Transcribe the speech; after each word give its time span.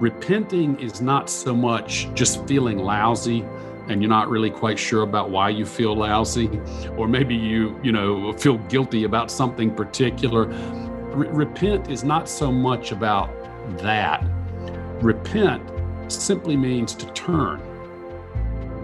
repenting 0.00 0.78
is 0.80 1.00
not 1.00 1.30
so 1.30 1.54
much 1.54 2.12
just 2.14 2.46
feeling 2.46 2.78
lousy 2.78 3.44
and 3.88 4.02
you're 4.02 4.10
not 4.10 4.28
really 4.28 4.50
quite 4.50 4.78
sure 4.78 5.02
about 5.02 5.30
why 5.30 5.48
you 5.48 5.64
feel 5.66 5.94
lousy 5.94 6.48
or 6.96 7.06
maybe 7.06 7.34
you 7.34 7.78
you 7.82 7.92
know 7.92 8.32
feel 8.32 8.58
guilty 8.68 9.04
about 9.04 9.30
something 9.30 9.72
particular. 9.74 10.46
Re- 10.46 11.28
repent 11.28 11.90
is 11.90 12.02
not 12.02 12.28
so 12.28 12.50
much 12.50 12.92
about 12.92 13.30
that. 13.78 14.24
Repent 15.00 15.62
simply 16.08 16.56
means 16.56 16.94
to 16.94 17.06
turn. 17.12 17.60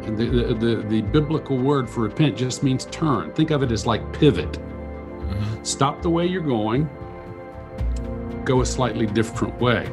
And 0.05 0.17
the, 0.17 0.27
the, 0.27 0.55
the, 0.55 0.83
the 0.89 1.03
biblical 1.03 1.59
word 1.59 1.89
for 1.89 2.01
repent 2.01 2.37
just 2.37 2.63
means 2.63 2.87
turn. 2.87 3.33
Think 3.33 3.51
of 3.51 3.63
it 3.63 3.71
as 3.71 3.87
like 3.87 4.13
pivot. 4.13 4.53
Mm-hmm. 4.53 5.63
stop 5.63 6.03
the 6.03 6.11
way 6.11 6.27
you're 6.27 6.43
going. 6.43 6.89
Go 8.45 8.63
a 8.63 8.67
slightly 8.67 9.07
different 9.07 9.61
way 9.61 9.89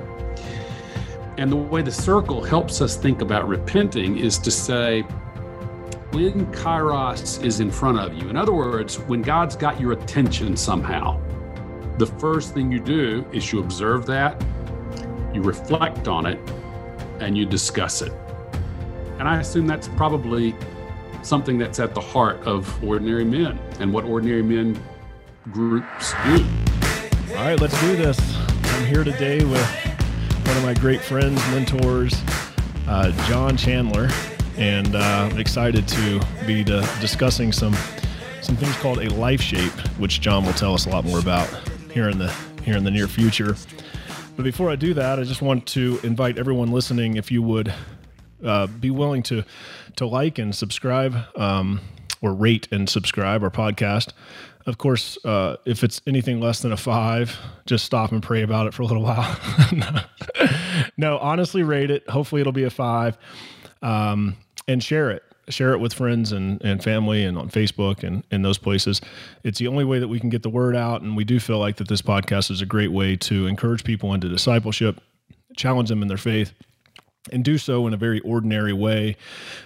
and 1.37 1.51
the 1.51 1.55
way 1.55 1.81
the 1.81 1.91
circle 1.91 2.43
helps 2.43 2.81
us 2.81 2.95
think 2.95 3.21
about 3.21 3.47
repenting 3.47 4.17
is 4.17 4.39
to 4.39 4.49
say, 4.49 5.01
when 6.11 6.51
kairos 6.51 7.43
is 7.43 7.59
in 7.59 7.69
front 7.69 7.99
of 7.99 8.13
you, 8.15 8.29
in 8.29 8.35
other 8.35 8.53
words, 8.53 8.99
when 9.01 9.21
God's 9.21 9.55
got 9.55 9.79
your 9.79 9.91
attention 9.91 10.57
somehow, 10.57 11.21
the 11.97 12.07
first 12.07 12.53
thing 12.53 12.71
you 12.71 12.79
do 12.79 13.25
is 13.31 13.51
you 13.51 13.59
observe 13.59 14.05
that, 14.07 14.43
you 15.33 15.41
reflect 15.41 16.07
on 16.07 16.25
it, 16.25 16.39
and 17.19 17.37
you 17.37 17.45
discuss 17.45 18.01
it. 18.01 18.13
And 19.19 19.27
I 19.27 19.39
assume 19.39 19.67
that's 19.67 19.87
probably 19.89 20.55
something 21.21 21.57
that's 21.57 21.79
at 21.79 21.93
the 21.93 22.01
heart 22.01 22.39
of 22.47 22.83
ordinary 22.83 23.25
men 23.25 23.59
and 23.79 23.93
what 23.93 24.05
ordinary 24.05 24.43
men 24.43 24.81
groups 25.51 26.13
do. 26.25 26.45
All 27.29 27.43
right, 27.43 27.59
let's 27.59 27.79
do 27.81 27.95
this. 27.95 28.19
I'm 28.63 28.85
here 28.85 29.03
today 29.03 29.43
with 29.43 29.86
one 30.47 30.55
of 30.55 30.63
my 30.63 30.73
great 30.75 31.01
friends, 31.01 31.35
mentors, 31.51 32.23
uh, 32.87 33.11
John 33.27 33.57
Chandler, 33.57 34.09
and 34.57 34.95
uh, 34.95 35.29
excited 35.35 35.85
to 35.89 36.25
be 36.45 36.63
discussing 36.63 37.51
some 37.51 37.73
some 38.41 38.55
things 38.55 38.73
called 38.77 38.99
a 38.99 39.09
life 39.15 39.41
shape, 39.41 39.73
which 39.97 40.21
John 40.21 40.45
will 40.45 40.53
tell 40.53 40.73
us 40.73 40.85
a 40.85 40.89
lot 40.89 41.03
more 41.03 41.19
about 41.19 41.49
here 41.91 42.07
in 42.07 42.17
the 42.17 42.33
here 42.63 42.77
in 42.77 42.85
the 42.85 42.91
near 42.91 43.09
future. 43.09 43.57
But 44.37 44.43
before 44.43 44.69
I 44.69 44.77
do 44.77 44.93
that, 44.93 45.19
I 45.19 45.23
just 45.23 45.41
want 45.41 45.65
to 45.67 45.99
invite 46.03 46.37
everyone 46.37 46.71
listening, 46.71 47.17
if 47.17 47.29
you 47.29 47.41
would 47.41 47.73
uh, 48.41 48.67
be 48.67 48.89
willing 48.89 49.23
to 49.23 49.43
to 49.97 50.07
like 50.07 50.39
and 50.39 50.55
subscribe 50.55 51.17
um, 51.35 51.81
or 52.21 52.33
rate 52.33 52.69
and 52.71 52.89
subscribe 52.89 53.43
our 53.43 53.51
podcast. 53.51 54.13
Of 54.67 54.77
course, 54.77 55.17
uh, 55.23 55.55
if 55.65 55.81
it's 55.81 56.01
anything 56.05 56.41
less 56.41 56.61
than 56.61 56.73
a 56.73 56.77
five, 56.77 57.37
just 57.65 57.85
stop 57.85 58.11
and 58.11 58.21
pray 58.21 58.41
about 58.41 58.67
it 58.67 58.73
for 58.73 58.81
a 58.81 58.85
little 58.85 59.03
while. 59.03 59.39
no, 60.97 61.17
honestly, 61.19 61.63
rate 61.63 61.89
it. 61.89 62.07
Hopefully, 62.09 62.41
it'll 62.41 62.53
be 62.53 62.65
a 62.65 62.69
five. 62.69 63.17
Um, 63.81 64.35
and 64.67 64.83
share 64.83 65.09
it. 65.09 65.23
Share 65.47 65.71
it 65.71 65.79
with 65.79 65.93
friends 65.93 66.33
and, 66.33 66.61
and 66.61 66.83
family 66.83 67.23
and 67.23 67.37
on 67.37 67.49
Facebook 67.49 68.03
and, 68.03 68.23
and 68.31 68.43
those 68.43 68.57
places. 68.57 68.99
It's 69.45 69.59
the 69.59 69.67
only 69.67 69.85
way 69.85 69.99
that 69.99 70.09
we 70.09 70.19
can 70.19 70.29
get 70.29 70.43
the 70.43 70.49
word 70.49 70.75
out. 70.75 71.01
And 71.01 71.15
we 71.15 71.23
do 71.23 71.39
feel 71.39 71.59
like 71.59 71.77
that 71.77 71.87
this 71.87 72.01
podcast 72.01 72.51
is 72.51 72.61
a 72.61 72.65
great 72.65 72.91
way 72.91 73.15
to 73.15 73.47
encourage 73.47 73.85
people 73.85 74.13
into 74.13 74.27
discipleship, 74.27 74.99
challenge 75.55 75.87
them 75.87 76.01
in 76.01 76.09
their 76.09 76.17
faith, 76.17 76.51
and 77.31 77.43
do 77.43 77.57
so 77.57 77.87
in 77.87 77.93
a 77.93 77.97
very 77.97 78.19
ordinary 78.21 78.73
way 78.73 79.17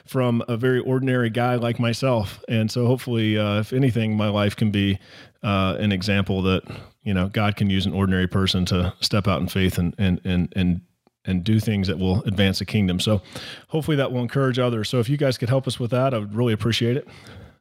from 0.05 0.43
a 0.47 0.57
very 0.57 0.79
ordinary 0.79 1.29
guy 1.29 1.55
like 1.55 1.79
myself. 1.79 2.43
And 2.47 2.69
so, 2.71 2.85
hopefully, 2.85 3.37
uh, 3.37 3.59
if 3.59 3.73
anything, 3.73 4.15
my 4.15 4.29
life 4.29 4.55
can 4.55 4.71
be 4.71 4.99
uh, 5.43 5.75
an 5.79 5.91
example 5.91 6.41
that 6.43 6.63
you 7.03 7.13
know 7.13 7.29
God 7.29 7.55
can 7.55 7.69
use 7.69 7.85
an 7.85 7.93
ordinary 7.93 8.27
person 8.27 8.65
to 8.65 8.93
step 9.01 9.27
out 9.27 9.41
in 9.41 9.47
faith 9.47 9.77
and 9.77 9.95
and 9.97 10.21
and 10.23 10.51
and 10.55 10.81
and 11.25 11.43
do 11.43 11.59
things 11.59 11.87
that 11.87 11.99
will 11.99 12.23
advance 12.23 12.59
the 12.59 12.65
kingdom. 12.65 12.99
So, 12.99 13.21
hopefully, 13.67 13.97
that 13.97 14.11
will 14.11 14.21
encourage 14.21 14.59
others. 14.59 14.89
So, 14.89 14.99
if 14.99 15.09
you 15.09 15.17
guys 15.17 15.37
could 15.37 15.49
help 15.49 15.67
us 15.67 15.79
with 15.79 15.91
that, 15.91 16.13
I 16.13 16.17
would 16.17 16.35
really 16.35 16.53
appreciate 16.53 16.97
it. 16.97 17.07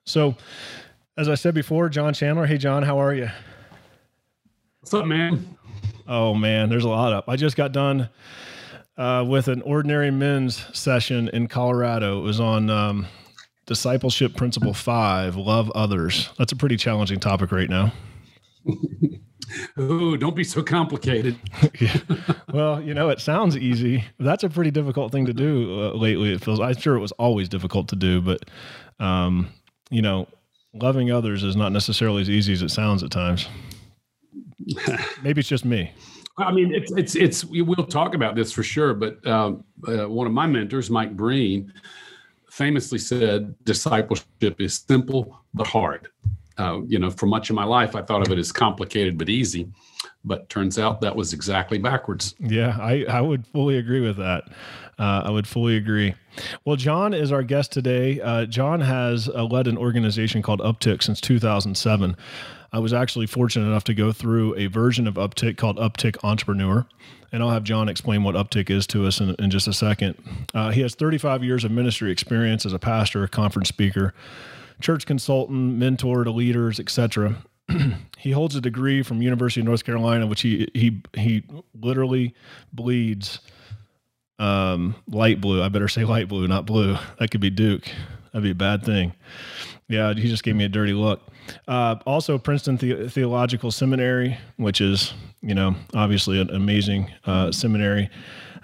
So, 0.04 0.36
as 1.16 1.28
I 1.28 1.34
said 1.34 1.54
before, 1.54 1.88
John 1.88 2.14
Chandler. 2.14 2.46
Hey, 2.46 2.58
John, 2.58 2.82
how 2.82 2.98
are 2.98 3.14
you? 3.14 3.28
What's 4.80 4.94
up, 4.94 5.06
man? 5.06 5.56
Oh 6.08 6.34
man, 6.34 6.68
there's 6.68 6.84
a 6.84 6.88
lot 6.88 7.12
up. 7.12 7.28
I 7.28 7.36
just 7.36 7.56
got 7.56 7.70
done 7.70 8.08
uh, 8.96 9.24
with 9.26 9.48
an 9.48 9.62
ordinary 9.62 10.10
men's 10.10 10.66
session 10.76 11.28
in 11.28 11.46
Colorado. 11.46 12.18
It 12.18 12.22
was 12.22 12.40
on 12.40 12.70
um, 12.70 13.06
discipleship 13.66 14.36
principle 14.36 14.74
five: 14.74 15.36
love 15.36 15.70
others. 15.70 16.30
That's 16.38 16.52
a 16.52 16.56
pretty 16.56 16.76
challenging 16.76 17.20
topic 17.20 17.52
right 17.52 17.70
now. 17.70 17.92
oh, 19.78 20.16
don't 20.16 20.36
be 20.36 20.44
so 20.44 20.62
complicated. 20.62 21.36
yeah. 21.80 21.96
Well, 22.52 22.80
you 22.82 22.94
know, 22.94 23.08
it 23.08 23.20
sounds 23.20 23.56
easy. 23.56 24.04
That's 24.18 24.44
a 24.44 24.48
pretty 24.48 24.70
difficult 24.70 25.12
thing 25.12 25.26
to 25.26 25.32
do 25.32 25.82
uh, 25.82 25.92
lately. 25.92 26.32
It 26.32 26.42
feels. 26.42 26.60
I'm 26.60 26.76
sure 26.76 26.96
it 26.96 27.00
was 27.00 27.12
always 27.12 27.48
difficult 27.48 27.88
to 27.88 27.96
do, 27.96 28.20
but 28.20 28.44
um, 28.98 29.48
you 29.90 30.02
know, 30.02 30.28
loving 30.74 31.10
others 31.10 31.42
is 31.42 31.56
not 31.56 31.72
necessarily 31.72 32.22
as 32.22 32.30
easy 32.30 32.52
as 32.52 32.62
it 32.62 32.70
sounds 32.70 33.02
at 33.02 33.10
times. 33.10 33.48
Maybe 35.22 35.40
it's 35.40 35.48
just 35.48 35.64
me. 35.64 35.92
I 36.40 36.52
mean, 36.52 36.74
it's 36.74 36.92
it's 36.92 37.14
it's. 37.14 37.44
We'll 37.44 37.86
talk 37.86 38.14
about 38.14 38.34
this 38.34 38.52
for 38.52 38.62
sure. 38.62 38.94
But 38.94 39.24
um, 39.26 39.64
uh, 39.86 40.08
one 40.08 40.26
of 40.26 40.32
my 40.32 40.46
mentors, 40.46 40.90
Mike 40.90 41.16
Breen, 41.16 41.72
famously 42.50 42.98
said, 42.98 43.54
"Discipleship 43.64 44.60
is 44.60 44.84
simple 44.86 45.38
but 45.54 45.66
hard." 45.66 46.08
Uh, 46.58 46.80
you 46.86 46.98
know, 46.98 47.10
for 47.10 47.26
much 47.26 47.48
of 47.48 47.56
my 47.56 47.64
life, 47.64 47.96
I 47.96 48.02
thought 48.02 48.26
of 48.26 48.32
it 48.32 48.38
as 48.38 48.52
complicated 48.52 49.16
but 49.16 49.30
easy, 49.30 49.68
but 50.24 50.48
turns 50.50 50.78
out 50.78 51.00
that 51.00 51.16
was 51.16 51.32
exactly 51.32 51.78
backwards. 51.78 52.34
Yeah, 52.38 52.76
I 52.80 53.04
I 53.08 53.20
would 53.20 53.46
fully 53.46 53.78
agree 53.78 54.00
with 54.00 54.16
that. 54.18 54.44
Uh, 54.98 55.22
I 55.24 55.30
would 55.30 55.46
fully 55.46 55.76
agree. 55.78 56.14
Well, 56.66 56.76
John 56.76 57.14
is 57.14 57.32
our 57.32 57.42
guest 57.42 57.72
today. 57.72 58.20
Uh, 58.20 58.44
John 58.44 58.82
has 58.82 59.30
uh, 59.30 59.44
led 59.44 59.66
an 59.66 59.78
organization 59.78 60.42
called 60.42 60.60
Uptick 60.60 61.02
since 61.02 61.22
2007. 61.22 62.16
I 62.72 62.78
was 62.78 62.92
actually 62.92 63.26
fortunate 63.26 63.66
enough 63.66 63.84
to 63.84 63.94
go 63.94 64.12
through 64.12 64.54
a 64.56 64.66
version 64.66 65.06
of 65.06 65.14
Uptick 65.14 65.56
called 65.56 65.76
Uptick 65.78 66.16
Entrepreneur. 66.22 66.86
And 67.32 67.42
I'll 67.42 67.50
have 67.50 67.64
John 67.64 67.88
explain 67.88 68.22
what 68.24 68.34
Uptick 68.34 68.70
is 68.70 68.86
to 68.88 69.06
us 69.06 69.20
in, 69.20 69.34
in 69.38 69.50
just 69.50 69.68
a 69.68 69.72
second. 69.72 70.16
Uh, 70.54 70.70
he 70.70 70.80
has 70.80 70.94
35 70.94 71.44
years 71.44 71.64
of 71.64 71.70
ministry 71.70 72.10
experience 72.10 72.66
as 72.66 72.72
a 72.72 72.78
pastor, 72.78 73.22
a 73.22 73.28
conference 73.28 73.68
speaker, 73.68 74.14
church 74.80 75.06
consultant, 75.06 75.76
mentor 75.76 76.24
to 76.24 76.30
leaders, 76.30 76.80
etc. 76.80 77.36
he 78.18 78.32
holds 78.32 78.56
a 78.56 78.60
degree 78.60 79.02
from 79.02 79.22
University 79.22 79.60
of 79.60 79.66
North 79.66 79.84
Carolina, 79.84 80.26
which 80.26 80.42
he 80.42 80.68
he 80.74 81.02
he 81.14 81.44
literally 81.80 82.34
bleeds 82.72 83.40
um, 84.40 84.96
light 85.08 85.40
blue. 85.40 85.62
I 85.62 85.68
better 85.68 85.88
say 85.88 86.04
light 86.04 86.28
blue, 86.28 86.48
not 86.48 86.66
blue. 86.66 86.96
That 87.18 87.30
could 87.30 87.40
be 87.40 87.50
Duke. 87.50 87.84
That'd 88.32 88.44
be 88.44 88.50
a 88.50 88.54
bad 88.54 88.84
thing. 88.84 89.12
Yeah, 89.90 90.14
he 90.14 90.28
just 90.28 90.44
gave 90.44 90.54
me 90.54 90.64
a 90.64 90.68
dirty 90.68 90.92
look. 90.92 91.20
Uh, 91.66 91.96
also, 92.06 92.38
Princeton 92.38 92.76
the- 92.76 93.08
Theological 93.10 93.72
Seminary, 93.72 94.38
which 94.56 94.80
is, 94.80 95.12
you 95.42 95.52
know, 95.52 95.74
obviously 95.94 96.40
an 96.40 96.48
amazing 96.50 97.10
uh, 97.26 97.50
seminary, 97.50 98.08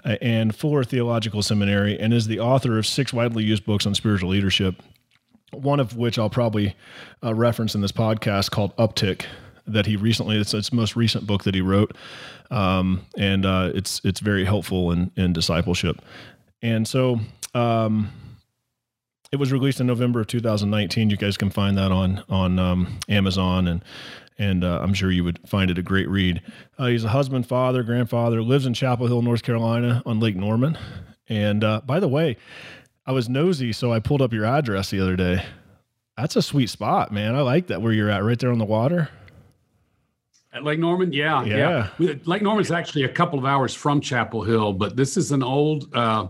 uh, 0.05 0.15
and 0.21 0.55
Fuller 0.55 0.85
Theological 0.85 1.43
Seminary, 1.43 1.99
and 1.99 2.13
is 2.13 2.27
the 2.27 2.39
author 2.39 2.77
of 2.77 2.87
six 2.87 3.11
widely 3.11 3.43
used 3.43 3.65
books 3.65 3.85
on 3.85 3.93
spiritual 3.93 4.29
leadership. 4.29 4.81
One 5.51 5.81
of 5.81 5.97
which 5.97 6.17
I'll 6.17 6.29
probably 6.29 6.77
uh, 7.21 7.35
reference 7.35 7.75
in 7.75 7.81
this 7.81 7.91
podcast 7.91 8.51
called 8.51 8.73
Uptick, 8.77 9.25
that 9.67 9.85
he 9.85 9.97
recently 9.97 10.39
it's 10.39 10.53
its 10.53 10.71
most 10.71 10.95
recent 10.95 11.27
book 11.27 11.43
that 11.43 11.55
he 11.55 11.59
wrote, 11.61 11.97
um, 12.51 13.05
and 13.17 13.45
uh, 13.45 13.71
it's 13.75 13.99
it's 14.05 14.21
very 14.21 14.45
helpful 14.45 14.93
in 14.93 15.11
in 15.17 15.33
discipleship. 15.33 16.01
And 16.61 16.87
so. 16.87 17.19
Um, 17.53 18.11
it 19.31 19.37
was 19.37 19.51
released 19.51 19.79
in 19.79 19.87
November 19.87 20.21
of 20.21 20.27
2019. 20.27 21.09
You 21.09 21.17
guys 21.17 21.37
can 21.37 21.49
find 21.49 21.77
that 21.77 21.91
on 21.91 22.23
on 22.29 22.59
um, 22.59 22.99
Amazon, 23.09 23.67
and 23.67 23.83
and 24.37 24.63
uh, 24.63 24.79
I'm 24.81 24.93
sure 24.93 25.11
you 25.11 25.23
would 25.23 25.39
find 25.47 25.71
it 25.71 25.77
a 25.77 25.81
great 25.81 26.07
read. 26.09 26.41
Uh, 26.77 26.87
he's 26.87 27.03
a 27.03 27.09
husband, 27.09 27.47
father, 27.47 27.83
grandfather, 27.83 28.41
lives 28.41 28.65
in 28.65 28.73
Chapel 28.73 29.07
Hill, 29.07 29.21
North 29.21 29.43
Carolina, 29.43 30.01
on 30.05 30.19
Lake 30.19 30.35
Norman. 30.35 30.77
And 31.29 31.63
uh, 31.63 31.81
by 31.85 31.99
the 31.99 32.07
way, 32.07 32.37
I 33.05 33.11
was 33.11 33.27
nosy, 33.27 33.73
so 33.73 33.91
I 33.91 33.99
pulled 33.99 34.21
up 34.21 34.33
your 34.33 34.45
address 34.45 34.91
the 34.91 34.99
other 34.99 35.15
day. 35.15 35.43
That's 36.17 36.35
a 36.35 36.41
sweet 36.41 36.69
spot, 36.69 37.11
man. 37.11 37.35
I 37.35 37.41
like 37.41 37.67
that 37.67 37.81
where 37.81 37.91
you're 37.91 38.09
at, 38.09 38.23
right 38.23 38.39
there 38.39 38.51
on 38.51 38.57
the 38.59 38.65
water. 38.65 39.09
At 40.57 40.63
Lake 40.63 40.79
Norman, 40.79 41.13
yeah, 41.13 41.43
yeah, 41.43 41.89
yeah. 41.99 42.13
Lake 42.25 42.41
Norman's 42.41 42.71
actually 42.71 43.03
a 43.03 43.09
couple 43.09 43.37
of 43.37 43.45
hours 43.45 43.75
from 43.75 44.01
Chapel 44.01 44.41
Hill, 44.41 44.73
but 44.73 44.95
this 44.95 45.15
is 45.15 45.31
an 45.31 45.43
old, 45.43 45.95
uh, 45.95 46.29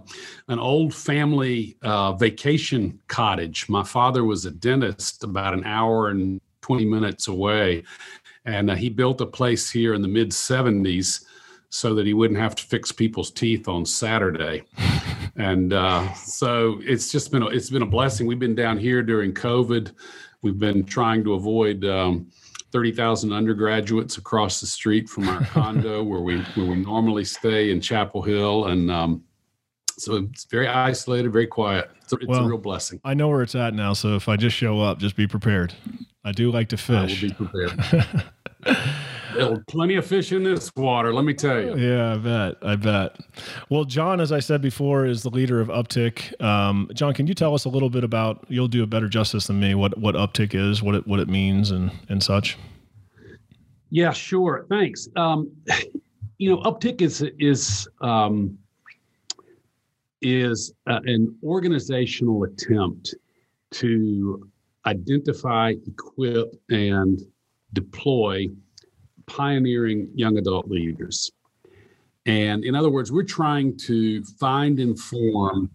an 0.49 0.59
old 0.59 0.93
family 0.93 1.77
uh, 1.81 2.11
vacation 2.11 2.99
cottage. 3.07 3.69
My 3.69 3.83
father 3.83 4.25
was 4.25 4.43
a 4.43 4.51
dentist, 4.51 5.23
about 5.23 5.53
an 5.53 5.63
hour 5.63 6.09
and 6.09 6.41
twenty 6.59 6.83
minutes 6.83 7.29
away, 7.29 7.83
and 8.43 8.69
uh, 8.69 8.75
he 8.75 8.89
built 8.89 9.21
a 9.21 9.25
place 9.25 9.71
here 9.71 9.93
in 9.93 10.01
the 10.01 10.09
mid 10.09 10.31
'70s 10.31 11.23
so 11.69 11.95
that 11.95 12.05
he 12.05 12.13
wouldn't 12.13 12.37
have 12.37 12.55
to 12.55 12.63
fix 12.63 12.91
people's 12.91 13.31
teeth 13.31 13.69
on 13.69 13.85
Saturday. 13.85 14.63
and 15.37 15.71
uh, 15.71 16.13
so 16.15 16.81
it's 16.81 17.13
just 17.13 17.31
been 17.31 17.43
a, 17.43 17.47
it's 17.47 17.69
been 17.69 17.81
a 17.81 17.85
blessing. 17.85 18.27
We've 18.27 18.37
been 18.37 18.55
down 18.55 18.77
here 18.77 19.01
during 19.01 19.33
COVID. 19.33 19.93
We've 20.41 20.59
been 20.59 20.83
trying 20.83 21.23
to 21.23 21.35
avoid. 21.35 21.85
Um, 21.85 22.29
30,000 22.71 23.31
undergraduates 23.31 24.17
across 24.17 24.59
the 24.59 24.67
street 24.67 25.07
from 25.07 25.27
our 25.29 25.43
condo 25.45 26.03
where 26.03 26.21
we 26.21 26.41
where 26.55 26.65
we 26.65 26.75
normally 26.75 27.25
stay 27.25 27.71
in 27.71 27.81
Chapel 27.81 28.21
Hill, 28.21 28.65
and 28.65 28.91
um, 28.91 29.23
so 29.97 30.15
it's 30.15 30.45
very 30.45 30.67
isolated, 30.67 31.31
very 31.31 31.47
quiet. 31.47 31.89
It's, 32.03 32.13
a, 32.13 32.17
it's 32.17 32.27
well, 32.27 32.45
a 32.45 32.47
real 32.47 32.57
blessing. 32.57 32.99
I 33.03 33.13
know 33.13 33.29
where 33.29 33.41
it's 33.41 33.55
at 33.55 33.73
now, 33.73 33.93
so 33.93 34.15
if 34.15 34.29
I 34.29 34.35
just 34.35 34.55
show 34.55 34.81
up, 34.81 34.99
just 34.99 35.15
be 35.15 35.27
prepared. 35.27 35.73
I 36.23 36.31
do 36.31 36.51
like 36.51 36.69
to 36.69 36.77
fish. 36.77 37.23
I 37.23 37.27
will 37.27 37.47
be 37.47 37.69
prepared. 37.75 38.23
There's 39.33 39.59
plenty 39.67 39.95
of 39.95 40.05
fish 40.05 40.31
in 40.31 40.43
this 40.43 40.71
water, 40.75 41.13
let 41.13 41.25
me 41.25 41.33
tell 41.33 41.61
you. 41.61 41.77
Yeah, 41.77 42.13
I 42.13 42.17
bet. 42.17 42.55
I 42.61 42.75
bet. 42.75 43.17
Well, 43.69 43.83
John, 43.83 44.21
as 44.21 44.31
I 44.31 44.39
said 44.39 44.61
before, 44.61 45.05
is 45.05 45.23
the 45.23 45.29
leader 45.29 45.59
of 45.59 45.67
Uptick. 45.67 46.39
Um, 46.41 46.89
John, 46.93 47.13
can 47.13 47.27
you 47.27 47.33
tell 47.33 47.53
us 47.53 47.65
a 47.65 47.69
little 47.69 47.89
bit 47.89 48.03
about? 48.03 48.45
You'll 48.47 48.67
do 48.67 48.83
a 48.83 48.87
better 48.87 49.07
justice 49.07 49.47
than 49.47 49.59
me. 49.59 49.75
What 49.75 49.97
what 49.97 50.15
Uptick 50.15 50.53
is, 50.53 50.81
what 50.81 50.95
it 50.95 51.07
what 51.07 51.19
it 51.19 51.27
means, 51.27 51.71
and 51.71 51.91
and 52.09 52.21
such. 52.21 52.57
Yeah, 53.89 54.11
sure. 54.11 54.65
Thanks. 54.69 55.07
Um, 55.15 55.51
you 56.37 56.49
know, 56.49 56.61
Uptick 56.61 57.01
is 57.01 57.23
is 57.39 57.87
um, 58.01 58.57
is 60.21 60.73
uh, 60.87 60.99
an 61.05 61.35
organizational 61.43 62.43
attempt 62.43 63.15
to 63.71 64.49
identify, 64.85 65.73
equip, 65.85 66.53
and 66.69 67.21
deploy 67.73 68.47
pioneering 69.27 70.09
young 70.15 70.37
adult 70.37 70.67
leaders. 70.67 71.31
And 72.25 72.65
in 72.65 72.75
other 72.75 72.89
words, 72.89 73.11
we're 73.11 73.23
trying 73.23 73.77
to 73.79 74.23
find 74.23 74.79
and 74.79 74.99
form 74.99 75.69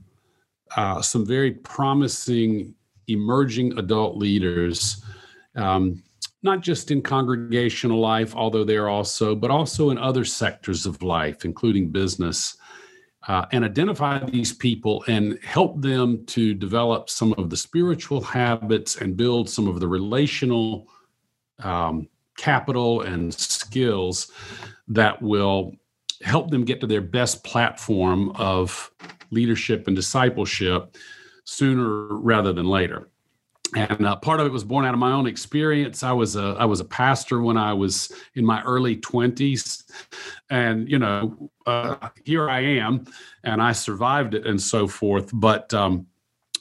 uh, 0.76 1.00
some 1.00 1.24
very 1.24 1.52
promising 1.52 2.74
emerging 3.08 3.78
adult 3.78 4.16
leaders, 4.16 5.02
um, 5.56 6.02
not 6.42 6.60
just 6.60 6.90
in 6.90 7.02
congregational 7.02 8.00
life, 8.00 8.34
although 8.34 8.64
they're 8.64 8.88
also, 8.88 9.34
but 9.34 9.50
also 9.50 9.90
in 9.90 9.98
other 9.98 10.24
sectors 10.24 10.86
of 10.86 11.02
life, 11.02 11.44
including 11.44 11.90
business, 11.90 12.56
uh, 13.28 13.46
and 13.52 13.64
identify 13.64 14.18
these 14.18 14.52
people 14.52 15.04
and 15.06 15.38
help 15.44 15.80
them 15.80 16.24
to 16.26 16.54
develop 16.54 17.08
some 17.08 17.32
of 17.34 17.50
the 17.50 17.56
spiritual 17.56 18.20
habits 18.20 18.96
and 18.96 19.16
build 19.16 19.48
some 19.48 19.68
of 19.68 19.78
the 19.78 19.86
relational 19.86 20.88
um, 21.60 22.08
capital 22.36 23.02
and 23.02 23.32
skills 23.34 24.30
that 24.88 25.20
will 25.20 25.74
help 26.22 26.50
them 26.50 26.64
get 26.64 26.80
to 26.80 26.86
their 26.86 27.00
best 27.00 27.42
platform 27.44 28.30
of 28.36 28.90
leadership 29.30 29.86
and 29.86 29.96
discipleship 29.96 30.96
sooner 31.44 32.06
rather 32.16 32.52
than 32.52 32.66
later 32.66 33.08
and 33.74 34.06
uh, 34.06 34.16
part 34.16 34.40
of 34.40 34.46
it 34.46 34.52
was 34.52 34.64
born 34.64 34.84
out 34.84 34.92
of 34.92 35.00
my 35.00 35.12
own 35.12 35.26
experience. 35.26 36.02
I 36.02 36.12
was 36.12 36.36
a 36.36 36.56
I 36.58 36.64
was 36.64 36.80
a 36.80 36.84
pastor 36.84 37.40
when 37.40 37.56
I 37.56 37.72
was 37.72 38.12
in 38.34 38.44
my 38.44 38.62
early 38.62 38.96
twenties, 38.96 39.84
and 40.50 40.88
you 40.90 40.98
know, 40.98 41.50
uh, 41.66 42.08
here 42.24 42.50
I 42.50 42.60
am, 42.60 43.06
and 43.44 43.62
I 43.62 43.72
survived 43.72 44.34
it 44.34 44.46
and 44.46 44.60
so 44.60 44.86
forth. 44.86 45.30
But 45.32 45.72
um, 45.72 46.06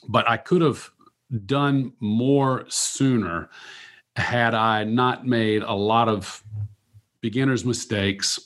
but 0.08 0.28
I 0.28 0.36
could 0.38 0.62
have 0.62 0.90
done 1.44 1.92
more 2.00 2.64
sooner 2.68 3.50
had 4.16 4.54
I 4.54 4.84
not 4.84 5.26
made 5.26 5.62
a 5.62 5.72
lot 5.72 6.08
of 6.08 6.42
beginners' 7.20 7.64
mistakes. 7.64 8.38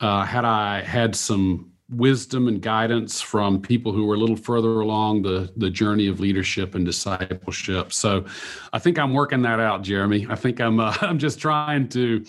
Uh, 0.00 0.24
had 0.24 0.44
I 0.44 0.82
had 0.82 1.16
some 1.16 1.72
wisdom 1.88 2.48
and 2.48 2.60
guidance 2.60 3.20
from 3.20 3.62
people 3.62 3.92
who 3.92 4.04
were 4.04 4.16
a 4.16 4.18
little 4.18 4.36
further 4.36 4.80
along 4.80 5.22
the 5.22 5.50
the 5.56 5.70
journey 5.70 6.08
of 6.08 6.20
leadership 6.20 6.74
and 6.74 6.84
discipleship. 6.84 7.92
So, 7.92 8.24
I 8.72 8.78
think 8.78 8.98
I'm 8.98 9.14
working 9.14 9.42
that 9.42 9.60
out, 9.60 9.82
Jeremy. 9.82 10.26
I 10.28 10.34
think 10.34 10.60
I'm 10.60 10.80
uh, 10.80 10.94
I'm 11.00 11.18
just 11.18 11.38
trying 11.38 11.88
to 11.90 12.24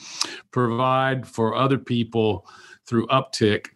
provide 0.51 1.27
for 1.27 1.55
other 1.55 1.77
people 1.77 2.47
through 2.85 3.07
Uptick 3.07 3.67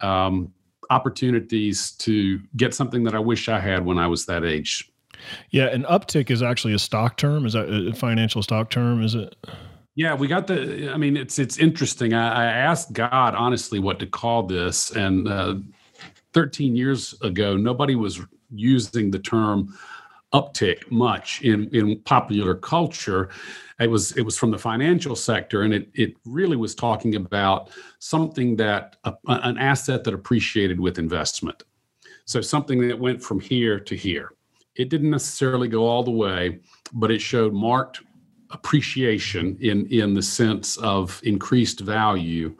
um, 0.00 0.52
opportunities 0.90 1.92
to 1.92 2.40
get 2.56 2.74
something 2.74 3.04
that 3.04 3.14
I 3.14 3.18
wish 3.18 3.48
I 3.48 3.60
had 3.60 3.84
when 3.84 3.98
I 3.98 4.06
was 4.06 4.26
that 4.26 4.44
age. 4.44 4.89
Yeah, 5.50 5.66
an 5.66 5.84
uptick 5.84 6.30
is 6.30 6.42
actually 6.42 6.74
a 6.74 6.78
stock 6.78 7.16
term. 7.16 7.46
Is 7.46 7.54
that 7.54 7.68
a 7.68 7.94
financial 7.94 8.42
stock 8.42 8.70
term? 8.70 9.02
Is 9.02 9.14
it? 9.14 9.34
Yeah, 9.94 10.14
we 10.14 10.28
got 10.28 10.46
the. 10.46 10.90
I 10.92 10.96
mean, 10.96 11.16
it's 11.16 11.38
it's 11.38 11.58
interesting. 11.58 12.14
I, 12.14 12.44
I 12.44 12.44
asked 12.46 12.92
God 12.92 13.34
honestly 13.34 13.78
what 13.78 13.98
to 13.98 14.06
call 14.06 14.44
this, 14.44 14.90
and 14.92 15.28
uh, 15.28 15.56
13 16.32 16.76
years 16.76 17.20
ago, 17.22 17.56
nobody 17.56 17.96
was 17.96 18.20
using 18.50 19.10
the 19.10 19.18
term 19.18 19.76
uptick 20.32 20.90
much 20.90 21.42
in 21.42 21.68
in 21.74 22.00
popular 22.00 22.54
culture. 22.54 23.30
It 23.80 23.90
was 23.90 24.16
it 24.16 24.22
was 24.22 24.38
from 24.38 24.50
the 24.50 24.58
financial 24.58 25.16
sector, 25.16 25.62
and 25.62 25.74
it 25.74 25.90
it 25.94 26.14
really 26.24 26.56
was 26.56 26.74
talking 26.74 27.16
about 27.16 27.70
something 27.98 28.56
that 28.56 28.96
uh, 29.04 29.12
an 29.26 29.58
asset 29.58 30.04
that 30.04 30.14
appreciated 30.14 30.78
with 30.78 30.98
investment. 30.98 31.62
So 32.26 32.40
something 32.40 32.86
that 32.86 32.98
went 32.98 33.22
from 33.22 33.40
here 33.40 33.80
to 33.80 33.96
here. 33.96 34.34
It 34.76 34.88
didn't 34.88 35.10
necessarily 35.10 35.68
go 35.68 35.86
all 35.86 36.02
the 36.02 36.10
way, 36.10 36.60
but 36.92 37.10
it 37.10 37.20
showed 37.20 37.52
marked 37.52 38.00
appreciation 38.50 39.56
in 39.60 39.86
in 39.86 40.14
the 40.14 40.22
sense 40.22 40.76
of 40.78 41.20
increased 41.24 41.80
value 41.80 42.54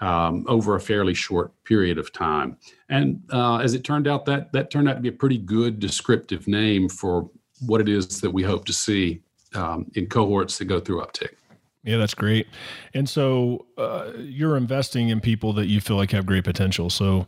um, 0.00 0.44
over 0.48 0.76
a 0.76 0.80
fairly 0.80 1.14
short 1.14 1.52
period 1.64 1.98
of 1.98 2.12
time. 2.12 2.56
And 2.88 3.22
uh, 3.32 3.56
as 3.58 3.74
it 3.74 3.84
turned 3.84 4.08
out, 4.08 4.24
that 4.26 4.52
that 4.52 4.70
turned 4.70 4.88
out 4.88 4.94
to 4.94 5.00
be 5.00 5.08
a 5.08 5.12
pretty 5.12 5.38
good 5.38 5.78
descriptive 5.78 6.48
name 6.48 6.88
for 6.88 7.30
what 7.66 7.80
it 7.80 7.88
is 7.88 8.20
that 8.20 8.30
we 8.30 8.42
hope 8.42 8.64
to 8.66 8.72
see 8.72 9.22
um, 9.54 9.90
in 9.94 10.06
cohorts 10.06 10.58
that 10.58 10.66
go 10.66 10.80
through 10.80 11.02
uptick. 11.02 11.34
Yeah, 11.82 11.96
that's 11.96 12.14
great. 12.14 12.46
And 12.92 13.08
so 13.08 13.66
uh, 13.78 14.12
you're 14.18 14.56
investing 14.56 15.08
in 15.08 15.20
people 15.20 15.54
that 15.54 15.66
you 15.66 15.80
feel 15.80 15.96
like 15.96 16.10
have 16.10 16.26
great 16.26 16.44
potential. 16.44 16.90
So, 16.90 17.26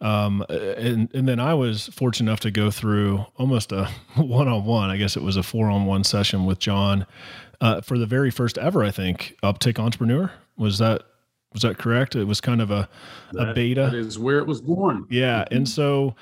um, 0.00 0.44
and 0.48 1.14
and 1.14 1.28
then 1.28 1.38
I 1.38 1.52
was 1.52 1.88
fortunate 1.88 2.30
enough 2.30 2.40
to 2.40 2.50
go 2.50 2.70
through 2.70 3.26
almost 3.36 3.72
a 3.72 3.84
one-on-one. 4.16 4.88
I 4.88 4.96
guess 4.96 5.16
it 5.16 5.22
was 5.22 5.36
a 5.36 5.42
four-on-one 5.42 6.04
session 6.04 6.46
with 6.46 6.58
John 6.58 7.06
uh, 7.60 7.82
for 7.82 7.98
the 7.98 8.06
very 8.06 8.30
first 8.30 8.56
ever, 8.56 8.82
I 8.82 8.90
think, 8.90 9.36
Uptick 9.42 9.78
Entrepreneur. 9.78 10.32
Was 10.56 10.78
that 10.78 11.02
was 11.52 11.62
that 11.62 11.78
correct? 11.78 12.14
It 12.14 12.24
was 12.24 12.40
kind 12.40 12.62
of 12.62 12.70
a, 12.70 12.88
that, 13.32 13.50
a 13.50 13.54
beta. 13.54 13.88
That 13.90 13.94
is 13.94 14.18
where 14.18 14.38
it 14.38 14.46
was 14.46 14.60
born. 14.60 15.06
Yeah, 15.10 15.44
and 15.50 15.68
so 15.68 16.14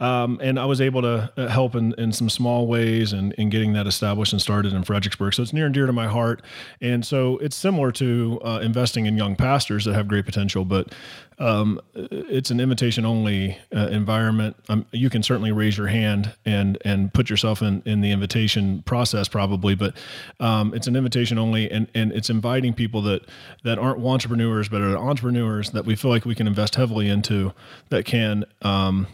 um, 0.00 0.38
and 0.42 0.58
I 0.58 0.64
was 0.64 0.80
able 0.80 1.02
to 1.02 1.32
uh, 1.36 1.48
help 1.48 1.74
in, 1.74 1.94
in 1.98 2.12
some 2.12 2.28
small 2.30 2.66
ways 2.66 3.12
and 3.12 3.32
in, 3.34 3.42
in, 3.42 3.50
getting 3.50 3.74
that 3.74 3.86
established 3.86 4.32
and 4.32 4.40
started 4.40 4.72
in 4.72 4.82
Fredericksburg. 4.82 5.34
So 5.34 5.42
it's 5.42 5.52
near 5.52 5.66
and 5.66 5.74
dear 5.74 5.86
to 5.86 5.92
my 5.92 6.08
heart. 6.08 6.42
And 6.80 7.04
so 7.04 7.36
it's 7.38 7.54
similar 7.54 7.92
to 7.92 8.40
uh, 8.44 8.60
investing 8.62 9.06
in 9.06 9.16
young 9.16 9.36
pastors 9.36 9.84
that 9.84 9.94
have 9.94 10.08
great 10.08 10.24
potential, 10.24 10.64
but 10.64 10.92
um, 11.40 11.80
it's 11.94 12.50
an 12.50 12.60
invitation 12.60 13.06
only 13.06 13.58
uh, 13.74 13.88
environment. 13.88 14.56
Um, 14.68 14.84
you 14.92 15.08
can 15.08 15.22
certainly 15.22 15.52
raise 15.52 15.76
your 15.76 15.86
hand 15.86 16.34
and 16.44 16.76
and 16.84 17.12
put 17.14 17.30
yourself 17.30 17.62
in, 17.62 17.82
in 17.86 18.02
the 18.02 18.10
invitation 18.10 18.82
process 18.82 19.26
probably, 19.26 19.74
but 19.74 19.96
um, 20.38 20.74
it's 20.74 20.86
an 20.86 20.96
invitation 20.96 21.38
only, 21.38 21.70
and, 21.70 21.88
and 21.94 22.12
it's 22.12 22.28
inviting 22.28 22.74
people 22.74 23.00
that 23.02 23.22
that 23.64 23.78
aren't 23.78 24.04
entrepreneurs 24.04 24.68
but 24.68 24.82
are 24.82 24.98
entrepreneurs 24.98 25.70
that 25.70 25.86
we 25.86 25.96
feel 25.96 26.10
like 26.10 26.26
we 26.26 26.34
can 26.34 26.46
invest 26.46 26.74
heavily 26.74 27.08
into 27.08 27.54
that 27.88 28.04
can 28.04 28.44
um, 28.60 29.06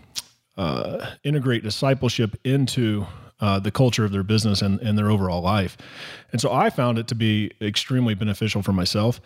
uh, 0.56 1.12
integrate 1.22 1.62
discipleship 1.62 2.36
into 2.44 3.06
uh, 3.40 3.58
the 3.58 3.70
culture 3.70 4.04
of 4.04 4.12
their 4.12 4.22
business 4.22 4.62
and, 4.62 4.80
and 4.80 4.96
their 4.96 5.10
overall 5.10 5.42
life. 5.42 5.76
And 6.32 6.40
so 6.40 6.52
I 6.52 6.70
found 6.70 6.98
it 6.98 7.06
to 7.08 7.14
be 7.14 7.52
extremely 7.60 8.14
beneficial 8.14 8.62
for 8.62 8.72
myself. 8.72 9.20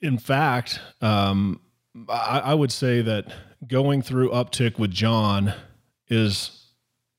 In 0.00 0.18
fact, 0.18 0.80
um, 1.00 1.60
I, 2.08 2.40
I 2.46 2.54
would 2.54 2.72
say 2.72 3.02
that 3.02 3.32
going 3.66 4.02
through 4.02 4.30
Uptick 4.30 4.78
with 4.78 4.90
John 4.90 5.54
is 6.08 6.66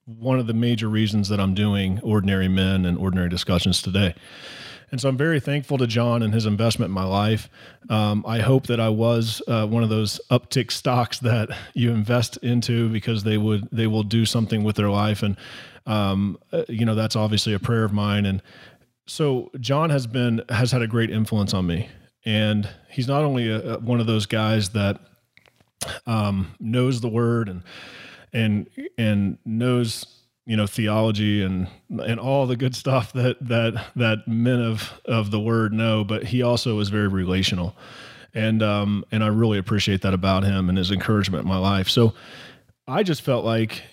one 0.06 0.40
of 0.40 0.48
the 0.48 0.54
major 0.54 0.88
reasons 0.88 1.30
that 1.30 1.40
I'm 1.40 1.54
doing 1.54 2.00
Ordinary 2.02 2.48
Men 2.48 2.86
and 2.86 2.98
Ordinary 2.98 3.30
Discussions 3.30 3.82
today. 3.82 4.16
And 4.90 5.02
so 5.02 5.10
I'm 5.10 5.18
very 5.18 5.40
thankful 5.40 5.78
to 5.80 5.88
John 5.88 6.24
and 6.24 6.34
his 6.34 6.46
investment 6.46 6.90
in 6.90 6.94
my 6.94 7.04
life. 7.04 7.50
Um, 7.90 8.24
I 8.26 8.40
hope 8.40 8.68
that 8.68 8.80
I 8.80 8.90
was 8.90 9.42
uh, 9.48 9.68
one 9.68 9.84
of 9.84 9.90
those 9.90 10.22
uptick 10.32 10.72
stocks 10.72 11.20
that 11.20 11.50
you 11.74 11.92
invest 11.92 12.38
into 12.38 12.90
because 12.90 13.24
they 13.24 13.38
would 13.38 13.68
they 13.72 13.88
will 13.88 14.04
do 14.04 14.26
something 14.26 14.64
with 14.64 14.76
their 14.76 14.90
life, 14.90 15.24
and 15.24 15.36
um, 15.86 16.38
uh, 16.54 16.64
you 16.70 16.86
know 16.86 16.96
that's 16.96 17.16
obviously 17.16 17.54
a 17.54 17.60
prayer 17.60 17.84
of 17.84 17.92
mine. 17.92 18.26
And 18.26 18.42
so 19.06 19.52
John 19.60 19.90
has 19.90 20.08
been 20.08 20.42
has 20.50 20.72
had 20.72 20.82
a 20.82 20.88
great 20.88 21.10
influence 21.10 21.54
on 21.54 21.68
me, 21.68 21.90
and 22.26 22.70
he's 22.90 23.08
not 23.08 23.24
only 23.24 23.52
a, 23.52 23.80
one 23.80 24.00
of 24.00 24.08
those 24.08 24.26
guys 24.26 24.70
that 24.70 25.00
um, 26.06 26.56
knows 26.60 27.02
the 27.02 27.10
word 27.10 27.50
and 27.50 27.64
and 28.34 28.70
and 28.98 29.38
knows 29.46 30.17
you 30.48 30.56
know 30.56 30.66
theology 30.66 31.44
and 31.44 31.68
and 31.90 32.20
all 32.20 32.48
the 32.48 32.56
good 32.56 32.74
stuff 32.74 33.12
that 33.14 33.38
that 33.42 33.86
that 33.98 34.28
men 34.28 34.62
of 34.62 34.94
of 35.06 35.30
the 35.30 35.40
word 35.40 35.74
know 35.74 36.06
but 36.06 36.24
he 36.24 36.42
also 36.42 36.76
was 36.76 36.90
very 36.90 37.10
relational. 37.10 37.76
And 38.34 38.64
um 38.64 39.04
and 39.12 39.24
I 39.24 39.28
really 39.28 39.58
appreciate 39.58 40.02
that 40.02 40.14
about 40.14 40.44
him 40.46 40.70
and 40.70 40.78
his 40.78 40.90
encouragement 40.90 41.44
in 41.44 41.50
my 41.50 41.58
life. 41.58 41.90
So 41.90 42.14
I 42.88 43.04
just 43.04 43.22
felt 43.22 43.44
like 43.44 43.84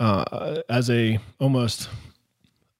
uh 0.00 0.62
as 0.70 0.88
a 0.88 1.18
almost 1.38 1.90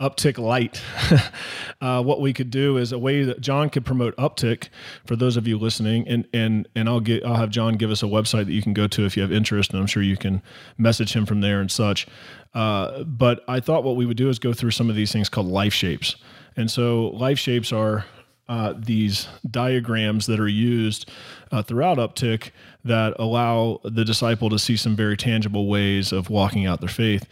Uptick 0.01 0.39
Light. 0.39 0.83
uh, 1.81 2.03
what 2.03 2.21
we 2.21 2.33
could 2.33 2.51
do 2.51 2.79
is 2.79 2.91
a 2.93 2.99
way 2.99 3.23
that 3.23 3.41
John 3.41 3.69
could 3.69 3.85
promote 3.85 4.17
Uptick 4.17 4.69
for 5.05 5.15
those 5.15 5.37
of 5.37 5.47
you 5.47 5.59
listening, 5.59 6.09
and 6.09 6.27
and 6.33 6.69
and 6.75 6.89
I'll 6.89 7.01
get 7.01 7.25
I'll 7.25 7.37
have 7.37 7.51
John 7.51 7.75
give 7.75 7.91
us 7.91 8.03
a 8.03 8.07
website 8.07 8.47
that 8.47 8.53
you 8.53 8.63
can 8.63 8.73
go 8.73 8.87
to 8.89 9.05
if 9.05 9.17
you 9.17 9.23
have 9.23 9.33
interest, 9.33 9.73
and 9.73 9.81
I'm 9.81 9.87
sure 9.87 10.03
you 10.03 10.17
can 10.17 10.43
message 10.79 11.15
him 11.15 11.27
from 11.27 11.43
there 11.43 11.61
and 11.61 11.71
such. 11.71 12.07
Uh, 12.55 13.05
but 13.05 13.45
I 13.47 13.61
thought 13.61 13.85
what 13.85 13.97
we 13.97 14.07
would 14.07 14.17
do 14.17 14.29
is 14.29 14.39
go 14.39 14.53
through 14.53 14.73
some 14.73 14.89
of 14.89 14.97
these 14.97 15.13
things 15.13 15.29
called 15.29 15.47
life 15.47 15.75
shapes, 15.75 16.17
and 16.57 16.71
so 16.71 17.09
life 17.09 17.39
shapes 17.39 17.73
are 17.73 18.07
uh, 18.51 18.75
these 18.77 19.29
diagrams 19.49 20.27
that 20.27 20.41
are 20.41 20.49
used 20.49 21.09
uh, 21.53 21.63
throughout 21.63 21.99
Uptick 21.99 22.51
that 22.85 23.15
allow 23.17 23.81
the 23.85 24.05
disciple 24.05 24.51
to 24.51 24.59
see 24.59 24.77
some 24.77 24.97
very 24.97 25.17
tangible 25.17 25.69
ways 25.69 26.11
of 26.11 26.31
walking 26.31 26.67
out 26.67 26.81
their 26.81 26.89
faith. 26.89 27.29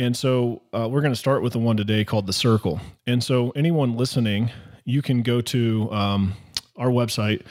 And 0.00 0.16
so 0.16 0.62
uh, 0.72 0.88
we're 0.88 1.02
going 1.02 1.12
to 1.12 1.18
start 1.18 1.42
with 1.42 1.52
the 1.52 1.58
one 1.58 1.76
today 1.76 2.06
called 2.06 2.26
the 2.26 2.32
circle. 2.32 2.80
And 3.06 3.22
so 3.22 3.50
anyone 3.50 3.98
listening, 3.98 4.50
you 4.86 5.02
can 5.02 5.20
go 5.20 5.42
to 5.42 5.92
um, 5.92 6.32
our 6.78 6.88
website, 6.88 7.42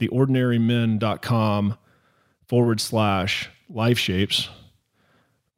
theordinarymen.com 0.00 1.76
forward 2.46 2.80
slash 2.80 3.50
life 3.68 3.98
shapes. 3.98 4.48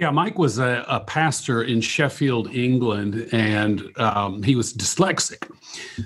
Yeah, 0.00 0.10
Mike 0.10 0.38
was 0.38 0.58
a, 0.58 0.82
a 0.88 1.00
pastor 1.00 1.62
in 1.62 1.82
Sheffield, 1.82 2.54
England, 2.54 3.28
and 3.32 3.82
um, 3.98 4.42
he 4.42 4.56
was 4.56 4.72
dyslexic. 4.72 5.50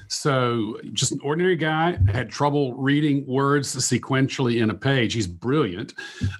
So, 0.08 0.80
just 0.92 1.12
an 1.12 1.20
ordinary 1.22 1.54
guy, 1.54 1.96
had 2.10 2.28
trouble 2.28 2.74
reading 2.74 3.24
words 3.24 3.72
sequentially 3.76 4.60
in 4.60 4.70
a 4.70 4.74
page. 4.74 5.14
He's 5.14 5.28
brilliant, 5.28 5.94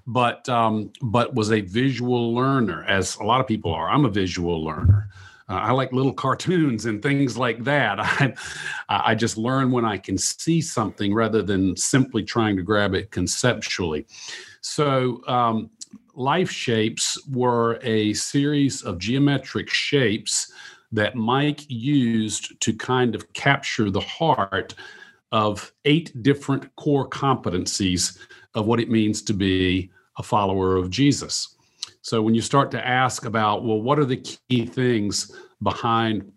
but 0.05 0.49
um, 0.49 0.91
but 1.01 1.37
was 1.37 1.53
a 1.53 1.61
visual 1.61 2.35
learner, 2.35 2.83
as 2.89 3.15
a 3.19 3.23
lot 3.23 3.41
of 3.41 3.47
people 3.47 3.73
are. 3.73 3.89
I'm 3.89 4.05
a 4.05 4.11
visual 4.11 4.65
learner. 4.65 5.09
Uh, 5.49 5.53
I 5.55 5.71
like 5.71 5.93
little 5.93 6.13
cartoons 6.13 6.87
and 6.87 7.01
things 7.01 7.39
like 7.39 7.63
that. 7.63 7.99
I, 8.01 8.35
I 8.89 9.15
just 9.15 9.37
learn 9.37 9.71
when 9.71 9.85
I 9.85 9.99
can 9.99 10.19
see 10.19 10.61
something 10.61 11.15
rather 11.15 11.41
than 11.41 11.77
simply 11.77 12.25
trying 12.25 12.57
to 12.57 12.63
grab 12.63 12.95
it 12.95 13.13
conceptually. 13.13 14.07
So, 14.65 15.23
um, 15.29 15.69
life 16.15 16.51
shapes 16.51 17.19
were 17.29 17.79
a 17.83 18.13
series 18.15 18.83
of 18.83 18.99
geometric 18.99 19.69
shapes 19.69 20.53
that 20.93 21.17
Mike 21.17 21.69
used 21.69 22.61
to 22.61 22.73
kind 22.73 23.15
of 23.15 23.33
capture 23.33 23.91
the 23.91 24.01
heart 24.01 24.75
of 25.33 25.73
eight 25.85 26.23
different 26.23 26.75
core 26.77 27.09
competencies 27.09 28.19
of 28.55 28.67
what 28.67 28.79
it 28.79 28.89
means 28.89 29.21
to 29.23 29.35
be 29.35 29.91
a 30.19 30.23
follower 30.23 30.77
of 30.77 30.91
Jesus. 30.91 31.57
So 32.03 32.23
when 32.23 32.35
you 32.35 32.43
start 32.43 32.71
to 32.73 32.87
ask 32.87 33.25
about, 33.25 33.65
well, 33.65 33.81
what 33.81 33.99
are 33.99 34.05
the 34.05 34.19
key 34.19 34.67
things 34.67 35.35
behind 35.63 36.31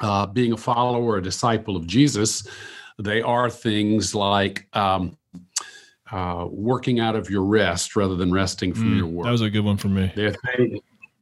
uh, 0.00 0.26
being 0.26 0.52
a 0.52 0.56
follower, 0.56 1.16
a 1.16 1.22
disciple 1.22 1.76
of 1.76 1.86
Jesus? 1.86 2.46
They 2.98 3.22
are 3.22 3.48
things 3.48 4.14
like 4.14 4.66
um, 4.74 5.16
uh, 6.10 6.46
working 6.50 7.00
out 7.00 7.16
of 7.16 7.28
your 7.30 7.44
rest 7.44 7.96
rather 7.96 8.16
than 8.16 8.32
resting 8.32 8.72
from 8.72 8.94
mm, 8.94 8.98
your 8.98 9.06
work. 9.06 9.24
That 9.24 9.32
was 9.32 9.42
a 9.42 9.50
good 9.50 9.64
one 9.64 9.76
for 9.76 9.88
me. 9.88 10.12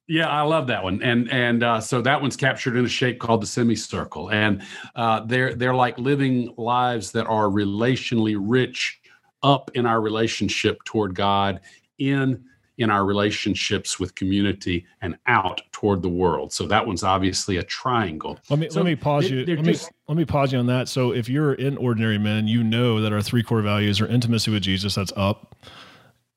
Yeah, 0.07 0.29
I 0.29 0.43
love 0.43 0.67
that 0.67 0.85
one, 0.85 1.03
and 1.03 1.31
and 1.33 1.63
uh, 1.63 1.81
so 1.81 2.03
that 2.03 2.21
one's 2.21 2.37
captured 2.37 2.77
in 2.77 2.85
a 2.85 2.89
shape 2.89 3.19
called 3.19 3.41
the 3.41 3.47
semicircle, 3.47 4.31
and 4.33 4.63
uh, 4.95 5.21
they're 5.21 5.55
they're 5.55 5.75
like 5.75 5.99
living 5.99 6.53
lives 6.59 7.11
that 7.13 7.27
are 7.27 7.47
relationally 7.47 8.37
rich, 8.39 9.01
up 9.43 9.71
in 9.73 9.87
our 9.87 10.03
relationship 10.03 10.85
toward 10.85 11.15
God, 11.15 11.61
in 11.99 12.45
in 12.79 12.91
our 12.91 13.05
relationships 13.05 14.01
with 14.01 14.15
community 14.15 14.87
and 15.01 15.17
out 15.27 15.61
toward 15.73 16.03
the 16.03 16.09
world. 16.09 16.53
So 16.53 16.67
that 16.67 16.87
one's 16.87 17.05
obviously 17.05 17.57
a 17.59 17.63
triangle. 17.63 18.39
Let 18.51 18.59
me 18.59 18.71
so 18.71 18.81
let 18.81 18.87
me 18.87 18.97
pause 18.97 19.31
you. 19.31 19.45
Let 19.45 19.65
just, 19.65 19.91
me 19.91 19.97
let 20.09 20.17
me 20.17 20.25
pause 20.25 20.53
you 20.53 20.59
on 20.59 20.67
that. 20.67 20.89
So 20.89 21.13
if 21.13 21.29
you're 21.29 21.55
in 21.55 21.77
ordinary 21.77 22.19
men, 22.19 22.49
you 22.49 22.65
know 22.65 23.01
that 23.01 23.13
our 23.13 23.23
three 23.23 23.43
core 23.43 23.63
values 23.63 24.01
are 24.01 24.07
intimacy 24.07 24.51
with 24.51 24.63
Jesus, 24.63 24.95
that's 24.95 25.13
up, 25.17 25.57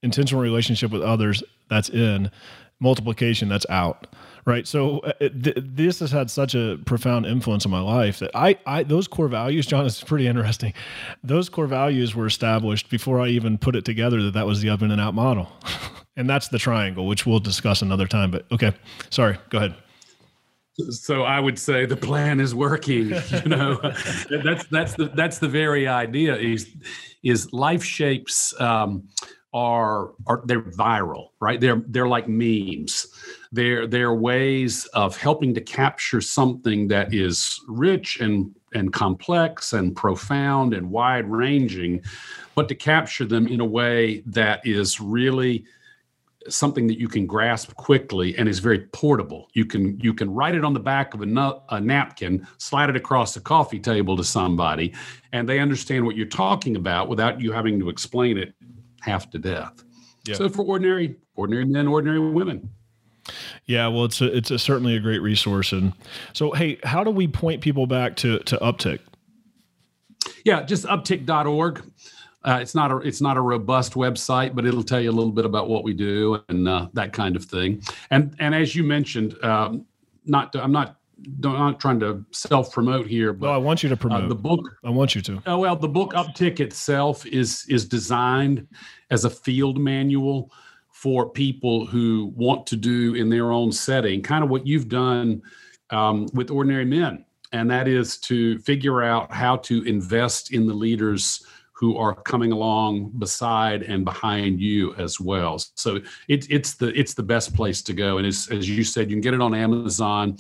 intentional 0.04 0.42
relationship 0.42 0.92
with 0.92 1.02
others, 1.02 1.44
that's 1.70 1.90
in, 1.90 2.30
multiplication, 2.80 3.50
that's 3.50 3.66
out. 3.70 4.08
Right. 4.46 4.66
So 4.66 5.00
uh, 5.00 5.12
th- 5.20 5.58
this 5.58 6.00
has 6.00 6.10
had 6.10 6.32
such 6.32 6.56
a 6.56 6.80
profound 6.86 7.26
influence 7.26 7.66
on 7.66 7.72
my 7.72 7.82
life 7.82 8.20
that 8.20 8.32
I, 8.34 8.58
I, 8.66 8.84
those 8.84 9.06
core 9.06 9.28
values, 9.28 9.66
John, 9.66 9.86
is 9.86 10.02
pretty 10.02 10.26
interesting. 10.26 10.74
Those 11.22 11.50
core 11.50 11.68
values 11.68 12.16
were 12.16 12.26
established 12.26 12.90
before 12.90 13.20
I 13.20 13.28
even 13.28 13.58
put 13.58 13.76
it 13.76 13.84
together 13.84 14.24
that 14.24 14.36
that 14.36 14.46
was 14.46 14.62
the 14.62 14.70
up 14.70 14.82
and 14.82 15.02
out 15.02 15.14
model. 15.14 15.52
and 16.16 16.30
that's 16.30 16.48
the 16.48 16.58
triangle, 16.58 17.08
which 17.08 17.26
we'll 17.26 17.40
discuss 17.40 17.82
another 17.82 18.08
time. 18.08 18.32
But 18.32 18.46
okay, 18.52 18.74
sorry, 19.10 19.38
go 19.50 19.58
ahead. 19.58 19.76
So 20.90 21.24
I 21.24 21.40
would 21.40 21.58
say 21.58 21.86
the 21.86 21.98
plan 21.98 22.40
is 22.40 22.54
working. 22.54 23.14
You 23.32 23.50
know, 23.50 23.80
that's 24.44 24.66
that's 24.68 24.94
the 24.96 25.12
that's 25.16 25.40
the 25.40 25.48
very 25.48 25.88
idea. 25.88 26.36
Is 26.36 26.70
is 27.24 27.52
life 27.52 27.84
shapes 27.84 28.54
um, 28.60 29.08
are 29.54 30.12
are 30.26 30.42
they're 30.46 30.62
viral, 30.62 31.30
right? 31.40 31.60
They're 31.60 31.82
they're 31.88 32.08
like 32.08 32.28
memes. 32.28 33.08
They're 33.52 33.88
they're 33.88 34.14
ways 34.14 34.86
of 34.88 35.18
helping 35.18 35.54
to 35.56 35.62
capture 35.62 36.22
something 36.22 36.88
that 36.90 37.14
is 37.14 37.60
rich 37.68 38.20
and 38.20 38.54
and 38.74 38.92
complex 38.92 39.74
and 39.74 39.96
profound 39.96 40.74
and 40.74 40.92
wide 40.92 41.30
ranging, 41.30 42.02
but 42.56 42.68
to 42.68 42.76
capture 42.76 43.26
them 43.26 43.48
in 43.48 43.60
a 43.60 43.66
way 43.66 44.22
that 44.26 44.66
is 44.66 45.00
really 45.00 45.66
something 46.50 46.88
that 46.88 47.00
you 47.00 47.08
can 47.08 47.26
grasp 47.26 47.76
quickly 47.76 48.38
and 48.38 48.48
is 48.48 48.60
very 48.60 48.80
portable. 48.80 49.50
You 49.54 49.66
can 49.66 50.00
you 50.00 50.14
can 50.14 50.34
write 50.34 50.56
it 50.56 50.64
on 50.64 50.74
the 50.74 50.80
back 50.80 51.14
of 51.14 51.22
a, 51.22 51.26
na- 51.26 51.60
a, 51.70 51.80
napkin, 51.80 52.48
slide 52.58 52.90
it 52.90 52.96
across 52.96 53.34
the 53.34 53.42
coffee 53.42 53.80
table 53.80 54.18
to 54.18 54.24
somebody, 54.24 54.94
and 55.32 55.48
they 55.48 55.60
understand 55.60 56.06
what 56.06 56.16
you're 56.16 56.26
talking 56.26 56.76
about 56.76 57.10
without 57.10 57.42
you 57.42 57.52
having 57.52 57.80
to 57.80 57.90
explain 57.90 58.38
it 58.38 58.54
half 59.02 59.30
to 59.32 59.40
death. 59.40 59.84
Yeah. 60.26 60.36
So 60.36 60.50
for 60.50 60.66
ordinary 60.66 61.16
ordinary 61.36 61.66
men, 61.66 61.88
ordinary 61.88 62.20
women. 62.20 62.70
Yeah, 63.66 63.88
well, 63.88 64.06
it's 64.06 64.22
a, 64.22 64.36
it's 64.36 64.52
a, 64.52 64.60
certainly 64.60 64.96
a 64.96 65.00
great 65.00 65.22
resource. 65.22 65.74
And 65.74 65.94
so, 66.32 66.52
hey, 66.52 66.80
how 66.84 67.04
do 67.04 67.12
we 67.12 67.28
point 67.28 67.62
people 67.62 67.88
back 67.88 68.16
to 68.18 68.40
to 68.40 68.58
Uptick? 68.58 69.00
Yeah, 70.46 70.64
just 70.64 70.86
uptick.org. 70.86 71.84
Uh, 72.44 72.60
it's 72.62 72.76
not 72.76 72.92
a 72.92 72.98
it's 72.98 73.22
not 73.22 73.36
a 73.36 73.42
robust 73.42 73.94
website, 73.94 74.56
but 74.56 74.66
it'll 74.66 74.84
tell 74.84 75.02
you 75.02 75.10
a 75.10 75.12
little 75.12 75.32
bit 75.32 75.46
about 75.46 75.68
what 75.68 75.84
we 75.84 75.94
do 75.94 76.42
and 76.48 76.68
uh, 76.68 76.88
that 76.94 77.12
kind 77.12 77.36
of 77.36 77.44
thing. 77.44 77.82
And 78.10 78.36
and 78.40 78.56
as 78.56 78.76
you 78.76 78.84
mentioned, 78.84 79.36
um, 79.44 79.86
not 80.26 80.54
to, 80.54 80.64
I'm 80.64 80.72
not 80.72 80.98
not 81.40 81.80
trying 81.80 82.00
to 82.00 82.26
self 82.32 82.72
promote 82.72 83.08
here, 83.08 83.34
but 83.34 83.48
no, 83.48 83.54
I 83.54 83.58
want 83.58 83.84
you 83.84 83.90
to 83.90 83.98
promote 83.98 84.26
uh, 84.26 84.28
the 84.28 84.36
book. 84.36 84.62
I 84.84 84.90
want 84.90 85.16
you 85.16 85.22
to. 85.24 85.42
Oh 85.46 85.60
well, 85.60 85.76
the 85.76 85.88
book 85.88 86.14
Uptick 86.14 86.60
itself 86.60 87.26
is 87.26 87.66
is 87.70 87.86
designed 87.88 88.68
as 89.12 89.26
a 89.26 89.30
field 89.30 89.80
manual 89.80 90.52
for 90.92 91.30
people 91.30 91.86
who 91.86 92.32
want 92.36 92.66
to 92.68 92.76
do 92.76 93.14
in 93.16 93.30
their 93.30 93.52
own 93.52 93.72
setting, 93.72 94.22
kind 94.22 94.44
of 94.44 94.50
what 94.50 94.66
you've 94.66 94.90
done 94.90 95.42
um, 95.92 96.28
with 96.34 96.50
ordinary 96.50 96.86
men, 96.86 97.26
and 97.52 97.70
that 97.70 97.88
is 97.88 98.18
to 98.18 98.58
figure 98.60 99.04
out 99.04 99.32
how 99.32 99.58
to 99.58 99.84
invest 99.84 100.54
in 100.54 100.68
the 100.68 100.74
leaders 100.74 101.46
who 101.78 101.96
are 101.96 102.16
coming 102.16 102.52
along 102.52 103.12
beside 103.20 103.84
and 103.84 104.04
behind 104.04 104.60
you 104.60 104.96
as 104.96 105.20
well. 105.20 105.60
So 105.76 106.00
it, 106.28 106.50
it's 106.50 106.74
the 106.74 106.88
it's 107.00 107.14
the 107.14 107.22
best 107.22 107.56
place 107.56 107.84
to 107.84 107.94
go. 107.94 108.18
And 108.18 108.26
as, 108.26 108.48
as 108.50 108.68
you 108.68 108.84
said, 108.84 109.12
you 109.12 109.16
can 109.16 109.22
get 109.22 109.36
it 109.36 109.42
on 109.42 109.54
Amazon, 109.54 110.38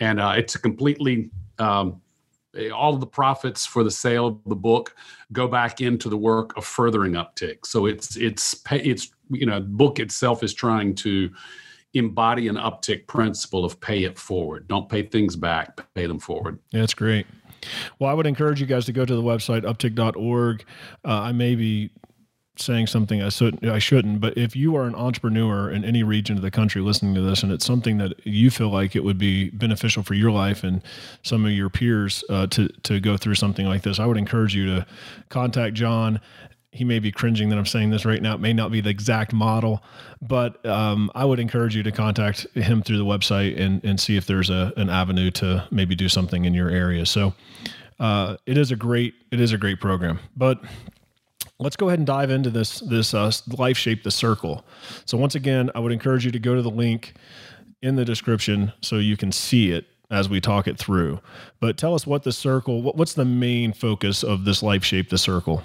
and 0.00 0.20
uh, 0.20 0.34
it's 0.36 0.54
a 0.54 0.58
completely 0.58 1.30
um, 1.58 2.00
all 2.74 2.94
of 2.94 3.00
the 3.00 3.06
profits 3.06 3.66
for 3.66 3.84
the 3.84 3.90
sale 3.90 4.26
of 4.26 4.40
the 4.46 4.56
book 4.56 4.94
go 5.32 5.46
back 5.46 5.80
into 5.80 6.08
the 6.08 6.16
work 6.16 6.56
of 6.56 6.64
furthering 6.64 7.12
uptick. 7.12 7.66
So 7.66 7.86
it's 7.86 8.16
it's 8.16 8.62
it's 8.70 9.10
you 9.30 9.46
know, 9.46 9.60
the 9.60 9.66
book 9.66 9.98
itself 9.98 10.42
is 10.42 10.54
trying 10.54 10.94
to 10.96 11.30
embody 11.94 12.48
an 12.48 12.56
uptick 12.56 13.06
principle 13.06 13.64
of 13.64 13.80
pay 13.80 14.04
it 14.04 14.18
forward. 14.18 14.68
Don't 14.68 14.88
pay 14.88 15.02
things 15.02 15.36
back, 15.36 15.80
pay 15.94 16.06
them 16.06 16.18
forward. 16.18 16.58
That's 16.72 16.94
great. 16.94 17.26
Well, 17.98 18.10
I 18.10 18.14
would 18.14 18.26
encourage 18.26 18.60
you 18.60 18.66
guys 18.66 18.86
to 18.86 18.92
go 18.92 19.04
to 19.04 19.14
the 19.14 19.22
website 19.22 19.62
uptick.org. 19.62 20.64
Uh, 21.04 21.08
I 21.08 21.32
may 21.32 21.54
be 21.54 21.90
saying 22.60 22.86
something 22.86 23.22
I 23.22 23.28
shouldn't, 23.28 23.64
I 23.64 23.78
shouldn't, 23.78 24.20
but 24.20 24.36
if 24.36 24.54
you 24.56 24.76
are 24.76 24.84
an 24.84 24.94
entrepreneur 24.94 25.70
in 25.70 25.84
any 25.84 26.02
region 26.02 26.36
of 26.36 26.42
the 26.42 26.50
country 26.50 26.80
listening 26.80 27.14
to 27.14 27.20
this, 27.20 27.42
and 27.42 27.52
it's 27.52 27.64
something 27.64 27.98
that 27.98 28.26
you 28.26 28.50
feel 28.50 28.70
like 28.70 28.96
it 28.96 29.04
would 29.04 29.18
be 29.18 29.50
beneficial 29.50 30.02
for 30.02 30.14
your 30.14 30.30
life 30.30 30.64
and 30.64 30.82
some 31.22 31.44
of 31.44 31.52
your 31.52 31.70
peers 31.70 32.24
uh, 32.28 32.46
to 32.48 32.68
to 32.82 33.00
go 33.00 33.16
through 33.16 33.34
something 33.34 33.66
like 33.66 33.82
this, 33.82 33.98
I 33.98 34.06
would 34.06 34.16
encourage 34.16 34.54
you 34.54 34.66
to 34.66 34.86
contact 35.28 35.74
John. 35.74 36.20
He 36.70 36.84
may 36.84 36.98
be 36.98 37.10
cringing 37.10 37.48
that 37.48 37.58
I'm 37.58 37.66
saying 37.66 37.90
this 37.90 38.04
right 38.04 38.20
now. 38.20 38.34
It 38.34 38.40
may 38.40 38.52
not 38.52 38.70
be 38.70 38.80
the 38.80 38.90
exact 38.90 39.32
model, 39.32 39.82
but 40.20 40.64
um, 40.66 41.10
I 41.14 41.24
would 41.24 41.40
encourage 41.40 41.74
you 41.74 41.82
to 41.82 41.92
contact 41.92 42.46
him 42.54 42.82
through 42.82 42.98
the 42.98 43.04
website 43.04 43.58
and 43.58 43.82
and 43.84 43.98
see 43.98 44.16
if 44.16 44.26
there's 44.26 44.50
a 44.50 44.72
an 44.76 44.90
avenue 44.90 45.30
to 45.32 45.66
maybe 45.70 45.94
do 45.94 46.08
something 46.08 46.44
in 46.44 46.54
your 46.54 46.70
area. 46.70 47.06
So. 47.06 47.34
Uh, 48.00 48.36
it 48.46 48.56
is 48.56 48.70
a 48.70 48.76
great 48.76 49.12
it 49.32 49.40
is 49.40 49.52
a 49.52 49.58
great 49.58 49.80
program, 49.80 50.20
but 50.36 50.62
let's 51.60 51.76
go 51.76 51.88
ahead 51.88 51.98
and 51.98 52.06
dive 52.06 52.30
into 52.30 52.50
this 52.50 52.80
this 52.80 53.14
uh, 53.14 53.30
life 53.58 53.76
shape 53.76 54.02
the 54.02 54.10
circle. 54.10 54.64
So 55.04 55.18
once 55.18 55.34
again 55.34 55.70
i 55.74 55.80
would 55.80 55.92
encourage 55.92 56.24
you 56.24 56.30
to 56.30 56.38
go 56.38 56.54
to 56.54 56.62
the 56.62 56.70
link 56.70 57.14
in 57.82 57.96
the 57.96 58.04
description 58.04 58.72
so 58.80 58.96
you 58.96 59.16
can 59.16 59.32
see 59.32 59.70
it 59.70 59.86
as 60.10 60.28
we 60.28 60.40
talk 60.40 60.66
it 60.66 60.78
through. 60.78 61.20
But 61.60 61.76
tell 61.76 61.94
us 61.94 62.06
what 62.06 62.22
the 62.22 62.32
circle 62.32 62.82
what, 62.82 62.96
what's 62.96 63.14
the 63.14 63.24
main 63.24 63.72
focus 63.72 64.22
of 64.22 64.44
this 64.44 64.62
life 64.62 64.84
shape 64.84 65.10
the 65.10 65.18
circle? 65.18 65.62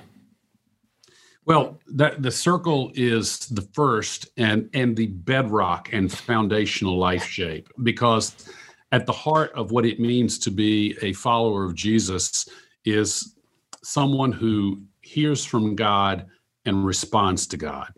Well 1.45 1.79
that, 1.87 2.21
the 2.21 2.31
circle 2.31 2.91
is 2.95 3.39
the 3.47 3.67
first 3.73 4.27
and 4.37 4.69
and 4.73 4.95
the 4.95 5.07
bedrock 5.07 5.91
and 5.93 6.11
foundational 6.11 6.97
life 6.97 7.25
shape 7.25 7.69
because 7.83 8.49
at 8.91 9.05
the 9.05 9.11
heart 9.11 9.51
of 9.53 9.71
what 9.71 9.85
it 9.85 9.99
means 9.99 10.37
to 10.39 10.51
be 10.51 10.95
a 11.01 11.13
follower 11.13 11.65
of 11.65 11.73
jesus 11.73 12.47
is 12.85 13.35
someone 13.83 14.31
who 14.31 14.81
hears 15.13 15.45
from 15.45 15.75
God 15.75 16.25
and 16.65 16.85
responds 16.85 17.47
to 17.47 17.57
God. 17.57 17.93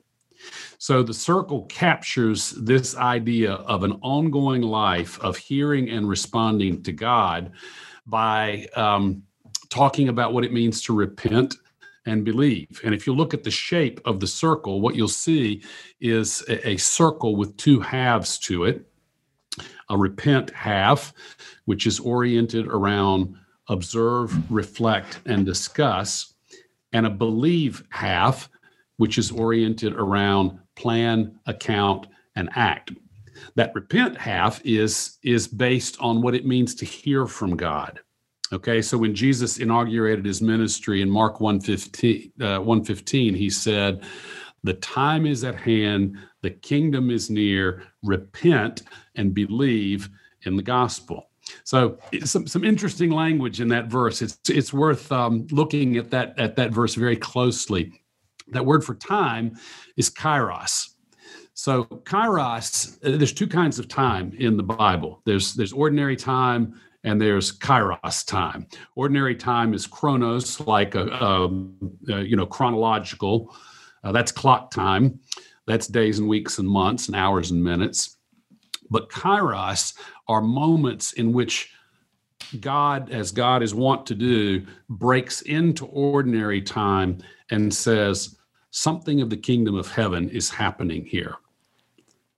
So 0.78 1.02
the 1.02 1.14
circle 1.14 1.66
captures 1.66 2.52
this 2.52 2.96
idea 2.96 3.54
of 3.54 3.84
an 3.84 3.94
ongoing 4.02 4.62
life 4.62 5.20
of 5.22 5.38
hearing 5.38 5.90
and 5.90 6.08
responding 6.08 6.84
to 6.84 6.92
God 6.92 7.52
by 8.06 8.68
um, 8.76 9.24
talking 9.70 10.10
about 10.10 10.34
what 10.34 10.46
it 10.46 10.54
means 10.54 10.82
to 10.84 10.94
repent 10.94 11.56
and 12.06 12.24
believe. 12.24 12.80
And 12.84 12.94
if 12.94 13.08
you 13.08 13.16
look 13.16 13.34
at 13.34 13.44
the 13.44 13.52
shape 13.52 14.00
of 14.06 14.20
the 14.20 14.28
circle, 14.28 14.80
what 14.80 14.96
you'll 14.96 15.08
see 15.08 15.64
is 16.00 16.44
a, 16.48 16.70
a 16.70 16.78
circle 16.78 17.36
with 17.36 17.58
two 17.58 17.80
halves 17.80 18.38
to 18.40 18.66
it 18.66 18.86
a 19.90 19.98
repent 19.98 20.50
half, 20.52 21.14
which 21.66 21.86
is 21.86 22.00
oriented 22.00 22.68
around 22.68 23.36
observe, 23.70 24.52
reflect, 24.52 25.20
and 25.26 25.46
discuss 25.46 26.35
and 26.96 27.06
a 27.06 27.10
believe 27.10 27.84
half, 27.90 28.50
which 28.96 29.18
is 29.18 29.30
oriented 29.30 29.94
around 29.96 30.58
plan, 30.78 31.38
account, 31.46 32.08
and 32.38 32.50
act. 32.56 32.92
That 33.56 33.76
repent 33.76 34.18
half 34.18 34.62
is, 34.64 35.18
is 35.22 35.46
based 35.46 35.98
on 36.00 36.22
what 36.22 36.36
it 36.36 36.46
means 36.46 36.74
to 36.76 36.86
hear 36.86 37.28
from 37.28 37.58
God. 37.58 38.00
Okay, 38.54 38.82
so 38.82 38.98
when 38.98 39.14
Jesus 39.14 39.58
inaugurated 39.58 40.24
his 40.24 40.42
ministry 40.42 41.02
in 41.02 41.10
Mark 41.10 41.42
115, 41.42 42.32
uh, 42.40 42.60
115 42.60 43.36
he 43.36 43.50
said, 43.50 44.02
The 44.64 44.76
time 44.76 45.26
is 45.26 45.44
at 45.44 45.56
hand, 45.56 46.18
the 46.44 46.52
kingdom 46.52 47.12
is 47.12 47.30
near, 47.30 47.84
repent 48.04 48.84
and 49.16 49.34
believe 49.34 50.08
in 50.44 50.56
the 50.56 50.64
gospel. 50.64 51.30
So 51.64 51.98
some 52.24 52.48
some 52.48 52.64
interesting 52.64 53.12
language 53.12 53.62
in 53.62 53.68
that 53.70 53.88
verse. 53.88 54.22
It's 54.22 54.40
it's 54.50 54.74
worth 54.74 55.12
um, 55.12 55.48
looking 55.52 55.98
at 55.98 56.12
that 56.12 56.38
at 56.40 56.56
that 56.56 56.72
verse 56.72 56.96
very 56.96 57.18
closely. 57.18 58.02
That 58.50 58.66
word 58.66 58.84
for 58.84 58.96
time 58.96 59.56
is 59.98 60.10
kairos. 60.10 60.90
So 61.54 61.86
kairos, 61.86 62.98
uh, 63.06 63.18
there's 63.18 63.34
two 63.34 63.48
kinds 63.48 63.80
of 63.80 63.88
time 63.88 64.34
in 64.38 64.58
the 64.58 64.64
Bible. 64.64 65.22
There's 65.26 65.54
there's 65.54 65.74
ordinary 65.74 66.16
time 66.16 66.80
and 67.06 67.22
there's 67.22 67.58
kairos 67.58 68.26
time. 68.26 68.68
Ordinary 68.96 69.36
time 69.36 69.74
is 69.74 69.88
chronos, 69.88 70.60
like 70.62 70.96
a, 70.96 71.08
a, 71.08 71.46
a 72.10 72.22
you 72.22 72.36
know 72.36 72.46
chronological. 72.46 73.56
Uh, 74.04 74.12
that's 74.12 74.32
clock 74.32 74.72
time. 74.72 75.20
That's 75.68 75.88
days 75.88 76.20
and 76.20 76.28
weeks 76.28 76.60
and 76.60 76.68
months 76.68 77.08
and 77.08 77.16
hours 77.16 77.52
and 77.52 77.64
minutes. 77.64 78.18
But 78.90 79.10
kairos 79.10 79.94
are 80.28 80.42
moments 80.42 81.14
in 81.14 81.34
which 81.34 81.72
God, 82.60 83.12
as 83.12 83.32
God 83.32 83.64
is 83.64 83.74
wont 83.74 84.06
to 84.08 84.16
do, 84.16 84.66
breaks 84.90 85.42
into 85.42 85.86
ordinary 85.88 86.62
time 86.62 87.20
and 87.50 87.74
says, 87.74 88.38
Something 88.72 89.22
of 89.22 89.30
the 89.30 89.38
kingdom 89.38 89.76
of 89.76 89.90
heaven 89.90 90.30
is 90.30 90.50
happening 90.50 91.06
here. 91.06 91.36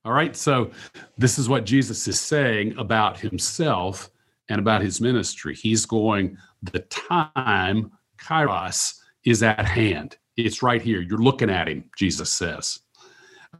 All 0.04 0.12
right, 0.12 0.36
so 0.36 0.70
this 1.16 1.38
is 1.38 1.48
what 1.48 1.66
Jesus 1.66 2.06
is 2.06 2.20
saying 2.20 2.76
about 2.78 3.18
himself 3.18 4.10
and 4.48 4.60
about 4.60 4.80
his 4.80 5.00
ministry. 5.00 5.54
He's 5.54 5.84
going, 5.84 6.38
The 6.62 6.80
time, 6.80 7.90
kairos, 8.16 8.94
is 9.24 9.42
at 9.42 9.66
hand. 9.66 10.16
It's 10.36 10.62
right 10.62 10.80
here. 10.80 11.00
You're 11.00 11.18
looking 11.18 11.50
at 11.50 11.68
him, 11.68 11.90
Jesus 11.96 12.32
says. 12.32 12.80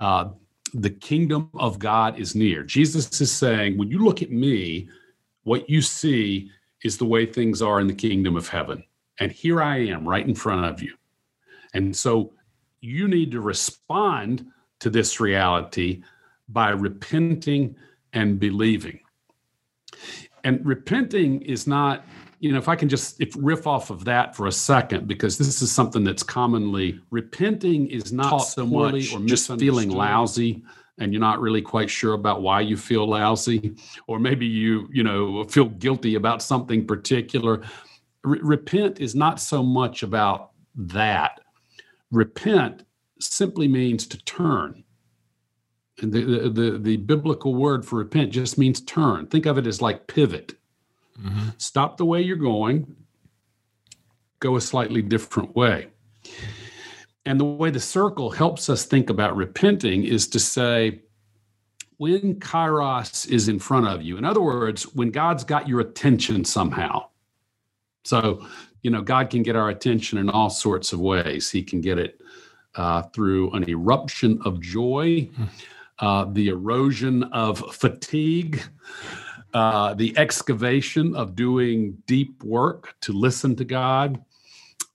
Uh, 0.00 0.30
the 0.74 0.90
kingdom 0.90 1.50
of 1.54 1.78
God 1.78 2.18
is 2.18 2.34
near. 2.34 2.62
Jesus 2.62 3.20
is 3.20 3.32
saying, 3.32 3.78
when 3.78 3.90
you 3.90 4.04
look 4.04 4.22
at 4.22 4.30
me, 4.30 4.88
what 5.44 5.68
you 5.68 5.82
see 5.82 6.50
is 6.84 6.98
the 6.98 7.04
way 7.04 7.26
things 7.26 7.62
are 7.62 7.80
in 7.80 7.86
the 7.86 7.94
kingdom 7.94 8.36
of 8.36 8.48
heaven. 8.48 8.84
And 9.20 9.32
here 9.32 9.62
I 9.62 9.78
am 9.86 10.08
right 10.08 10.26
in 10.26 10.34
front 10.34 10.64
of 10.64 10.82
you. 10.82 10.94
And 11.74 11.94
so 11.96 12.32
you 12.80 13.08
need 13.08 13.32
to 13.32 13.40
respond 13.40 14.46
to 14.80 14.90
this 14.90 15.20
reality 15.20 16.02
by 16.48 16.70
repenting 16.70 17.76
and 18.12 18.38
believing. 18.38 19.00
And 20.44 20.64
repenting 20.64 21.42
is 21.42 21.66
not 21.66 22.04
you 22.40 22.52
know, 22.52 22.58
if 22.58 22.68
I 22.68 22.76
can 22.76 22.88
just 22.88 23.20
if 23.20 23.34
riff 23.36 23.66
off 23.66 23.90
of 23.90 24.04
that 24.04 24.36
for 24.36 24.46
a 24.46 24.52
second, 24.52 25.08
because 25.08 25.38
this 25.38 25.60
is 25.60 25.72
something 25.72 26.04
that's 26.04 26.22
commonly 26.22 27.00
repenting 27.10 27.88
is 27.88 28.12
not 28.12 28.38
so 28.38 28.64
much 28.64 29.12
or 29.12 29.20
just 29.20 29.50
feeling 29.58 29.90
lousy 29.90 30.62
and 30.98 31.12
you're 31.12 31.20
not 31.20 31.40
really 31.40 31.62
quite 31.62 31.88
sure 31.88 32.14
about 32.14 32.42
why 32.42 32.60
you 32.60 32.76
feel 32.76 33.08
lousy, 33.08 33.76
or 34.06 34.18
maybe 34.18 34.46
you, 34.46 34.88
you 34.92 35.04
know, 35.04 35.44
feel 35.44 35.66
guilty 35.66 36.16
about 36.16 36.42
something 36.42 36.86
particular. 36.86 37.62
repent 38.24 38.98
is 39.00 39.14
not 39.14 39.40
so 39.40 39.62
much 39.62 40.02
about 40.02 40.50
that. 40.74 41.40
Repent 42.10 42.84
simply 43.20 43.68
means 43.68 44.06
to 44.08 44.18
turn. 44.24 44.82
And 46.00 46.12
the, 46.12 46.20
the, 46.22 46.50
the, 46.50 46.78
the 46.78 46.96
biblical 46.96 47.54
word 47.54 47.84
for 47.84 47.96
repent 47.96 48.32
just 48.32 48.58
means 48.58 48.80
turn. 48.80 49.26
Think 49.26 49.46
of 49.46 49.58
it 49.58 49.66
as 49.66 49.82
like 49.82 50.06
pivot 50.06 50.57
Mm-hmm. 51.20 51.48
Stop 51.58 51.96
the 51.96 52.04
way 52.04 52.22
you're 52.22 52.36
going, 52.36 52.96
go 54.40 54.56
a 54.56 54.60
slightly 54.60 55.02
different 55.02 55.56
way. 55.56 55.88
And 57.26 57.38
the 57.38 57.44
way 57.44 57.70
the 57.70 57.80
circle 57.80 58.30
helps 58.30 58.70
us 58.70 58.84
think 58.84 59.10
about 59.10 59.36
repenting 59.36 60.04
is 60.04 60.28
to 60.28 60.38
say, 60.38 61.02
when 61.98 62.36
kairos 62.36 63.28
is 63.28 63.48
in 63.48 63.58
front 63.58 63.86
of 63.86 64.02
you, 64.02 64.16
in 64.16 64.24
other 64.24 64.40
words, 64.40 64.84
when 64.94 65.10
God's 65.10 65.44
got 65.44 65.68
your 65.68 65.80
attention 65.80 66.44
somehow. 66.44 67.08
So, 68.04 68.46
you 68.82 68.90
know, 68.90 69.02
God 69.02 69.30
can 69.30 69.42
get 69.42 69.56
our 69.56 69.68
attention 69.68 70.18
in 70.18 70.30
all 70.30 70.48
sorts 70.48 70.92
of 70.92 71.00
ways. 71.00 71.50
He 71.50 71.62
can 71.62 71.80
get 71.80 71.98
it 71.98 72.20
uh, 72.76 73.02
through 73.02 73.50
an 73.50 73.68
eruption 73.68 74.40
of 74.44 74.60
joy, 74.60 75.28
hmm. 75.34 75.44
uh, 75.98 76.26
the 76.26 76.48
erosion 76.48 77.24
of 77.24 77.58
fatigue, 77.74 78.62
uh, 79.54 79.94
the 79.94 80.16
excavation 80.18 81.16
of 81.16 81.34
doing 81.34 81.96
deep 82.06 82.42
work 82.42 82.94
to 83.00 83.12
listen 83.12 83.56
to 83.56 83.64
God, 83.64 84.22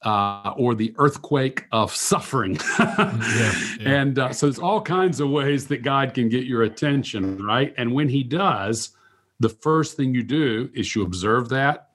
uh, 0.04 0.54
or 0.58 0.76
the 0.76 0.94
earthquake 0.98 1.66
of 1.72 1.96
suffering. 1.96 2.58
yeah, 2.80 3.18
yeah. 3.18 3.54
And 3.80 4.20
uh, 4.20 4.34
so 4.34 4.46
there's 4.46 4.60
all 4.60 4.82
kinds 4.82 5.20
of 5.20 5.30
ways 5.30 5.68
that 5.68 5.82
God 5.82 6.13
can 6.13 6.30
get 6.30 6.46
your 6.46 6.63
attention, 6.63 7.44
right? 7.44 7.74
And 7.78 7.94
when 7.94 8.10
He 8.10 8.24
does, 8.24 8.92
the 9.39 9.50
first 9.50 9.98
thing 9.98 10.13
you 10.13 10.24
do 10.24 10.70
is 10.74 10.96
you 10.96 11.04
observe 11.04 11.50
that, 11.50 11.92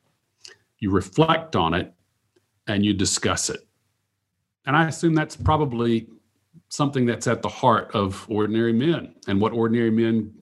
you 0.79 0.91
reflect 0.91 1.55
on 1.55 1.75
it, 1.75 1.93
and 2.67 2.85
you 2.85 2.95
discuss 2.95 3.51
it. 3.51 3.67
And 4.67 4.77
I 4.77 4.89
assume 4.89 5.15
that's 5.15 5.37
probably 5.37 6.09
something 6.69 7.07
that's 7.07 7.27
at 7.27 7.43
the 7.43 7.49
heart 7.49 7.91
of 7.95 8.27
ordinary 8.29 8.73
men 8.73 9.15
and 9.27 9.41
what 9.41 9.53
ordinary 9.53 9.91
men 9.91 10.35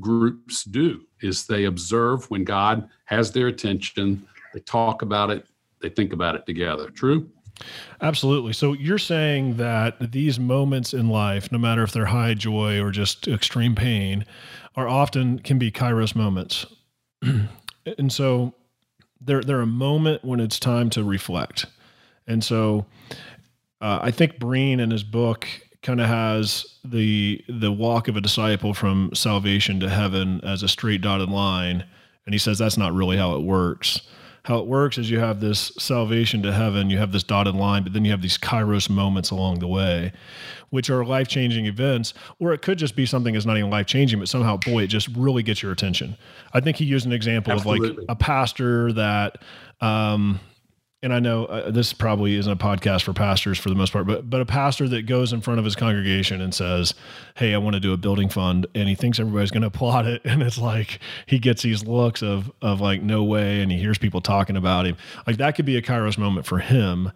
groups 0.00 0.64
do 0.64 1.00
is 1.22 1.46
they 1.46 1.64
observe 1.64 2.30
when 2.30 2.44
God 2.44 2.88
has 3.04 3.32
their 3.32 3.48
attention, 3.48 4.26
they 4.54 4.60
talk 4.60 5.02
about 5.02 5.30
it, 5.30 5.46
they 5.80 5.88
think 5.88 6.12
about 6.12 6.34
it 6.34 6.46
together. 6.46 6.90
True? 6.90 7.30
Absolutely. 8.00 8.52
So 8.52 8.72
you're 8.72 8.98
saying 8.98 9.56
that 9.56 10.12
these 10.12 10.40
moments 10.40 10.94
in 10.94 11.08
life, 11.08 11.52
no 11.52 11.58
matter 11.58 11.82
if 11.82 11.92
they're 11.92 12.06
high 12.06 12.34
joy 12.34 12.80
or 12.80 12.90
just 12.90 13.28
extreme 13.28 13.74
pain, 13.74 14.24
are 14.76 14.88
often 14.88 15.38
can 15.40 15.58
be 15.58 15.70
kairos 15.70 16.14
moments. 16.14 16.66
and 17.22 18.12
so 18.12 18.54
they're 19.20 19.42
they're 19.42 19.60
a 19.60 19.66
moment 19.66 20.24
when 20.24 20.40
it's 20.40 20.58
time 20.58 20.88
to 20.90 21.04
reflect. 21.04 21.66
And 22.26 22.42
so 22.42 22.86
uh, 23.80 23.98
I 24.02 24.10
think 24.10 24.38
Breen 24.38 24.80
in 24.80 24.90
his 24.90 25.04
book 25.04 25.46
kind 25.82 26.00
of 26.00 26.08
has 26.08 26.78
the 26.84 27.42
the 27.48 27.72
walk 27.72 28.08
of 28.08 28.16
a 28.16 28.20
disciple 28.20 28.74
from 28.74 29.10
salvation 29.14 29.80
to 29.80 29.88
heaven 29.88 30.40
as 30.42 30.62
a 30.62 30.68
straight 30.68 31.00
dotted 31.00 31.28
line, 31.28 31.84
and 32.26 32.34
he 32.34 32.38
says 32.38 32.58
that's 32.58 32.76
not 32.78 32.92
really 32.92 33.16
how 33.16 33.34
it 33.34 33.42
works 33.42 34.02
how 34.44 34.58
it 34.58 34.66
works 34.66 34.96
is 34.98 35.10
you 35.10 35.18
have 35.18 35.40
this 35.40 35.72
salvation 35.78 36.42
to 36.42 36.52
heaven, 36.52 36.88
you 36.88 36.98
have 36.98 37.12
this 37.12 37.22
dotted 37.22 37.54
line, 37.54 37.82
but 37.82 37.92
then 37.92 38.04
you 38.04 38.10
have 38.10 38.22
these 38.22 38.38
kairos 38.38 38.88
moments 38.88 39.30
along 39.30 39.58
the 39.58 39.66
way, 39.66 40.12
which 40.70 40.88
are 40.88 41.04
life 41.04 41.28
changing 41.28 41.66
events, 41.66 42.14
or 42.38 42.52
it 42.52 42.62
could 42.62 42.78
just 42.78 42.96
be 42.96 43.04
something 43.04 43.34
that's 43.34 43.46
not 43.46 43.58
even 43.58 43.70
life 43.70 43.86
changing, 43.86 44.18
but 44.18 44.28
somehow, 44.28 44.56
boy, 44.56 44.84
it 44.84 44.86
just 44.86 45.08
really 45.08 45.42
gets 45.42 45.62
your 45.62 45.72
attention. 45.72 46.16
I 46.54 46.60
think 46.60 46.78
he 46.78 46.84
used 46.84 47.06
an 47.06 47.12
example 47.12 47.52
Absolutely. 47.52 47.90
of 47.90 47.96
like 47.98 48.06
a 48.08 48.16
pastor 48.16 48.92
that, 48.94 49.42
um, 49.80 50.40
and 51.02 51.14
I 51.14 51.18
know 51.18 51.46
uh, 51.46 51.70
this 51.70 51.94
probably 51.94 52.36
isn't 52.36 52.52
a 52.52 52.56
podcast 52.56 53.04
for 53.04 53.14
pastors 53.14 53.58
for 53.58 53.70
the 53.70 53.74
most 53.74 53.92
part, 53.92 54.06
but 54.06 54.28
but 54.28 54.40
a 54.40 54.46
pastor 54.46 54.86
that 54.88 55.06
goes 55.06 55.32
in 55.32 55.40
front 55.40 55.58
of 55.58 55.64
his 55.64 55.74
congregation 55.74 56.40
and 56.42 56.54
says, 56.54 56.92
"Hey, 57.36 57.54
I 57.54 57.58
want 57.58 57.74
to 57.74 57.80
do 57.80 57.92
a 57.92 57.96
building 57.96 58.28
fund," 58.28 58.66
and 58.74 58.88
he 58.88 58.94
thinks 58.94 59.18
everybody's 59.18 59.50
going 59.50 59.62
to 59.68 59.68
applaud 59.68 60.06
it, 60.06 60.20
and 60.24 60.42
it's 60.42 60.58
like 60.58 61.00
he 61.26 61.38
gets 61.38 61.62
these 61.62 61.86
looks 61.86 62.22
of 62.22 62.50
of 62.60 62.80
like 62.80 63.02
no 63.02 63.24
way, 63.24 63.62
and 63.62 63.72
he 63.72 63.78
hears 63.78 63.96
people 63.96 64.20
talking 64.20 64.56
about 64.56 64.86
him. 64.86 64.96
Like 65.26 65.38
that 65.38 65.54
could 65.54 65.66
be 65.66 65.76
a 65.76 65.82
Kairos 65.82 66.18
moment 66.18 66.46
for 66.46 66.58
him, 66.58 67.12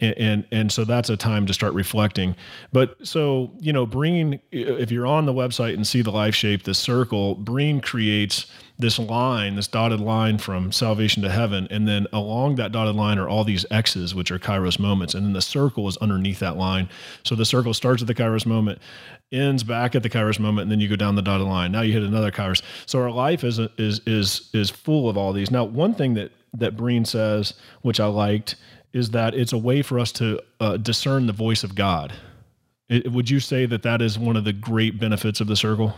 and, 0.00 0.18
and 0.18 0.46
and, 0.50 0.72
so 0.72 0.84
that's 0.84 1.08
a 1.08 1.16
time 1.16 1.46
to 1.46 1.54
start 1.54 1.72
reflecting 1.72 2.36
but 2.72 2.94
so 3.06 3.50
you 3.58 3.72
know 3.72 3.86
Breen 3.86 4.38
if 4.52 4.90
you're 4.90 5.06
on 5.06 5.24
the 5.24 5.32
website 5.32 5.74
and 5.74 5.86
see 5.86 6.02
the 6.02 6.10
life 6.10 6.34
shape 6.34 6.64
the 6.64 6.74
circle 6.74 7.34
Breen 7.34 7.80
creates 7.80 8.46
this 8.78 8.98
line 8.98 9.56
this 9.56 9.66
dotted 9.66 10.00
line 10.00 10.38
from 10.38 10.70
salvation 10.70 11.22
to 11.22 11.30
heaven 11.30 11.66
and 11.70 11.86
then 11.86 12.06
along 12.12 12.54
that 12.54 12.72
dotted 12.72 12.94
line 12.94 13.18
are 13.18 13.28
all 13.28 13.44
these 13.44 13.66
x's 13.70 14.14
which 14.14 14.30
are 14.30 14.38
kairos 14.38 14.78
moments 14.78 15.14
and 15.14 15.24
then 15.26 15.32
the 15.32 15.42
circle 15.42 15.88
is 15.88 15.96
underneath 15.98 16.38
that 16.38 16.56
line 16.56 16.88
so 17.24 17.34
the 17.34 17.44
circle 17.44 17.74
starts 17.74 18.02
at 18.02 18.06
the 18.06 18.14
kairos 18.14 18.46
moment 18.46 18.78
ends 19.32 19.62
back 19.62 19.94
at 19.94 20.02
the 20.02 20.10
kairos 20.10 20.38
moment 20.38 20.62
and 20.62 20.70
then 20.70 20.80
you 20.80 20.88
go 20.88 20.96
down 20.96 21.14
the 21.16 21.22
dotted 21.22 21.46
line 21.46 21.72
now 21.72 21.80
you 21.80 21.92
hit 21.92 22.02
another 22.02 22.30
kairos 22.30 22.62
so 22.86 23.00
our 23.00 23.10
life 23.10 23.44
is 23.44 23.58
is 23.78 24.00
is 24.06 24.48
is 24.54 24.70
full 24.70 25.08
of 25.08 25.16
all 25.16 25.32
these 25.32 25.50
now 25.50 25.64
one 25.64 25.94
thing 25.94 26.14
that 26.14 26.30
that 26.54 26.76
Breen 26.76 27.04
says 27.04 27.54
which 27.82 28.00
I 28.00 28.06
liked 28.06 28.56
is 28.92 29.10
that 29.10 29.34
it's 29.34 29.52
a 29.52 29.58
way 29.58 29.82
for 29.82 29.98
us 29.98 30.12
to 30.12 30.40
uh, 30.60 30.76
discern 30.76 31.26
the 31.26 31.32
voice 31.32 31.62
of 31.62 31.74
God. 31.74 32.12
It, 32.88 33.12
would 33.12 33.28
you 33.28 33.40
say 33.40 33.66
that 33.66 33.82
that 33.82 34.00
is 34.00 34.18
one 34.18 34.36
of 34.36 34.44
the 34.44 34.52
great 34.52 34.98
benefits 34.98 35.40
of 35.40 35.46
the 35.46 35.56
circle? 35.56 35.94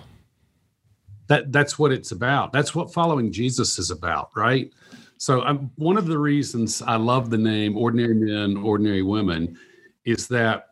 That 1.31 1.53
that's 1.53 1.79
what 1.79 1.93
it's 1.93 2.11
about. 2.11 2.53
That's 2.53 2.75
what 2.75 2.93
following 2.93 3.31
Jesus 3.31 3.79
is 3.79 3.93
about, 3.93 4.31
right? 4.35 4.73
So, 5.17 5.43
um, 5.43 5.71
one 5.77 5.97
of 5.97 6.07
the 6.07 6.19
reasons 6.19 6.83
I 6.83 6.97
love 6.97 7.31
the 7.31 7.39
name 7.39 7.77
Ordinary 7.77 8.15
Men, 8.15 8.57
Ordinary 8.57 9.03
Women 9.03 9.57
is 10.05 10.27
that 10.27 10.71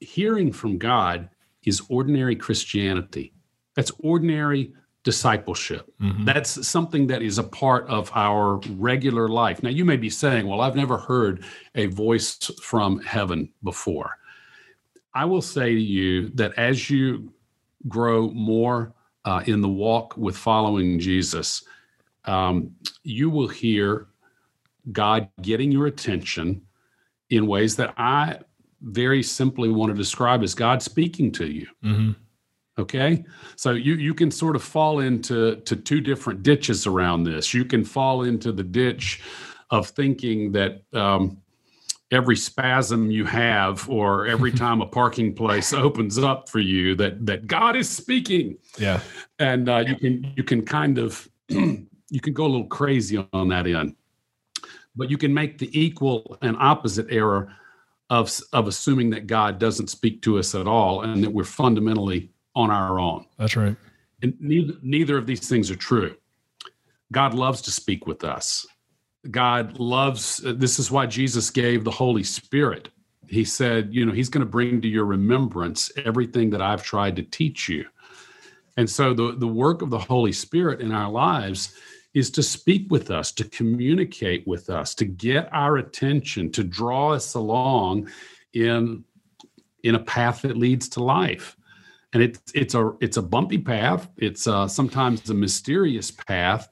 hearing 0.00 0.50
from 0.50 0.78
God 0.78 1.28
is 1.64 1.82
ordinary 1.90 2.36
Christianity. 2.36 3.34
That's 3.76 3.92
ordinary 3.98 4.72
discipleship. 5.04 5.92
Mm-hmm. 6.00 6.24
That's 6.24 6.66
something 6.66 7.06
that 7.08 7.20
is 7.20 7.36
a 7.36 7.44
part 7.44 7.86
of 7.88 8.10
our 8.14 8.60
regular 8.76 9.28
life. 9.28 9.62
Now, 9.62 9.68
you 9.68 9.84
may 9.84 9.98
be 9.98 10.08
saying, 10.08 10.46
Well, 10.46 10.62
I've 10.62 10.74
never 10.74 10.96
heard 10.96 11.44
a 11.74 11.84
voice 11.84 12.50
from 12.62 13.00
heaven 13.00 13.52
before. 13.62 14.16
I 15.12 15.26
will 15.26 15.42
say 15.42 15.74
to 15.74 15.80
you 15.80 16.30
that 16.30 16.54
as 16.54 16.88
you 16.88 17.30
grow 17.88 18.30
more 18.30 18.94
uh, 19.28 19.42
in 19.44 19.60
the 19.60 19.68
walk 19.68 20.16
with 20.16 20.34
following 20.34 20.98
Jesus, 20.98 21.62
um, 22.24 22.70
you 23.02 23.28
will 23.28 23.46
hear 23.46 24.06
God 24.90 25.28
getting 25.42 25.70
your 25.70 25.86
attention 25.86 26.62
in 27.28 27.46
ways 27.46 27.76
that 27.76 27.92
I 27.98 28.38
very 28.80 29.22
simply 29.22 29.68
want 29.68 29.92
to 29.92 29.96
describe 29.98 30.42
as 30.42 30.54
God 30.54 30.82
speaking 30.82 31.30
to 31.32 31.46
you. 31.46 31.66
Mm-hmm. 31.84 32.12
Okay. 32.78 33.22
So 33.56 33.72
you, 33.72 33.96
you 33.96 34.14
can 34.14 34.30
sort 34.30 34.56
of 34.56 34.62
fall 34.62 35.00
into 35.00 35.56
to 35.56 35.76
two 35.76 36.00
different 36.00 36.42
ditches 36.42 36.86
around 36.86 37.24
this. 37.24 37.52
You 37.52 37.66
can 37.66 37.84
fall 37.84 38.22
into 38.22 38.50
the 38.50 38.62
ditch 38.62 39.20
of 39.68 39.88
thinking 39.88 40.52
that 40.52 40.84
um, 40.94 41.36
every 42.10 42.36
spasm 42.36 43.10
you 43.10 43.24
have 43.24 43.88
or 43.88 44.26
every 44.26 44.52
time 44.64 44.80
a 44.80 44.86
parking 44.86 45.34
place 45.34 45.72
opens 45.72 46.18
up 46.18 46.48
for 46.48 46.60
you 46.60 46.94
that 46.96 47.24
that 47.26 47.46
God 47.46 47.76
is 47.76 47.88
speaking. 47.88 48.56
Yeah. 48.78 49.00
And 49.38 49.68
uh, 49.68 49.84
you 49.86 49.96
can 49.96 50.32
you 50.36 50.44
can 50.44 50.64
kind 50.64 50.98
of 50.98 51.28
you 51.48 52.20
can 52.20 52.32
go 52.32 52.44
a 52.44 52.48
little 52.48 52.66
crazy 52.66 53.26
on 53.32 53.48
that 53.48 53.66
end. 53.66 53.94
But 54.96 55.10
you 55.10 55.18
can 55.18 55.32
make 55.32 55.58
the 55.58 55.70
equal 55.78 56.38
and 56.42 56.56
opposite 56.58 57.06
error 57.10 57.52
of 58.10 58.30
of 58.52 58.66
assuming 58.66 59.10
that 59.10 59.26
God 59.26 59.58
doesn't 59.58 59.88
speak 59.88 60.22
to 60.22 60.38
us 60.38 60.54
at 60.54 60.66
all 60.66 61.02
and 61.02 61.22
that 61.22 61.30
we're 61.30 61.44
fundamentally 61.44 62.30
on 62.54 62.70
our 62.70 62.98
own. 62.98 63.26
That's 63.38 63.56
right. 63.56 63.76
And 64.22 64.34
neither, 64.40 64.74
neither 64.82 65.16
of 65.16 65.26
these 65.26 65.48
things 65.48 65.70
are 65.70 65.76
true. 65.76 66.16
God 67.12 67.34
loves 67.34 67.62
to 67.62 67.70
speak 67.70 68.06
with 68.06 68.24
us. 68.24 68.66
God 69.30 69.78
loves, 69.78 70.38
this 70.38 70.78
is 70.78 70.90
why 70.90 71.06
Jesus 71.06 71.50
gave 71.50 71.84
the 71.84 71.90
Holy 71.90 72.22
Spirit. 72.22 72.88
He 73.28 73.44
said, 73.44 73.92
you 73.92 74.06
know, 74.06 74.12
He's 74.12 74.28
going 74.28 74.44
to 74.44 74.50
bring 74.50 74.80
to 74.80 74.88
your 74.88 75.04
remembrance 75.04 75.90
everything 76.04 76.50
that 76.50 76.62
I've 76.62 76.82
tried 76.82 77.16
to 77.16 77.22
teach 77.22 77.68
you. 77.68 77.84
And 78.76 78.88
so 78.88 79.12
the, 79.12 79.34
the 79.36 79.48
work 79.48 79.82
of 79.82 79.90
the 79.90 79.98
Holy 79.98 80.32
Spirit 80.32 80.80
in 80.80 80.92
our 80.92 81.10
lives 81.10 81.74
is 82.14 82.30
to 82.30 82.42
speak 82.42 82.90
with 82.90 83.10
us, 83.10 83.32
to 83.32 83.44
communicate 83.44 84.46
with 84.46 84.70
us, 84.70 84.94
to 84.94 85.04
get 85.04 85.48
our 85.52 85.76
attention, 85.76 86.50
to 86.52 86.64
draw 86.64 87.12
us 87.12 87.34
along 87.34 88.08
in, 88.54 89.04
in 89.82 89.94
a 89.94 90.00
path 90.00 90.42
that 90.42 90.56
leads 90.56 90.88
to 90.90 91.02
life 91.02 91.58
and 92.12 92.22
it's 92.22 92.40
it's 92.54 92.74
a 92.74 92.92
it's 93.00 93.16
a 93.16 93.22
bumpy 93.22 93.58
path. 93.58 94.08
It's 94.16 94.46
uh, 94.46 94.66
sometimes 94.66 95.28
a 95.30 95.34
mysterious 95.34 96.10
path, 96.10 96.68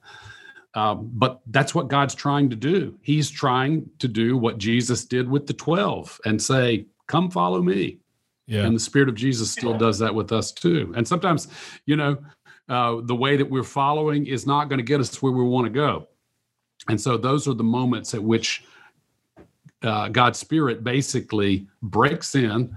uh, 0.76 0.94
but 0.94 1.40
that's 1.48 1.74
what 1.74 1.88
God's 1.88 2.14
trying 2.14 2.50
to 2.50 2.56
do. 2.56 2.96
He's 3.02 3.30
trying 3.30 3.90
to 3.98 4.06
do 4.06 4.36
what 4.36 4.58
Jesus 4.58 5.04
did 5.06 5.28
with 5.28 5.46
the 5.46 5.54
twelve 5.54 6.20
and 6.24 6.40
say, 6.40 6.86
"Come, 7.08 7.30
follow 7.30 7.62
me." 7.62 7.98
Yeah. 8.46 8.64
And 8.64 8.76
the 8.76 8.80
Spirit 8.80 9.08
of 9.08 9.16
Jesus 9.16 9.50
still 9.50 9.76
does 9.76 9.98
that 9.98 10.14
with 10.14 10.30
us 10.30 10.52
too. 10.52 10.92
And 10.96 11.08
sometimes, 11.08 11.48
you 11.86 11.96
know, 11.96 12.16
uh, 12.68 13.00
the 13.02 13.14
way 13.14 13.36
that 13.36 13.50
we're 13.50 13.64
following 13.64 14.26
is 14.26 14.46
not 14.46 14.68
going 14.68 14.78
to 14.78 14.84
get 14.84 15.00
us 15.00 15.20
where 15.20 15.32
we 15.32 15.42
want 15.42 15.64
to 15.66 15.70
go. 15.70 16.06
And 16.88 17.00
so 17.00 17.16
those 17.16 17.48
are 17.48 17.54
the 17.54 17.64
moments 17.64 18.14
at 18.14 18.22
which 18.22 18.62
uh, 19.82 20.08
God's 20.08 20.38
Spirit 20.38 20.84
basically 20.84 21.66
breaks 21.82 22.34
in 22.36 22.76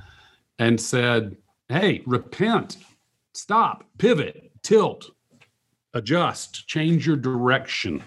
and 0.57 0.79
said, 0.79 1.37
hey, 1.67 2.01
repent, 2.05 2.77
stop, 3.33 3.83
pivot, 3.99 4.51
tilt, 4.63 5.11
adjust, 5.93 6.67
change 6.67 7.05
your 7.05 7.17
direction, 7.17 8.03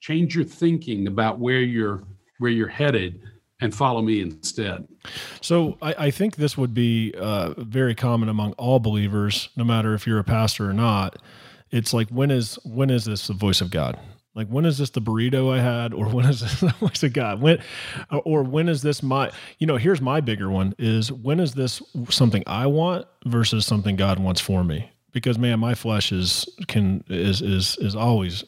change 0.00 0.34
your 0.34 0.44
thinking 0.44 1.06
about 1.06 1.38
where 1.38 1.60
you're 1.60 2.04
where 2.38 2.50
you're 2.50 2.68
headed 2.68 3.20
and 3.60 3.74
follow 3.74 4.02
me 4.02 4.20
instead. 4.20 4.86
So 5.40 5.78
I, 5.80 5.94
I 6.06 6.10
think 6.10 6.36
this 6.36 6.58
would 6.58 6.74
be 6.74 7.14
uh, 7.16 7.54
very 7.56 7.94
common 7.94 8.28
among 8.28 8.52
all 8.54 8.80
believers, 8.80 9.48
no 9.56 9.64
matter 9.64 9.94
if 9.94 10.06
you're 10.06 10.18
a 10.18 10.24
pastor 10.24 10.68
or 10.68 10.74
not. 10.74 11.16
It's 11.70 11.94
like 11.94 12.08
when 12.10 12.30
is 12.30 12.58
when 12.64 12.90
is 12.90 13.04
this 13.04 13.26
the 13.26 13.32
voice 13.32 13.60
of 13.60 13.70
God? 13.70 13.98
Like 14.34 14.48
when 14.48 14.64
is 14.64 14.78
this 14.78 14.90
the 14.90 15.00
burrito 15.00 15.52
I 15.52 15.60
had, 15.60 15.94
or 15.94 16.08
when 16.12 16.26
is 16.26 16.40
this 16.40 16.60
the 16.60 16.74
voice 16.80 17.02
of 17.02 17.12
God? 17.12 17.40
When, 17.40 17.58
or 18.24 18.42
when 18.42 18.68
is 18.68 18.82
this 18.82 19.02
my? 19.02 19.30
You 19.58 19.66
know, 19.66 19.76
here's 19.76 20.00
my 20.00 20.20
bigger 20.20 20.50
one: 20.50 20.74
is 20.78 21.10
when 21.10 21.40
is 21.40 21.54
this 21.54 21.82
something 22.10 22.42
I 22.46 22.66
want 22.66 23.06
versus 23.24 23.66
something 23.66 23.96
God 23.96 24.18
wants 24.18 24.40
for 24.40 24.64
me? 24.64 24.90
Because 25.14 25.38
man, 25.38 25.58
my 25.60 25.74
flesh 25.74 26.12
is 26.12 26.46
can 26.68 27.02
is 27.08 27.40
is 27.40 27.78
is 27.78 27.96
always, 27.96 28.44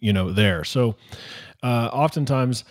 you 0.00 0.12
know, 0.12 0.32
there. 0.32 0.64
So, 0.64 0.96
uh, 1.62 1.90
oftentimes 1.92 2.64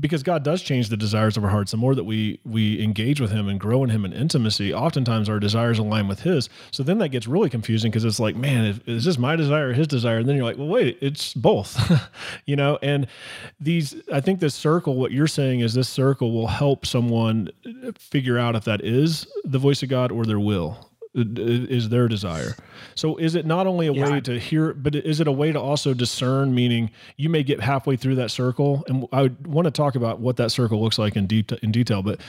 because 0.00 0.22
God 0.22 0.42
does 0.42 0.62
change 0.62 0.88
the 0.88 0.96
desires 0.96 1.36
of 1.36 1.44
our 1.44 1.50
hearts. 1.50 1.70
The 1.70 1.76
more 1.76 1.94
that 1.94 2.04
we 2.04 2.40
we 2.44 2.82
engage 2.82 3.20
with 3.20 3.30
Him 3.30 3.48
and 3.48 3.60
grow 3.60 3.84
in 3.84 3.90
Him 3.90 4.04
in 4.04 4.12
intimacy, 4.12 4.72
oftentimes 4.72 5.28
our 5.28 5.38
desires 5.38 5.78
align 5.78 6.08
with 6.08 6.20
His. 6.20 6.48
So 6.70 6.82
then 6.82 6.98
that 6.98 7.10
gets 7.10 7.26
really 7.28 7.50
confusing 7.50 7.90
because 7.90 8.04
it's 8.04 8.18
like, 8.18 8.34
man, 8.34 8.80
is 8.86 9.04
this 9.04 9.18
my 9.18 9.36
desire 9.36 9.68
or 9.68 9.72
His 9.72 9.86
desire? 9.86 10.18
And 10.18 10.28
then 10.28 10.36
you're 10.36 10.44
like, 10.44 10.58
well, 10.58 10.68
wait, 10.68 10.98
it's 11.00 11.34
both, 11.34 11.78
you 12.46 12.56
know. 12.56 12.78
And 12.82 13.06
these, 13.60 13.94
I 14.12 14.20
think 14.20 14.40
this 14.40 14.54
circle, 14.54 14.96
what 14.96 15.12
you're 15.12 15.26
saying 15.26 15.60
is 15.60 15.74
this 15.74 15.88
circle 15.88 16.32
will 16.32 16.48
help 16.48 16.86
someone 16.86 17.50
figure 17.98 18.38
out 18.38 18.56
if 18.56 18.64
that 18.64 18.82
is 18.84 19.26
the 19.44 19.58
voice 19.58 19.82
of 19.82 19.90
God 19.90 20.10
or 20.10 20.24
their 20.24 20.40
will 20.40 20.89
Uh, 21.16 21.22
uh, 21.22 21.66
is 21.68 21.88
their 21.88 22.06
desire. 22.06 22.54
So 22.94 23.16
is 23.16 23.34
it 23.34 23.44
not 23.44 23.66
only 23.66 23.88
a 23.88 23.92
yeah. 23.92 24.12
way 24.12 24.20
to 24.20 24.38
hear, 24.38 24.72
but 24.72 24.94
is 24.94 25.18
it 25.18 25.26
a 25.26 25.32
way 25.32 25.50
to 25.50 25.60
also 25.60 25.92
discern? 25.92 26.54
Meaning, 26.54 26.92
you 27.16 27.28
may 27.28 27.42
get 27.42 27.60
halfway 27.60 27.96
through 27.96 28.14
that 28.14 28.30
circle, 28.30 28.84
and 28.86 29.08
I 29.12 29.32
want 29.44 29.64
to 29.64 29.72
talk 29.72 29.96
about 29.96 30.20
what 30.20 30.36
that 30.36 30.52
circle 30.52 30.80
looks 30.80 31.00
like 31.00 31.16
in, 31.16 31.26
detail. 31.26 31.58
in 31.64 31.72
detail. 31.72 32.02
But 32.02 32.20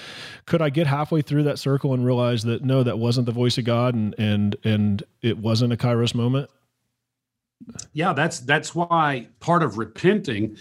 could 0.48 0.64
I 0.64 0.72
get 0.72 0.88
halfway 0.88 1.22
through 1.22 1.44
that 1.44 1.60
circle 1.60 1.94
and 1.94 2.04
realize 2.04 2.44
that 2.46 2.64
no, 2.64 2.82
that 2.82 2.98
wasn't 2.98 3.28
the 3.28 3.32
voice 3.32 3.60
of 3.60 3.66
God, 3.66 3.94
and 3.94 4.16
and 4.18 4.56
and 4.64 5.04
it 5.22 5.38
wasn't 5.38 5.74
a 5.74 5.78
Kairos 5.78 6.16
moment? 6.16 6.50
Yeah, 7.94 8.14
that's 8.14 8.40
that's 8.40 8.74
why 8.74 9.28
part 9.42 9.62
of 9.62 9.78
repenting 9.78 10.58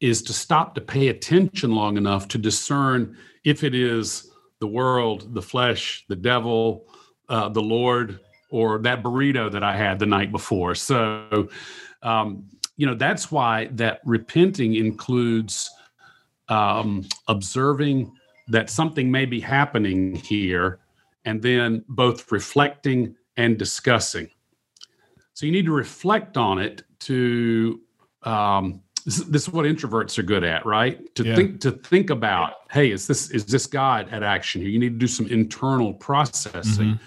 is 0.00 0.20
to 0.22 0.32
stop 0.32 0.74
to 0.74 0.80
pay 0.80 1.08
attention 1.08 1.76
long 1.76 1.96
enough 1.96 2.26
to 2.28 2.38
discern 2.38 3.16
if 3.44 3.62
it 3.62 3.72
is 3.72 4.32
the 4.58 4.66
world, 4.66 5.32
the 5.32 5.42
flesh, 5.42 6.04
the 6.08 6.16
devil, 6.16 6.88
uh, 7.32 7.48
the 7.48 7.62
Lord, 7.62 8.20
or 8.50 8.78
that 8.80 9.02
burrito 9.02 9.50
that 9.50 9.64
I 9.64 9.74
had 9.74 9.98
the 9.98 10.06
night 10.06 10.30
before. 10.30 10.74
So, 10.74 11.48
um, 12.02 12.44
you 12.76 12.86
know, 12.86 12.94
that's 12.94 13.32
why 13.32 13.70
that 13.72 14.00
repenting 14.04 14.74
includes 14.74 15.70
um, 16.48 17.06
observing 17.28 18.12
that 18.48 18.68
something 18.68 19.10
may 19.10 19.24
be 19.24 19.40
happening 19.40 20.14
here, 20.14 20.80
and 21.24 21.40
then 21.40 21.84
both 21.88 22.30
reflecting 22.30 23.16
and 23.38 23.58
discussing. 23.58 24.28
So 25.32 25.46
you 25.46 25.52
need 25.52 25.64
to 25.64 25.72
reflect 25.72 26.36
on 26.36 26.58
it 26.58 26.82
to 27.00 27.80
um, 28.24 28.82
this, 29.06 29.18
this, 29.20 29.42
is 29.42 29.48
what 29.48 29.64
introverts 29.64 30.18
are 30.18 30.22
good 30.22 30.44
at, 30.44 30.66
right? 30.66 31.12
To 31.14 31.24
yeah. 31.24 31.34
think 31.34 31.60
to 31.62 31.72
think 31.72 32.10
about, 32.10 32.70
hey, 32.70 32.90
is 32.90 33.06
this 33.06 33.30
is 33.30 33.46
this 33.46 33.66
God 33.66 34.10
at 34.10 34.22
action 34.22 34.60
here? 34.60 34.68
You 34.68 34.78
need 34.78 34.92
to 34.92 34.98
do 34.98 35.06
some 35.08 35.26
internal 35.28 35.94
processing. 35.94 36.96
Mm-hmm 36.96 37.04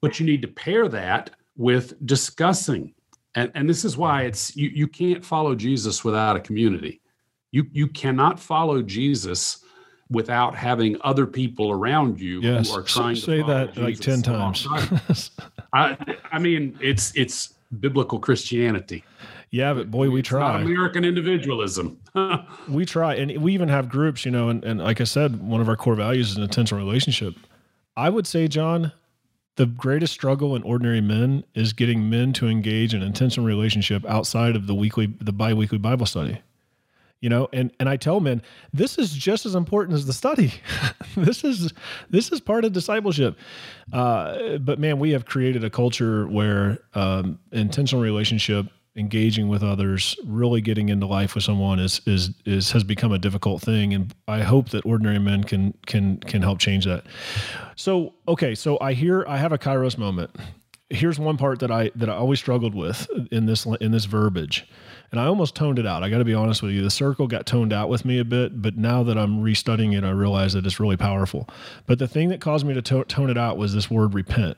but 0.00 0.18
you 0.18 0.26
need 0.26 0.42
to 0.42 0.48
pair 0.48 0.88
that 0.88 1.30
with 1.56 1.94
discussing. 2.06 2.94
And, 3.34 3.50
and 3.54 3.68
this 3.68 3.84
is 3.84 3.96
why 3.96 4.22
it's 4.22 4.56
you, 4.56 4.68
you 4.70 4.88
can't 4.88 5.24
follow 5.24 5.54
Jesus 5.54 6.04
without 6.04 6.36
a 6.36 6.40
community. 6.40 7.00
You 7.52 7.66
you 7.72 7.88
cannot 7.88 8.38
follow 8.38 8.80
Jesus 8.82 9.64
without 10.10 10.56
having 10.56 10.96
other 11.02 11.26
people 11.26 11.70
around 11.70 12.20
you 12.20 12.40
yes. 12.40 12.68
who 12.68 12.78
are 12.78 12.82
trying 12.82 13.14
say 13.14 13.38
to 13.38 13.42
say 13.42 13.46
that 13.46 13.74
Jesus 13.74 14.06
like 14.06 14.22
10 14.22 14.22
times. 14.22 15.30
I, 15.72 15.96
I 16.32 16.38
mean, 16.38 16.76
it's 16.80 17.14
it's 17.16 17.54
biblical 17.78 18.18
Christianity. 18.18 19.04
Yeah, 19.50 19.74
but 19.74 19.90
boy, 19.90 20.10
we 20.10 20.22
try. 20.22 20.60
American 20.60 21.04
individualism. 21.04 21.98
we 22.68 22.84
try. 22.86 23.14
And 23.14 23.42
we 23.42 23.52
even 23.52 23.68
have 23.68 23.88
groups, 23.88 24.24
you 24.24 24.30
know, 24.30 24.48
and, 24.48 24.64
and 24.64 24.80
like 24.80 25.00
I 25.00 25.04
said, 25.04 25.42
one 25.42 25.60
of 25.60 25.68
our 25.68 25.76
core 25.76 25.96
values 25.96 26.30
is 26.30 26.36
an 26.36 26.44
intentional 26.44 26.84
relationship. 26.84 27.34
I 27.96 28.10
would 28.10 28.28
say, 28.28 28.46
John, 28.46 28.92
the 29.60 29.66
greatest 29.66 30.14
struggle 30.14 30.56
in 30.56 30.62
ordinary 30.62 31.02
men 31.02 31.44
is 31.54 31.74
getting 31.74 32.08
men 32.08 32.32
to 32.32 32.48
engage 32.48 32.94
in 32.94 33.02
intentional 33.02 33.46
relationship 33.46 34.06
outside 34.06 34.56
of 34.56 34.66
the 34.66 34.74
weekly 34.74 35.12
the 35.20 35.34
biweekly 35.34 35.76
bible 35.76 36.06
study. 36.06 36.40
You 37.20 37.28
know 37.28 37.50
and 37.52 37.70
and 37.78 37.86
i 37.86 37.98
tell 37.98 38.20
men 38.20 38.40
this 38.72 38.96
is 38.96 39.12
just 39.12 39.44
as 39.44 39.54
important 39.54 39.96
as 39.96 40.06
the 40.06 40.14
study. 40.14 40.54
This 41.14 41.44
is 41.44 41.74
this 42.08 42.32
is 42.32 42.40
part 42.40 42.64
of 42.64 42.72
discipleship. 42.72 43.36
Uh, 43.92 44.56
but 44.56 44.78
man 44.78 44.98
we 44.98 45.10
have 45.10 45.26
created 45.26 45.62
a 45.62 45.68
culture 45.68 46.26
where 46.26 46.78
um, 46.94 47.38
intentional 47.52 48.02
relationship 48.02 48.66
engaging 49.00 49.48
with 49.48 49.64
others, 49.64 50.16
really 50.24 50.60
getting 50.60 50.88
into 50.90 51.06
life 51.06 51.34
with 51.34 51.42
someone 51.42 51.80
is 51.80 52.00
is 52.06 52.30
is 52.44 52.70
has 52.70 52.84
become 52.84 53.10
a 53.10 53.18
difficult 53.18 53.62
thing, 53.62 53.92
and 53.94 54.14
I 54.28 54.42
hope 54.42 54.68
that 54.68 54.86
ordinary 54.86 55.18
men 55.18 55.42
can 55.42 55.74
can 55.86 56.18
can 56.18 56.42
help 56.42 56.60
change 56.60 56.84
that. 56.84 57.04
So 57.74 58.14
okay, 58.28 58.54
so 58.54 58.78
I 58.80 58.92
hear 58.92 59.24
I 59.26 59.38
have 59.38 59.52
a 59.52 59.58
Kairos 59.58 59.98
moment. 59.98 60.30
Here's 60.90 61.18
one 61.18 61.36
part 61.36 61.60
that 61.60 61.70
I 61.70 61.90
that 61.96 62.08
I 62.08 62.14
always 62.14 62.38
struggled 62.38 62.74
with 62.74 63.08
in 63.32 63.46
this 63.46 63.66
in 63.80 63.90
this 63.90 64.04
verbiage. 64.04 64.68
And 65.12 65.18
I 65.18 65.24
almost 65.24 65.56
toned 65.56 65.80
it 65.80 65.86
out. 65.88 66.04
I 66.04 66.08
got 66.08 66.18
to 66.18 66.24
be 66.24 66.34
honest 66.34 66.62
with 66.62 66.70
you. 66.70 66.82
The 66.82 66.90
circle 66.90 67.26
got 67.26 67.44
toned 67.44 67.72
out 67.72 67.88
with 67.88 68.04
me 68.04 68.20
a 68.20 68.24
bit, 68.24 68.62
but 68.62 68.76
now 68.76 69.02
that 69.02 69.18
I'm 69.18 69.42
restudying 69.42 69.98
it, 69.98 70.04
I 70.04 70.10
realize 70.10 70.52
that 70.52 70.64
it's 70.64 70.78
really 70.78 70.96
powerful. 70.96 71.48
But 71.86 71.98
the 71.98 72.06
thing 72.06 72.28
that 72.28 72.40
caused 72.40 72.64
me 72.64 72.74
to 72.74 72.82
to- 72.82 73.04
tone 73.06 73.28
it 73.28 73.36
out 73.36 73.56
was 73.56 73.74
this 73.74 73.90
word 73.90 74.14
repent 74.14 74.56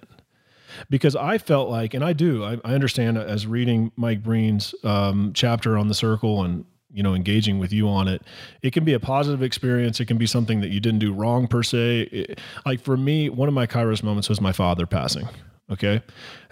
because 0.91 1.17
I 1.17 1.39
felt 1.39 1.69
like, 1.69 1.95
and 1.95 2.05
I 2.05 2.13
do, 2.13 2.45
I, 2.45 2.59
I 2.65 2.75
understand 2.75 3.19
as 3.19 3.47
reading 3.47 3.93
Mike 3.97 4.23
Breen's 4.23 4.75
um, 4.85 5.33
chapter 5.35 5.79
on 5.79 5.89
the 5.89 5.95
circle 5.95 6.43
and 6.43 6.65
you 6.95 7.03
know 7.03 7.15
engaging 7.15 7.59
with 7.59 7.73
you 7.73 7.89
on 7.89 8.07
it 8.07 8.21
it 8.61 8.75
can 8.75 8.85
be 8.85 8.93
a 8.93 9.01
positive 9.01 9.43
experience. 9.43 9.99
It 10.01 10.07
can 10.07 10.19
be 10.19 10.27
something 10.27 10.61
that 10.61 10.69
you 10.69 10.81
didn't 10.81 10.99
do 10.99 11.13
wrong 11.13 11.47
per 11.47 11.63
se. 11.63 12.03
It, 12.03 12.41
like 12.67 12.81
for 12.81 12.97
me 12.97 13.31
one 13.31 13.49
of 13.49 13.55
my 13.55 13.67
kairos 13.67 14.03
moments 14.03 14.29
was 14.29 14.41
my 14.41 14.53
father 14.53 14.87
passing 14.87 15.29
okay? 15.71 16.03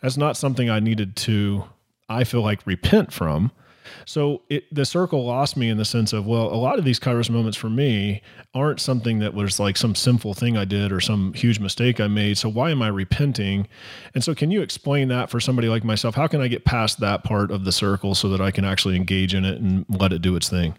That's 0.03 0.17
not 0.17 0.37
something 0.37 0.71
i 0.71 0.81
needed 0.81 1.15
to 1.17 1.65
i 2.09 2.25
feel 2.25 2.43
like 2.43 2.67
repent 2.67 3.13
from 3.13 3.53
so 4.05 4.43
it, 4.49 4.73
the 4.75 4.85
circle 4.85 5.25
lost 5.25 5.57
me 5.57 5.69
in 5.69 5.77
the 5.77 5.85
sense 5.85 6.13
of, 6.13 6.27
well, 6.27 6.53
a 6.53 6.57
lot 6.57 6.79
of 6.79 6.85
these 6.85 6.99
Kairos 6.99 7.31
moments 7.31 7.57
for 7.57 7.71
me 7.71 8.23
aren't 8.55 8.81
something 8.81 9.19
that 9.21 9.35
was 9.35 9.61
like 9.61 9.77
some 9.77 9.95
sinful 9.95 10.35
thing 10.35 10.57
I 10.57 10.65
did 10.65 10.93
or 10.93 11.01
some 11.01 11.33
huge 11.35 11.61
mistake 11.61 12.01
I 12.01 12.07
made. 12.07 12.39
So 12.39 12.49
why 12.49 12.71
am 12.71 12.83
I 12.83 12.89
repenting? 12.89 13.69
And 14.15 14.25
so 14.25 14.35
can 14.35 14.51
you 14.51 14.63
explain 14.63 15.09
that 15.09 15.31
for 15.31 15.41
somebody 15.41 15.69
like 15.69 15.85
myself? 15.85 16.15
How 16.15 16.27
can 16.27 16.41
I 16.41 16.49
get 16.49 16.65
past 16.65 17.01
that 17.01 17.25
part 17.25 17.51
of 17.51 17.65
the 17.65 17.73
circle 17.73 18.15
so 18.15 18.29
that 18.31 18.41
I 18.41 18.51
can 18.51 18.65
actually 18.65 18.97
engage 18.97 19.35
in 19.35 19.45
it 19.45 19.61
and 19.61 19.85
let 19.89 20.13
it 20.13 20.23
do 20.23 20.37
its 20.37 20.49
thing? 20.49 20.75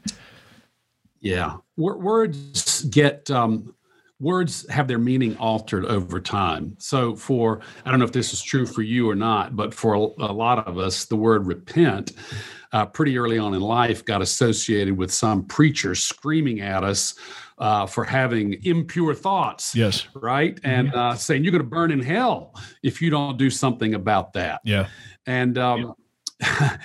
Yeah. 1.20 1.58
Words 1.78 2.84
get, 2.86 3.30
um, 3.30 3.74
words 4.22 4.70
have 4.70 4.88
their 4.88 5.00
meaning 5.00 5.36
altered 5.38 5.84
over 5.86 6.22
time. 6.22 6.76
So, 6.78 7.16
for 7.16 7.60
I 7.86 7.90
don't 7.90 8.00
know 8.00 8.06
if 8.06 8.12
this 8.12 8.34
is 8.34 8.42
true 8.42 8.66
for 8.66 8.84
you 8.84 9.10
or 9.10 9.16
not, 9.16 9.56
but 9.56 9.74
for 9.74 9.96
a, 9.96 10.00
a 10.00 10.32
lot 10.32 10.68
of 10.68 10.78
us, 10.78 11.06
the 11.06 11.16
word 11.16 11.48
repent 11.48 12.12
uh, 12.74 12.86
pretty 12.86 13.18
early 13.18 13.38
on 13.38 13.54
in 13.54 13.62
life 13.62 14.06
got 14.06 14.22
associated 14.22 14.98
with 14.98 15.12
some 15.12 15.44
preacher 15.44 15.96
screaming 15.96 16.62
at 16.62 16.84
us 16.84 17.16
uh, 17.58 17.86
for 17.86 18.04
having 18.04 18.64
impure 18.64 19.14
thoughts. 19.14 19.76
Yes. 19.76 20.08
Right. 20.14 20.60
And 20.64 20.94
uh, 20.94 21.16
saying 21.16 21.44
you're 21.44 21.52
going 21.52 21.64
to 21.64 21.70
burn 21.70 21.92
in 21.92 22.02
hell 22.02 22.56
if 22.82 23.02
you 23.02 23.10
don't 23.10 23.38
do 23.38 23.50
something 23.50 23.94
about 23.94 24.34
that. 24.34 24.62
Yeah. 24.64 24.88
And, 25.26 25.58
um, 25.58 25.94
yeah. 26.42 26.78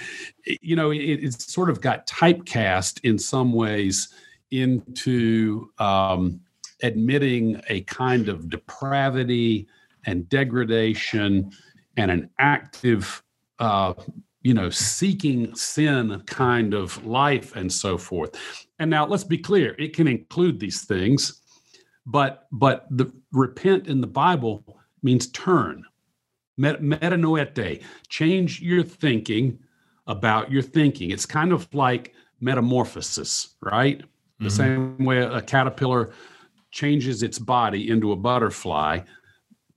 you 0.61 0.77
know, 0.77 0.91
it, 0.91 0.99
it, 0.99 1.41
sort 1.41 1.71
of 1.71 1.81
got 1.81 2.07
typecast 2.07 3.01
in 3.05 3.19
some 3.19 3.55
ways 3.55 4.09
into 4.51 5.71
um, 5.79 6.41
admitting 6.83 7.61
a 7.71 7.81
kind 7.83 8.29
of 8.29 8.51
depravity 8.51 9.67
and 10.05 10.29
degradation 10.29 11.51
and 11.97 12.11
an 12.11 12.31
active 12.39 13.23
uh, 13.59 13.95
you 14.47 14.55
know, 14.55 14.71
seeking 14.71 15.53
sin 15.57 16.23
kind 16.27 16.73
of 16.73 17.05
life 17.05 17.57
and 17.57 17.73
so 17.73 17.99
forth. 17.99 18.33
And 18.79 18.89
now 18.89 19.05
let's 19.05 19.25
be 19.25 19.39
clear, 19.39 19.75
it 19.77 19.93
can 19.93 20.07
include 20.07 20.61
these 20.61 20.85
things, 20.85 21.43
but 22.07 22.47
but 22.53 22.87
the 22.89 23.13
repent 23.33 23.89
in 23.89 24.01
the 24.01 24.07
Bible 24.07 24.79
means 25.03 25.27
turn. 25.33 25.85
Met, 26.57 26.81
metanoete, 26.81 27.83
change 28.09 28.63
your 28.63 28.85
thinking 28.85 29.59
about 30.07 30.53
your 30.53 30.63
thinking. 30.63 31.11
It's 31.11 31.27
kind 31.27 31.53
of 31.53 31.67
like 31.75 32.15
metamorphosis, 32.41 33.57
right? 33.61 33.99
Mm-hmm. 33.99 34.45
The 34.45 34.51
same 34.51 35.05
way 35.05 35.19
a 35.23 35.43
caterpillar 35.43 36.13
changes 36.71 37.25
its 37.25 37.41
body 37.41 37.91
into 37.91 38.13
a 38.13 38.17
butterfly. 38.17 39.01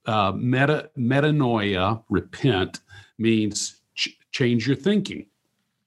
Uh, 0.05 0.33
meta, 0.35 0.91
metanoia, 0.95 2.03
repent, 2.07 2.81
means 3.17 3.78
change 4.31 4.67
your 4.67 4.75
thinking. 4.75 5.25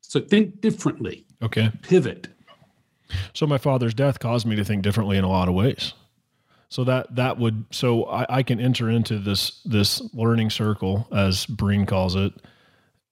So 0.01 0.21
think 0.21 0.61
differently. 0.61 1.25
Okay. 1.43 1.71
Pivot. 1.83 2.29
So 3.35 3.47
my 3.47 3.59
father's 3.59 3.95
death 3.95 4.19
caused 4.19 4.47
me 4.47 4.57
to 4.57 4.65
think 4.65 4.83
differently 4.83 5.17
in 5.17 5.25
a 5.25 5.29
lot 5.29 5.49
of 5.49 5.55
ways. 5.55 5.95
So 6.69 6.85
that 6.85 7.15
that 7.17 7.39
would 7.39 7.67
so 7.71 8.07
I, 8.07 8.39
I 8.39 8.43
can 8.43 8.59
enter 8.59 8.89
into 8.89 9.19
this 9.19 9.61
this 9.65 10.01
learning 10.15 10.49
circle 10.49 11.07
as 11.13 11.45
Breen 11.45 11.85
calls 11.85 12.17
it, 12.17 12.33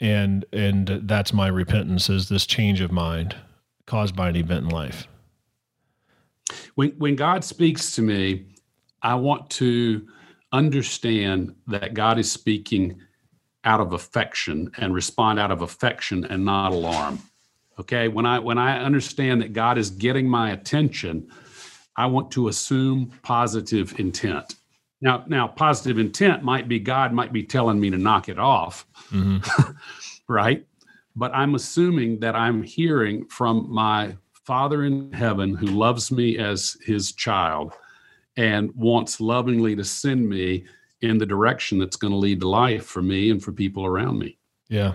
and 0.00 0.46
and 0.52 1.00
that's 1.02 1.34
my 1.34 1.48
repentance 1.48 2.08
is 2.08 2.30
this 2.30 2.46
change 2.46 2.80
of 2.80 2.90
mind 2.90 3.36
caused 3.86 4.16
by 4.16 4.30
an 4.30 4.36
event 4.36 4.64
in 4.64 4.70
life. 4.70 5.06
When 6.74 6.92
when 6.92 7.16
God 7.16 7.44
speaks 7.44 7.94
to 7.96 8.02
me, 8.02 8.46
I 9.02 9.14
want 9.14 9.50
to 9.50 10.08
understand 10.52 11.54
that 11.66 11.92
God 11.92 12.18
is 12.18 12.32
speaking 12.32 12.98
out 13.64 13.80
of 13.80 13.92
affection 13.92 14.70
and 14.78 14.94
respond 14.94 15.38
out 15.38 15.50
of 15.50 15.62
affection 15.62 16.24
and 16.24 16.44
not 16.44 16.72
alarm. 16.72 17.18
Okay, 17.78 18.08
when 18.08 18.26
I 18.26 18.38
when 18.38 18.58
I 18.58 18.82
understand 18.82 19.40
that 19.42 19.52
God 19.52 19.78
is 19.78 19.90
getting 19.90 20.28
my 20.28 20.50
attention, 20.50 21.30
I 21.96 22.06
want 22.06 22.30
to 22.32 22.48
assume 22.48 23.12
positive 23.22 23.98
intent. 23.98 24.56
Now, 25.00 25.24
now 25.26 25.48
positive 25.48 25.98
intent 25.98 26.42
might 26.42 26.68
be 26.68 26.78
God 26.78 27.12
might 27.12 27.32
be 27.32 27.42
telling 27.42 27.80
me 27.80 27.90
to 27.90 27.96
knock 27.96 28.28
it 28.28 28.38
off, 28.38 28.86
mm-hmm. 29.10 29.72
right? 30.28 30.66
But 31.16 31.34
I'm 31.34 31.54
assuming 31.54 32.20
that 32.20 32.36
I'm 32.36 32.62
hearing 32.62 33.26
from 33.26 33.70
my 33.70 34.16
Father 34.44 34.84
in 34.84 35.12
heaven 35.12 35.54
who 35.54 35.66
loves 35.66 36.10
me 36.10 36.38
as 36.38 36.76
his 36.84 37.12
child 37.12 37.72
and 38.36 38.74
wants 38.74 39.20
lovingly 39.20 39.74
to 39.76 39.84
send 39.84 40.28
me 40.28 40.64
in 41.02 41.18
the 41.18 41.26
direction 41.26 41.78
that's 41.78 41.96
going 41.96 42.12
to 42.12 42.16
lead 42.16 42.40
to 42.40 42.48
life 42.48 42.84
for 42.84 43.02
me 43.02 43.30
and 43.30 43.42
for 43.42 43.52
people 43.52 43.84
around 43.86 44.18
me. 44.18 44.38
Yeah. 44.68 44.94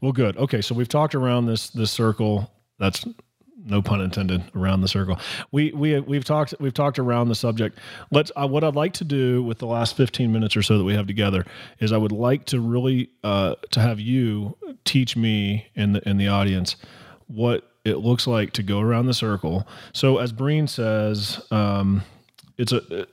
Well, 0.00 0.12
good. 0.12 0.36
Okay, 0.36 0.60
so 0.60 0.74
we've 0.74 0.88
talked 0.88 1.14
around 1.14 1.46
this 1.46 1.70
this 1.70 1.90
circle. 1.90 2.50
That's 2.78 3.04
no 3.64 3.82
pun 3.82 4.00
intended 4.00 4.42
around 4.54 4.80
the 4.80 4.88
circle. 4.88 5.18
We 5.52 5.72
we 5.72 6.00
we've 6.00 6.24
talked 6.24 6.54
we've 6.60 6.74
talked 6.74 6.98
around 6.98 7.28
the 7.28 7.34
subject. 7.34 7.78
Let's 8.10 8.32
uh, 8.36 8.46
what 8.46 8.64
I'd 8.64 8.76
like 8.76 8.94
to 8.94 9.04
do 9.04 9.42
with 9.42 9.58
the 9.58 9.66
last 9.66 9.96
15 9.96 10.32
minutes 10.32 10.56
or 10.56 10.62
so 10.62 10.78
that 10.78 10.84
we 10.84 10.94
have 10.94 11.06
together 11.06 11.44
is 11.80 11.92
I 11.92 11.96
would 11.96 12.12
like 12.12 12.46
to 12.46 12.60
really 12.60 13.10
uh, 13.24 13.56
to 13.70 13.80
have 13.80 14.00
you 14.00 14.56
teach 14.84 15.16
me 15.16 15.66
in 15.74 15.92
the 15.92 16.08
in 16.08 16.16
the 16.16 16.28
audience 16.28 16.76
what 17.26 17.64
it 17.84 17.96
looks 17.96 18.26
like 18.26 18.52
to 18.52 18.62
go 18.62 18.80
around 18.80 19.06
the 19.06 19.14
circle. 19.14 19.66
So 19.92 20.18
as 20.18 20.32
Breen 20.32 20.66
says, 20.66 21.40
um, 21.50 22.02
it's 22.56 22.72
a 22.72 23.06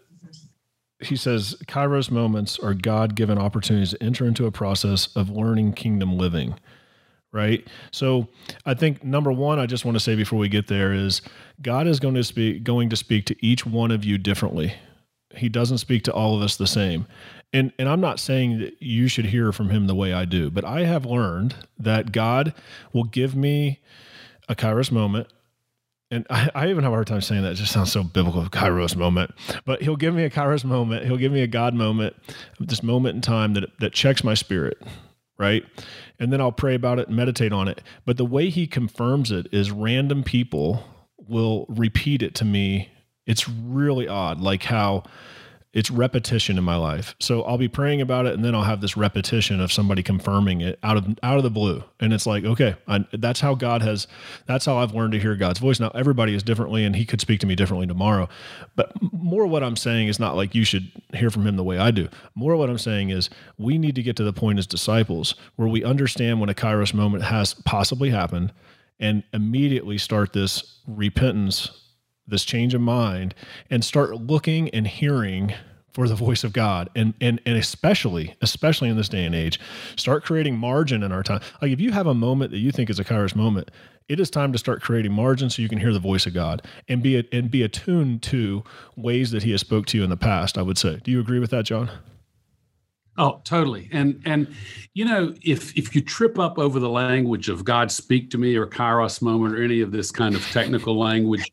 he 1.06 1.16
says 1.16 1.56
kairos 1.68 2.12
moments 2.12 2.60
are 2.60 2.74
god-given 2.74 3.38
opportunities 3.38 3.92
to 3.92 4.04
enter 4.04 4.26
into 4.26 4.46
a 4.46 4.52
process 4.52 5.08
of 5.16 5.30
learning 5.30 5.74
kingdom 5.74 6.18
living 6.18 6.56
right? 7.32 7.68
So 7.92 8.30
i 8.66 8.74
think 8.74 9.04
number 9.04 9.32
one 9.32 9.60
i 9.60 9.66
just 9.66 9.84
want 9.86 9.96
to 9.96 10.00
say 10.00 10.16
before 10.16 10.40
we 10.40 10.48
get 10.48 10.68
there 10.68 10.94
is 10.94 11.22
god 11.62 11.86
is 11.86 12.00
going 12.00 12.16
to 12.16 12.24
speak 12.24 12.64
going 12.64 12.90
to 12.90 12.96
speak 12.96 13.26
to 13.26 13.36
each 13.46 13.66
one 13.66 13.92
of 13.92 14.06
you 14.06 14.18
differently. 14.18 14.74
He 15.36 15.50
doesn't 15.50 15.80
speak 15.80 16.04
to 16.04 16.14
all 16.14 16.38
of 16.38 16.42
us 16.42 16.56
the 16.56 16.68
same. 16.68 17.06
And 17.52 17.74
and 17.78 17.90
i'm 17.90 18.00
not 18.00 18.20
saying 18.20 18.60
that 18.60 18.82
you 18.82 19.08
should 19.08 19.26
hear 19.26 19.52
from 19.52 19.70
him 19.70 19.88
the 19.88 19.96
way 19.96 20.14
i 20.14 20.26
do 20.26 20.50
but 20.50 20.64
i 20.66 20.86
have 20.86 21.06
learned 21.06 21.56
that 21.78 22.12
god 22.12 22.54
will 22.94 23.04
give 23.04 23.36
me 23.36 23.82
a 24.48 24.56
kairos 24.56 24.92
moment 24.92 25.28
and 26.12 26.26
I, 26.30 26.50
I, 26.54 26.70
even 26.70 26.84
have 26.84 26.94
a 26.94 26.96
hard 26.96 27.08
time 27.08 27.22
saying 27.22 27.44
that. 27.44 27.54
It 27.54 27.56
just 27.56 27.72
sounds 27.72 27.92
so 27.92 28.04
biblical, 28.04 28.44
Kairos 28.44 28.96
moment. 28.96 29.32
But 29.66 29.82
he'll 29.82 29.96
give 29.96 30.14
me 30.14 30.24
a 30.24 30.30
Kairos 30.30 30.64
moment. 30.64 31.06
He'll 31.06 31.18
give 31.18 31.32
me 31.32 31.42
a 31.42 31.48
God 31.48 31.74
moment, 31.74 32.16
this 32.60 32.84
moment 32.84 33.16
in 33.16 33.22
time 33.22 33.54
that 33.56 33.66
that 33.80 33.94
checks 33.94 34.24
my 34.24 34.36
spirit, 34.36 34.78
right? 35.38 35.64
And 36.20 36.32
then 36.32 36.42
I'll 36.42 36.52
pray 36.52 36.76
about 36.76 37.00
it 37.00 37.08
and 37.08 37.18
meditate 37.18 37.52
on 37.52 37.68
it. 37.68 37.82
But 38.06 38.18
the 38.18 38.26
way 38.26 38.50
he 38.50 38.68
confirms 38.68 39.32
it 39.32 39.48
is 39.52 39.72
random 39.72 40.24
people 40.24 40.84
will 41.18 41.66
repeat 41.70 42.22
it 42.22 42.36
to 42.36 42.46
me. 42.46 42.92
It's 43.26 43.50
really 43.50 44.08
odd, 44.08 44.40
like 44.40 44.64
how 44.64 45.04
it's 45.76 45.92
repetition 45.92 46.58
in 46.58 46.64
my 46.64 46.78
life. 46.78 47.16
So 47.20 47.44
I'll 47.44 47.58
be 47.58 47.68
praying 47.68 48.00
about 48.00 48.26
it, 48.26 48.34
and 48.34 48.46
then 48.46 48.56
I'll 48.56 48.64
have 48.64 48.80
this 48.80 48.96
repetition 48.96 49.60
of 49.60 49.74
somebody 49.74 50.02
confirming 50.02 50.62
it 50.62 50.80
out 50.82 50.96
of 50.96 51.20
out 51.22 51.36
of 51.36 51.44
the 51.44 51.50
blue, 51.52 51.84
and 52.00 52.14
it's 52.14 52.26
like, 52.26 52.46
okay, 52.46 52.76
I, 52.88 53.06
that's 53.12 53.42
how 53.42 53.56
God 53.56 53.82
has. 53.82 54.08
That's 54.48 54.66
how 54.66 54.78
I've 54.78 54.96
learned 54.96 55.12
to 55.12 55.20
hear 55.20 55.36
God's 55.36 55.60
voice. 55.60 55.82
Now 55.82 55.92
everybody 55.94 56.34
is 56.34 56.44
differently, 56.44 56.86
and 56.86 56.96
He 56.96 57.06
could 57.06 57.20
speak 57.20 57.42
to 57.42 57.48
me 57.48 57.56
differently 57.56 57.88
tomorrow. 57.88 58.30
But 58.78 58.94
more 59.12 59.46
what 59.46 59.64
I'm 59.64 59.76
saying 59.76 60.08
is 60.08 60.18
not 60.18 60.38
like 60.38 60.56
you 60.56 60.64
should 60.64 60.90
hear 61.14 61.30
from 61.30 61.46
Him 61.46 61.58
the 61.58 61.64
way 61.64 61.78
I 61.78 61.92
do. 61.92 62.08
More 62.36 62.56
what 62.56 62.70
I'm 62.70 62.78
saying 62.78 63.10
is 63.10 63.30
we 63.58 63.78
need 63.78 63.96
to 63.96 64.02
get 64.02 64.16
to 64.16 64.24
the 64.24 64.34
point 64.34 64.60
as 64.60 64.66
disciples 64.66 65.36
where 65.58 65.68
we 65.68 65.84
understand 65.84 66.40
when 66.40 66.50
a 66.50 66.54
Kairos 66.54 66.94
moment 66.94 67.26
has 67.26 67.54
possibly 67.54 68.10
happened, 68.12 68.54
and 68.98 69.24
immediately 69.34 69.98
start 69.98 70.32
this 70.32 70.80
repentance 70.88 71.85
this 72.28 72.44
change 72.44 72.74
of 72.74 72.82
mind 72.82 73.36
and 73.70 73.84
start 73.84 74.22
looking 74.22 74.70
and 74.70 74.88
hearing 74.88 75.54
for 75.96 76.10
the 76.10 76.16
voice 76.16 76.44
of 76.44 76.52
God. 76.52 76.90
And 76.96 77.14
and 77.22 77.42
and 77.46 77.58
especially, 77.58 78.36
especially 78.42 78.90
in 78.90 78.98
this 78.98 79.10
day 79.10 79.24
and 79.24 79.34
age, 79.34 79.60
start 79.96 80.26
creating 80.26 80.58
margin 80.58 81.04
in 81.04 81.12
our 81.12 81.24
time. 81.24 81.40
Like 81.62 81.72
if 81.72 81.80
you 81.80 81.92
have 81.92 82.06
a 82.06 82.14
moment 82.14 82.52
that 82.52 82.60
you 82.60 82.72
think 82.72 82.90
is 82.90 83.00
a 83.00 83.06
Kairos 83.06 83.36
moment, 83.36 83.72
it 84.10 84.20
is 84.20 84.30
time 84.30 84.52
to 84.52 84.58
start 84.58 84.82
creating 84.82 85.14
margin 85.14 85.50
so 85.50 85.62
you 85.62 85.70
can 85.70 85.80
hear 85.80 85.94
the 85.94 86.00
voice 86.00 86.26
of 86.26 86.34
God 86.34 86.62
and 86.90 87.02
be 87.02 87.26
and 87.32 87.50
be 87.50 87.64
attuned 87.64 88.22
to 88.24 88.64
ways 88.98 89.32
that 89.32 89.44
He 89.44 89.52
has 89.52 89.62
spoke 89.62 89.86
to 89.88 89.98
you 89.98 90.04
in 90.04 90.10
the 90.10 90.18
past. 90.18 90.58
I 90.58 90.62
would 90.64 90.78
say. 90.78 91.00
Do 91.04 91.12
you 91.12 91.22
agree 91.22 91.40
with 91.40 91.52
that, 91.52 91.64
John? 91.64 91.90
Oh, 93.18 93.40
totally. 93.46 93.88
And 93.94 94.22
and 94.26 94.54
you 94.94 95.06
know, 95.06 95.34
if 95.42 95.78
if 95.78 95.96
you 95.96 96.02
trip 96.02 96.38
up 96.38 96.60
over 96.60 96.80
the 96.80 96.90
language 96.90 97.48
of 97.48 97.64
God 97.64 97.90
speak 97.90 98.30
to 98.32 98.38
me 98.38 98.58
or 98.58 98.68
Kairos 98.68 99.22
moment 99.22 99.56
or 99.56 99.64
any 99.64 99.80
of 99.80 99.94
this 99.94 100.12
kind 100.12 100.36
of 100.36 100.44
technical 100.52 101.00
language, 101.00 101.50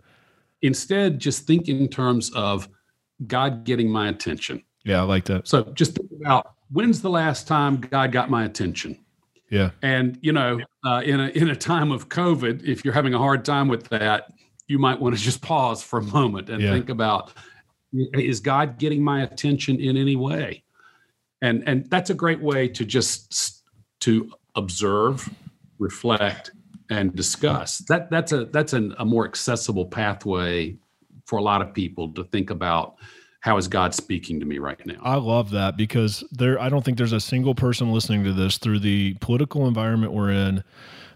Instead, 0.62 1.18
just 1.18 1.46
think 1.46 1.68
in 1.68 1.88
terms 1.88 2.31
of 2.31 2.68
God 3.27 3.64
getting 3.64 3.90
my 3.90 4.09
attention. 4.09 4.62
Yeah, 4.85 5.01
I 5.01 5.03
like 5.05 5.25
that. 5.27 5.46
So 5.46 5.64
just 5.75 5.94
think 5.94 6.11
about 6.20 6.55
when's 6.70 7.03
the 7.03 7.11
last 7.11 7.46
time 7.46 7.77
God 7.77 8.12
got 8.12 8.31
my 8.31 8.44
attention? 8.44 8.98
Yeah. 9.51 9.70
And 9.83 10.18
you 10.22 10.33
know, 10.33 10.61
uh, 10.85 11.03
in 11.05 11.20
a 11.20 11.29
in 11.29 11.51
a 11.51 11.57
time 11.57 11.92
of 11.92 12.09
COVID, 12.09 12.64
if 12.64 12.85
you're 12.85 12.94
having 12.94 13.14
a 13.14 13.18
hard 13.18 13.44
time 13.44 13.68
with 13.68 13.88
that, 13.90 14.33
you 14.66 14.79
might 14.79 14.98
want 14.98 15.16
to 15.16 15.20
just 15.20 15.42
pause 15.42 15.83
for 15.83 15.98
a 15.98 16.03
moment 16.03 16.48
and 16.48 16.62
yeah. 16.62 16.72
think 16.72 16.88
about 16.88 17.33
is 17.92 18.40
God 18.40 18.79
getting 18.79 19.05
my 19.05 19.22
attention 19.22 19.79
in 19.79 19.96
any 19.96 20.16
way? 20.16 20.64
And 21.42 21.62
and 21.68 21.88
that's 21.90 22.11
a 22.11 22.14
great 22.14 22.40
way 22.40 22.68
to 22.68 22.85
just 22.85 23.62
to 24.01 24.33
observe, 24.55 25.29
reflect, 25.79 26.53
and 26.92 27.14
discuss. 27.14 27.78
That 27.78 28.11
that's 28.11 28.33
a 28.33 28.44
that's 28.46 28.74
an, 28.74 28.94
a 28.98 29.05
more 29.05 29.24
accessible 29.24 29.87
pathway 29.87 30.76
for 31.24 31.38
a 31.38 31.42
lot 31.42 31.62
of 31.62 31.72
people 31.72 32.12
to 32.14 32.24
think 32.24 32.50
about 32.50 32.96
how 33.40 33.57
is 33.57 33.66
God 33.66 33.94
speaking 33.94 34.38
to 34.38 34.46
me 34.46 34.59
right 34.59 34.85
now? 34.87 35.00
I 35.02 35.16
love 35.16 35.50
that 35.50 35.76
because 35.76 36.22
there 36.31 36.61
I 36.61 36.68
don't 36.68 36.85
think 36.85 36.98
there's 36.98 37.12
a 37.12 37.20
single 37.20 37.55
person 37.55 37.92
listening 37.92 38.24
to 38.24 38.33
this 38.33 38.59
through 38.59 38.81
the 38.81 39.14
political 39.14 39.66
environment 39.66 40.12
we're 40.12 40.31
in, 40.31 40.62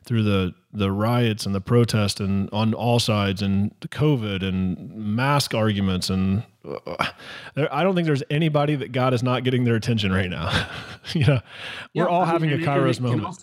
through 0.04 0.22
the 0.22 0.54
the 0.72 0.90
riots 0.90 1.46
and 1.46 1.54
the 1.54 1.60
protest 1.60 2.20
and 2.20 2.48
on 2.52 2.72
all 2.74 2.98
sides 2.98 3.42
and 3.42 3.74
the 3.80 3.88
COVID 3.88 4.42
and 4.42 4.94
mask 4.94 5.54
arguments 5.54 6.10
and 6.10 6.42
uh, 6.86 7.06
there, 7.54 7.72
I 7.72 7.82
don't 7.82 7.94
think 7.94 8.06
there's 8.06 8.24
anybody 8.28 8.76
that 8.76 8.92
God 8.92 9.14
is 9.14 9.22
not 9.22 9.44
getting 9.44 9.64
their 9.64 9.76
attention 9.76 10.12
right 10.12 10.28
now. 10.28 10.68
you 11.12 11.26
know, 11.26 11.40
we're 11.94 12.08
all 12.08 12.22
I 12.22 12.26
having 12.26 12.52
a 12.52 12.56
Kairos 12.56 13.00
moment. 13.00 13.36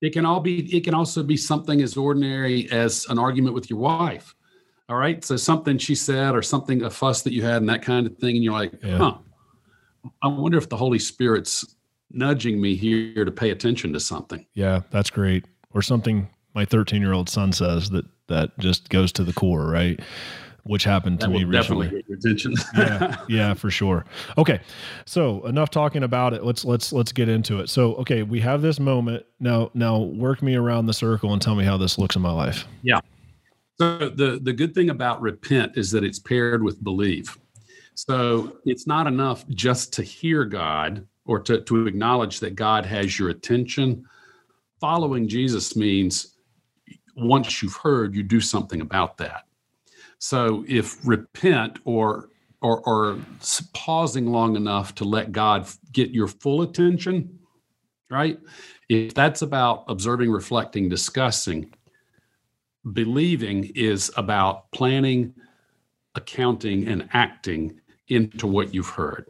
It 0.00 0.10
can 0.10 0.24
all 0.24 0.40
be 0.40 0.74
it 0.74 0.84
can 0.84 0.94
also 0.94 1.22
be 1.22 1.36
something 1.36 1.80
as 1.82 1.96
ordinary 1.96 2.70
as 2.70 3.06
an 3.08 3.18
argument 3.18 3.54
with 3.54 3.68
your 3.68 3.78
wife. 3.78 4.34
All 4.88 4.96
right. 4.96 5.22
So 5.24 5.36
something 5.36 5.76
she 5.76 5.94
said 5.94 6.34
or 6.34 6.42
something, 6.42 6.82
a 6.82 6.90
fuss 6.90 7.22
that 7.22 7.32
you 7.32 7.42
had 7.42 7.56
and 7.56 7.68
that 7.68 7.82
kind 7.82 8.06
of 8.06 8.16
thing. 8.16 8.36
And 8.36 8.44
you're 8.44 8.54
like, 8.54 8.72
yeah. 8.82 8.96
huh, 8.96 9.18
I 10.22 10.28
wonder 10.28 10.56
if 10.56 10.68
the 10.68 10.76
Holy 10.76 10.98
Spirit's 10.98 11.76
nudging 12.10 12.58
me 12.60 12.74
here 12.74 13.24
to 13.24 13.30
pay 13.30 13.50
attention 13.50 13.92
to 13.92 14.00
something. 14.00 14.46
Yeah, 14.54 14.80
that's 14.90 15.10
great. 15.10 15.44
Or 15.74 15.82
something 15.82 16.28
my 16.54 16.64
13 16.64 17.02
year 17.02 17.12
old 17.12 17.28
son 17.28 17.52
says 17.52 17.90
that 17.90 18.06
that 18.28 18.58
just 18.58 18.88
goes 18.88 19.12
to 19.12 19.24
the 19.24 19.32
core, 19.32 19.66
right? 19.66 20.00
Which 20.68 20.84
happened 20.84 21.18
to 21.18 21.28
me 21.28 21.44
recently. 21.44 22.04
yeah, 22.76 23.16
yeah, 23.26 23.54
for 23.54 23.70
sure. 23.70 24.04
Okay, 24.36 24.60
so 25.06 25.44
enough 25.46 25.70
talking 25.70 26.02
about 26.02 26.34
it. 26.34 26.44
Let's 26.44 26.64
let's 26.64 26.92
let's 26.92 27.10
get 27.10 27.28
into 27.28 27.58
it. 27.60 27.70
So, 27.70 27.94
okay, 27.94 28.22
we 28.22 28.38
have 28.40 28.60
this 28.60 28.78
moment 28.78 29.24
now. 29.40 29.70
Now, 29.72 29.98
work 29.98 30.42
me 30.42 30.56
around 30.56 30.84
the 30.84 30.92
circle 30.92 31.32
and 31.32 31.40
tell 31.40 31.54
me 31.54 31.64
how 31.64 31.78
this 31.78 31.96
looks 31.98 32.16
in 32.16 32.22
my 32.22 32.30
life. 32.30 32.66
Yeah. 32.82 33.00
So 33.80 34.10
the 34.10 34.38
the 34.42 34.52
good 34.52 34.74
thing 34.74 34.90
about 34.90 35.22
repent 35.22 35.72
is 35.76 35.90
that 35.92 36.04
it's 36.04 36.18
paired 36.18 36.62
with 36.62 36.84
believe. 36.84 37.36
So 37.94 38.58
it's 38.66 38.86
not 38.86 39.06
enough 39.06 39.48
just 39.48 39.92
to 39.94 40.02
hear 40.02 40.44
God 40.44 41.06
or 41.24 41.40
to, 41.40 41.62
to 41.62 41.86
acknowledge 41.86 42.40
that 42.40 42.54
God 42.54 42.84
has 42.86 43.18
your 43.18 43.30
attention. 43.30 44.04
Following 44.80 45.26
Jesus 45.26 45.74
means 45.74 46.36
once 47.16 47.62
you've 47.62 47.74
heard, 47.74 48.14
you 48.14 48.22
do 48.22 48.40
something 48.40 48.80
about 48.82 49.16
that. 49.16 49.47
So 50.18 50.64
if 50.68 51.06
repent 51.06 51.78
or 51.84 52.28
or, 52.60 52.80
or 52.88 53.18
pausing 53.72 54.26
long 54.26 54.56
enough 54.56 54.94
to 54.96 55.04
let 55.04 55.32
God 55.32 55.68
get 55.92 56.10
your 56.10 56.26
full 56.26 56.62
attention, 56.62 57.38
right? 58.10 58.38
If 58.88 59.14
that's 59.14 59.42
about 59.42 59.84
observing, 59.88 60.32
reflecting, 60.32 60.88
discussing, 60.88 61.72
believing 62.92 63.70
is 63.74 64.10
about 64.16 64.70
planning, 64.72 65.34
accounting, 66.14 66.88
and 66.88 67.08
acting 67.12 67.80
into 68.08 68.46
what 68.46 68.74
you've 68.74 68.88
heard. 68.88 69.26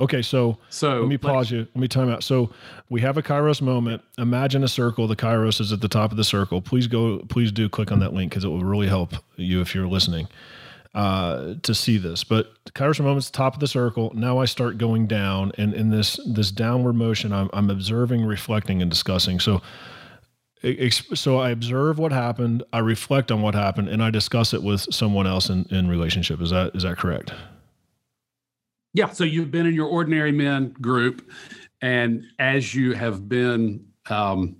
Okay, 0.00 0.22
so 0.22 0.56
so 0.70 1.00
let 1.00 1.08
me 1.08 1.18
pause 1.18 1.50
you. 1.50 1.58
Let 1.58 1.76
me 1.76 1.86
time 1.86 2.08
out. 2.08 2.24
So 2.24 2.50
we 2.88 3.02
have 3.02 3.18
a 3.18 3.22
Kairos 3.22 3.60
moment. 3.60 4.02
Imagine 4.16 4.64
a 4.64 4.68
circle. 4.68 5.06
The 5.06 5.14
Kairos 5.14 5.60
is 5.60 5.72
at 5.72 5.82
the 5.82 5.88
top 5.88 6.10
of 6.10 6.16
the 6.16 6.24
circle. 6.24 6.62
Please 6.62 6.86
go. 6.86 7.18
Please 7.28 7.52
do 7.52 7.68
click 7.68 7.92
on 7.92 8.00
that 8.00 8.14
link 8.14 8.30
because 8.30 8.44
it 8.44 8.48
will 8.48 8.64
really 8.64 8.88
help 8.88 9.12
you 9.36 9.60
if 9.60 9.74
you're 9.74 9.86
listening 9.86 10.26
uh, 10.94 11.54
to 11.62 11.74
see 11.74 11.98
this. 11.98 12.24
But 12.24 12.52
the 12.64 12.72
Kairos 12.72 12.98
moment's 13.00 13.30
top 13.30 13.52
of 13.52 13.60
the 13.60 13.68
circle. 13.68 14.10
Now 14.14 14.38
I 14.38 14.46
start 14.46 14.78
going 14.78 15.06
down, 15.06 15.52
and 15.58 15.74
in 15.74 15.90
this 15.90 16.18
this 16.26 16.50
downward 16.50 16.94
motion, 16.94 17.32
I'm, 17.32 17.50
I'm 17.52 17.68
observing, 17.68 18.24
reflecting, 18.24 18.82
and 18.82 18.90
discussing. 18.90 19.38
So. 19.38 19.60
So 21.14 21.38
I 21.38 21.48
observe 21.48 21.98
what 21.98 22.12
happened, 22.12 22.64
I 22.70 22.80
reflect 22.80 23.32
on 23.32 23.40
what 23.40 23.54
happened, 23.54 23.88
and 23.88 24.02
I 24.02 24.10
discuss 24.10 24.52
it 24.52 24.62
with 24.62 24.82
someone 24.92 25.26
else 25.26 25.48
in, 25.48 25.64
in 25.70 25.88
relationship. 25.88 26.38
Is 26.42 26.50
that 26.50 26.76
is 26.76 26.82
that 26.82 26.98
correct? 26.98 27.32
Yeah. 28.92 29.10
So 29.10 29.24
you've 29.24 29.50
been 29.50 29.66
in 29.66 29.74
your 29.74 29.88
ordinary 29.88 30.32
men 30.32 30.70
group, 30.80 31.30
and 31.80 32.24
as 32.38 32.74
you 32.74 32.92
have 32.94 33.28
been 33.28 33.86
um, 34.08 34.56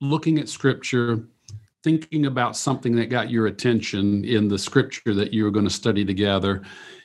looking 0.00 0.38
at 0.38 0.48
scripture, 0.48 1.28
thinking 1.82 2.26
about 2.26 2.56
something 2.56 2.94
that 2.96 3.06
got 3.06 3.30
your 3.30 3.48
attention 3.48 4.24
in 4.24 4.48
the 4.48 4.58
scripture 4.58 5.14
that 5.14 5.32
you 5.32 5.44
were 5.44 5.50
going 5.50 5.66
to 5.66 5.70
study 5.70 6.04
together, 6.04 6.62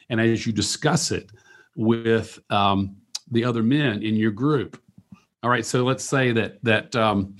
and 0.10 0.22
as 0.22 0.46
you 0.46 0.54
discuss 0.54 1.12
it, 1.12 1.32
with 1.76 2.40
um, 2.50 2.96
the 3.32 3.44
other 3.44 3.64
men 3.64 4.04
in 4.04 4.16
your 4.16 4.32
group. 4.32 4.82
All 5.44 5.50
right, 5.50 5.66
so 5.66 5.84
let's 5.84 6.04
say 6.04 6.32
that 6.32 6.58
that 6.64 6.96
um, 6.96 7.36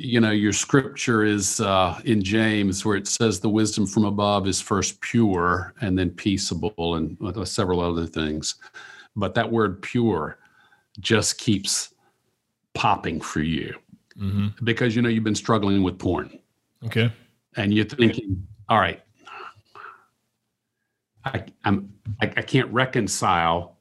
you 0.00 0.18
know 0.18 0.30
your 0.30 0.52
scripture 0.52 1.24
is 1.24 1.60
uh, 1.60 2.00
in 2.04 2.22
James 2.22 2.84
where 2.84 2.96
it 2.96 3.06
says 3.06 3.38
the 3.38 3.48
wisdom 3.48 3.86
from 3.86 4.04
above 4.04 4.48
is 4.48 4.60
first 4.60 5.00
pure 5.02 5.74
and 5.80 5.98
then 5.98 6.10
peaceable 6.10 6.94
and 6.94 7.18
uh, 7.22 7.44
several 7.44 7.80
other 7.80 8.06
things, 8.06 8.54
but 9.14 9.34
that 9.34 9.50
word 9.50 9.82
pure 9.82 10.38
just 11.00 11.38
keeps 11.38 11.92
popping 12.72 13.20
for 13.20 13.40
you 13.40 13.74
mm-hmm. 14.18 14.48
because 14.64 14.96
you 14.96 15.02
know 15.02 15.08
you've 15.08 15.24
been 15.24 15.34
struggling 15.34 15.82
with 15.82 15.98
porn. 15.98 16.38
Okay, 16.86 17.12
and 17.56 17.74
you're 17.74 17.84
thinking, 17.84 18.46
all 18.70 18.78
right, 18.78 19.02
I, 21.26 21.44
I'm 21.64 21.92
I, 22.22 22.32
I 22.38 22.42
can't 22.42 22.72
reconcile 22.72 23.76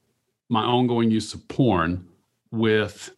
my 0.50 0.64
ongoing 0.64 1.12
use 1.12 1.34
of 1.34 1.48
porn 1.48 2.06
with 2.52 3.16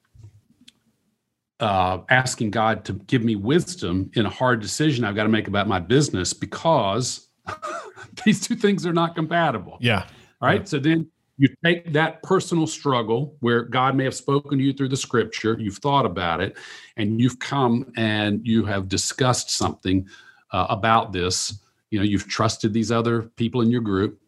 uh, 1.62 2.00
asking 2.10 2.52
God 2.52 2.84
to 2.86 2.94
give 2.94 3.24
me 3.24 3.36
wisdom 3.36 4.10
in 4.16 4.26
a 4.26 4.30
hard 4.30 4.62
decision 4.62 5.06
I've 5.06 5.16
got 5.16 5.24
to 5.24 5.30
make 5.30 5.48
about 5.48 5.68
my 5.68 5.80
business 5.80 6.34
because 6.34 7.28
these 8.26 8.42
two 8.42 8.56
things 8.56 8.86
are 8.86 8.94
not 8.94 9.16
compatible. 9.16 9.78
Yeah. 9.80 10.08
All 10.42 10.50
right. 10.50 10.62
Yeah. 10.62 10.66
So 10.66 10.80
then 10.80 11.10
you 11.38 11.48
take 11.64 11.94
that 11.94 12.22
personal 12.24 12.68
struggle 12.68 13.36
where 13.40 13.64
God 13.64 13.96
may 13.96 14.04
have 14.04 14.16
spoken 14.16 14.58
to 14.58 14.64
you 14.64 14.74
through 14.74 14.90
the 14.90 14.98
scripture, 14.98 15.58
you've 15.60 15.78
thought 15.78 16.06
about 16.06 16.42
it, 16.42 16.58
and 16.98 17.22
you've 17.22 17.40
come 17.40 17.92
and 17.96 18.46
you 18.46 18.66
have 18.66 18.88
discussed 18.88 19.52
something 19.52 20.08
uh, 20.52 20.68
about 20.70 21.14
this. 21.14 21.64
You 21.90 22.00
know, 22.00 22.06
you've 22.06 22.28
trusted 22.28 22.74
these 22.74 22.92
other 22.92 23.24
people 23.24 23.62
in 23.62 23.72
your 23.72 23.82
group 23.82 24.20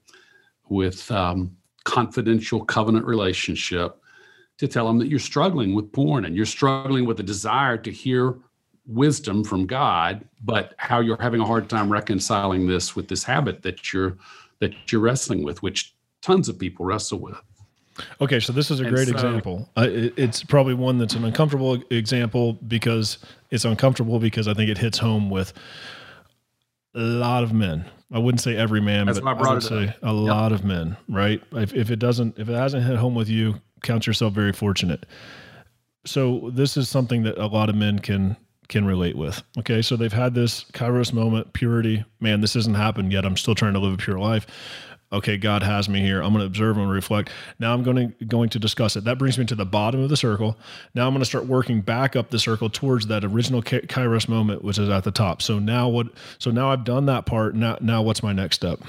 with 0.70 1.10
um, 1.12 1.56
confidential 1.84 2.64
covenant 2.64 3.06
relationship 3.06 4.00
to 4.58 4.68
tell 4.68 4.88
them 4.88 5.00
that 5.00 5.08
you're 5.08 5.20
struggling 5.20 5.74
with 5.74 5.92
porn 5.92 6.26
and 6.26 6.36
you're 6.36 6.46
struggling 6.46 7.06
with 7.06 7.20
a 7.20 7.24
desire 7.24 7.78
to 7.78 7.92
hear 7.92 8.36
wisdom 8.86 9.44
from 9.44 9.66
God, 9.66 10.26
but 10.44 10.74
how 10.78 11.00
you're 11.00 11.22
having 11.22 11.42
a 11.42 11.46
hard 11.46 11.70
time 11.70 11.92
reconciling 11.92 12.68
this 12.68 12.96
with 12.96 13.08
this 13.08 13.24
habit 13.24 13.62
that 13.64 13.94
you're 13.94 14.18
that 14.60 14.92
you're 14.92 15.02
wrestling 15.02 15.44
with, 15.44 15.62
which 15.62 15.94
tons 16.22 16.48
of 16.48 16.58
people 16.58 16.86
wrestle 16.86 17.20
with. 17.20 17.42
Okay, 18.22 18.40
so 18.40 18.54
this 18.54 18.72
is 18.72 18.80
a 18.80 18.90
great 18.90 19.08
so, 19.08 19.14
example. 19.14 19.70
Uh, 19.78 19.88
it, 19.90 20.14
it's 20.18 20.44
probably 20.44 20.74
one 20.74 20.98
that's 20.98 21.14
an 21.16 21.26
uncomfortable 21.26 21.82
example 21.92 22.54
because 22.54 23.20
it's 23.52 23.66
uncomfortable 23.66 24.20
because 24.20 24.48
I 24.48 24.54
think 24.54 24.70
it 24.70 24.78
hits 24.78 24.98
home 24.98 25.30
with 25.30 25.54
a 26.96 27.00
lot 27.00 27.44
of 27.44 27.54
men. 27.54 27.86
I 28.12 28.20
wouldn't 28.20 28.42
say 28.42 28.56
every 28.56 28.82
man, 28.82 29.08
but 29.08 29.24
I 29.26 29.54
would 29.54 29.64
say 29.64 29.88
up. 29.90 29.96
a 30.04 30.14
yep. 30.14 30.28
lot 30.28 30.52
of 30.52 30.64
men, 30.64 30.98
right? 31.08 31.42
If, 31.52 31.74
if 31.74 31.92
it 31.92 31.98
doesn't, 31.98 32.38
if 32.38 32.48
it 32.48 32.54
hasn't 32.54 32.84
hit 32.84 32.96
home 32.96 33.16
with 33.16 33.30
you, 33.30 33.60
count 33.84 34.08
yourself 34.08 34.34
very 34.34 34.54
fortunate. 34.54 35.06
So 36.06 36.52
this 36.54 36.76
is 36.76 36.90
something 36.90 37.24
that 37.24 37.38
a 37.38 37.48
lot 37.48 37.70
of 37.70 37.76
men 37.76 38.00
can 38.00 38.36
can 38.70 38.86
relate 38.86 39.18
with. 39.18 39.44
Okay, 39.60 39.82
so 39.82 39.96
they've 39.96 40.12
had 40.12 40.34
this 40.34 40.64
kairos 40.72 41.14
moment, 41.14 41.54
purity. 41.54 42.04
Man, 42.20 42.42
this 42.42 42.56
hasn't 42.56 42.78
happened 42.78 43.12
yet. 43.12 43.26
I'm 43.26 43.38
still 43.38 43.56
trying 43.56 43.74
to 43.74 43.80
live 43.80 43.94
a 43.94 43.98
pure 43.98 44.18
life 44.18 44.48
okay, 45.14 45.38
God 45.38 45.64
has 45.64 45.88
me 45.88 46.02
here. 46.02 46.22
I'm 46.22 46.34
going 46.34 46.42
to 46.42 46.48
observe, 46.48 46.76
to 46.76 46.86
reflect. 46.88 47.30
Now 47.60 47.74
I'm 47.74 47.84
going 47.84 48.14
to 48.20 48.26
going 48.26 48.50
to 48.50 48.60
discuss 48.60 48.96
it. 48.96 49.04
That 49.04 49.20
brings 49.20 49.38
me 49.38 49.46
to 49.46 49.56
the 49.56 49.66
bottom 49.66 50.02
of 50.02 50.10
the 50.10 50.18
circle. 50.18 50.58
Now 50.96 51.08
I'm 51.08 51.14
going 51.14 51.22
to 51.22 51.26
start 51.26 51.46
working 51.46 51.82
back 51.82 52.16
up 52.16 52.32
the 52.32 52.40
circle 52.40 52.70
towards 52.70 53.08
that 53.08 53.24
original 53.24 53.62
Kairos 53.62 54.28
moment, 54.28 54.64
which 54.64 54.80
is 54.80 54.90
at 54.90 55.04
the 55.04 55.12
top. 55.12 55.42
So 55.42 55.60
now 55.60 55.88
what? 55.88 56.08
So 56.40 56.52
now 56.52 56.72
I've 56.72 56.84
done 56.84 57.06
that 57.06 57.26
part. 57.26 57.56
Now 57.56 57.78
now 57.80 58.02
what's 58.02 58.24
my 58.24 58.34
next 58.34 58.56
step? 58.56 58.82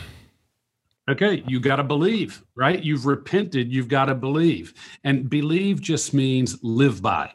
Okay, 1.09 1.45
you 1.47 1.61
got 1.61 1.77
to 1.77 1.85
believe, 1.85 2.43
right? 2.55 2.83
You've 2.83 3.05
repented, 3.05 3.71
you've 3.71 3.89
got 3.89 4.07
to 4.07 4.15
believe. 4.15 4.73
And 5.05 5.29
believe 5.29 5.81
just 5.83 6.15
means 6.15 6.57
live 6.63 7.03
by. 7.03 7.31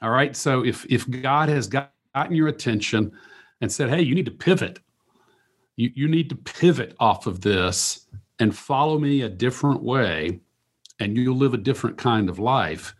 All 0.00 0.10
right? 0.10 0.34
So 0.34 0.64
if 0.64 0.86
if 0.88 1.08
God 1.10 1.48
has 1.48 1.66
gotten 1.66 2.34
your 2.34 2.48
attention 2.48 3.12
and 3.60 3.70
said, 3.70 3.90
"Hey, 3.90 4.02
you 4.02 4.14
need 4.14 4.26
to 4.26 4.30
pivot." 4.30 4.78
you, 5.76 5.90
you 5.94 6.08
need 6.08 6.28
to 6.30 6.36
pivot 6.36 6.94
off 7.00 7.26
of 7.26 7.40
this 7.40 8.06
and 8.38 8.56
follow 8.56 8.98
me 8.98 9.22
a 9.22 9.28
different 9.28 9.82
way 9.82 10.40
and 11.00 11.16
you'll 11.16 11.36
live 11.36 11.54
a 11.54 11.58
different 11.58 11.98
kind 11.98 12.28
of 12.28 12.38
life 12.38 12.94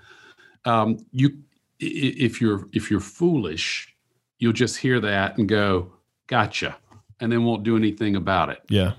um, 0.64 0.98
you 1.12 1.38
if 1.80 2.40
you're 2.40 2.68
if 2.72 2.90
you're 2.90 3.00
foolish 3.00 3.94
you'll 4.38 4.52
just 4.52 4.76
hear 4.76 5.00
that 5.00 5.36
and 5.36 5.48
go 5.48 5.92
gotcha 6.26 6.76
and 7.20 7.30
then 7.30 7.44
won't 7.44 7.64
do 7.64 7.76
anything 7.76 8.16
about 8.16 8.48
it 8.48 8.60
yeah 8.68 8.92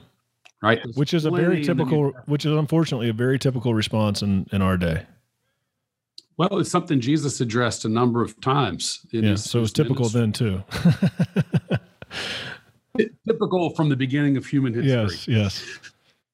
right 0.62 0.80
There's 0.84 0.95
which 0.95 1.14
is 1.14 1.26
a 1.26 1.32
very 1.32 1.64
typical 1.64 2.14
which 2.26 2.45
is 2.45 2.53
unfortunately 2.53 3.10
a 3.10 3.14
very 3.14 3.39
typical 3.39 3.74
response 3.74 4.22
in 4.22 4.45
in 4.51 4.62
our 4.62 4.78
day 4.78 5.06
well 6.38 6.60
it's 6.60 6.72
something 6.72 6.99
jesus 6.99 7.41
addressed 7.41 7.86
a 7.86 7.89
number 7.89 8.22
of 8.22 8.39
times 8.41 9.06
yeah 9.12 9.32
his, 9.32 9.43
so 9.43 9.62
it's 9.62 9.72
typical 9.72 10.10
ministry. 10.10 10.20
then 10.22 10.32
too 10.32 11.78
typical 13.28 13.72
from 13.72 13.89
the 13.89 13.95
beginning 13.95 14.38
of 14.38 14.45
human 14.45 14.74
history. 14.74 14.91
Yes, 14.91 15.28
yes. 15.28 15.80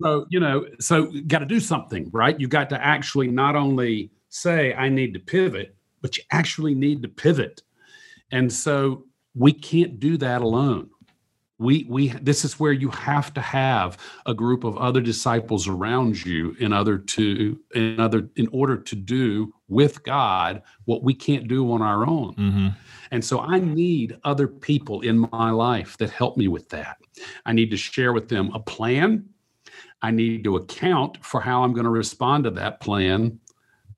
So, 0.01 0.25
you 0.29 0.39
know, 0.39 0.65
so 0.79 1.11
got 1.27 1.39
to 1.39 1.45
do 1.45 1.59
something, 1.59 2.09
right? 2.11 2.39
You 2.39 2.47
got 2.47 2.69
to 2.69 2.83
actually 2.83 3.27
not 3.27 3.55
only 3.55 4.11
say, 4.29 4.73
I 4.73 4.89
need 4.89 5.13
to 5.13 5.19
pivot, 5.19 5.75
but 6.01 6.17
you 6.17 6.23
actually 6.31 6.73
need 6.73 7.03
to 7.03 7.07
pivot. 7.07 7.61
And 8.31 8.51
so 8.51 9.05
we 9.35 9.53
can't 9.53 9.99
do 9.99 10.17
that 10.17 10.41
alone. 10.41 10.89
We, 11.61 11.85
we 11.87 12.07
this 12.07 12.43
is 12.43 12.59
where 12.59 12.71
you 12.71 12.89
have 12.89 13.33
to 13.35 13.41
have 13.41 13.97
a 14.25 14.33
group 14.33 14.63
of 14.63 14.77
other 14.77 14.99
disciples 14.99 15.67
around 15.67 16.25
you 16.25 16.55
in 16.59 16.73
other 16.73 16.97
to 16.97 17.59
in 17.75 17.99
other 17.99 18.29
in 18.35 18.47
order 18.51 18.77
to 18.77 18.95
do 18.95 19.53
with 19.67 20.03
God 20.03 20.63
what 20.85 21.03
we 21.03 21.13
can't 21.13 21.47
do 21.47 21.71
on 21.71 21.83
our 21.83 22.07
own. 22.07 22.35
Mm-hmm. 22.35 22.67
And 23.11 23.23
so 23.23 23.39
I 23.39 23.59
need 23.59 24.17
other 24.23 24.47
people 24.47 25.01
in 25.01 25.29
my 25.31 25.51
life 25.51 25.97
that 25.97 26.09
help 26.09 26.35
me 26.35 26.47
with 26.47 26.67
that. 26.69 26.97
I 27.45 27.53
need 27.53 27.69
to 27.71 27.77
share 27.77 28.11
with 28.11 28.27
them 28.27 28.51
a 28.53 28.59
plan. 28.59 29.29
I 30.01 30.09
need 30.09 30.43
to 30.45 30.55
account 30.55 31.23
for 31.23 31.41
how 31.41 31.63
I'm 31.63 31.73
going 31.73 31.83
to 31.83 31.91
respond 31.91 32.45
to 32.45 32.51
that 32.51 32.79
plan, 32.79 33.39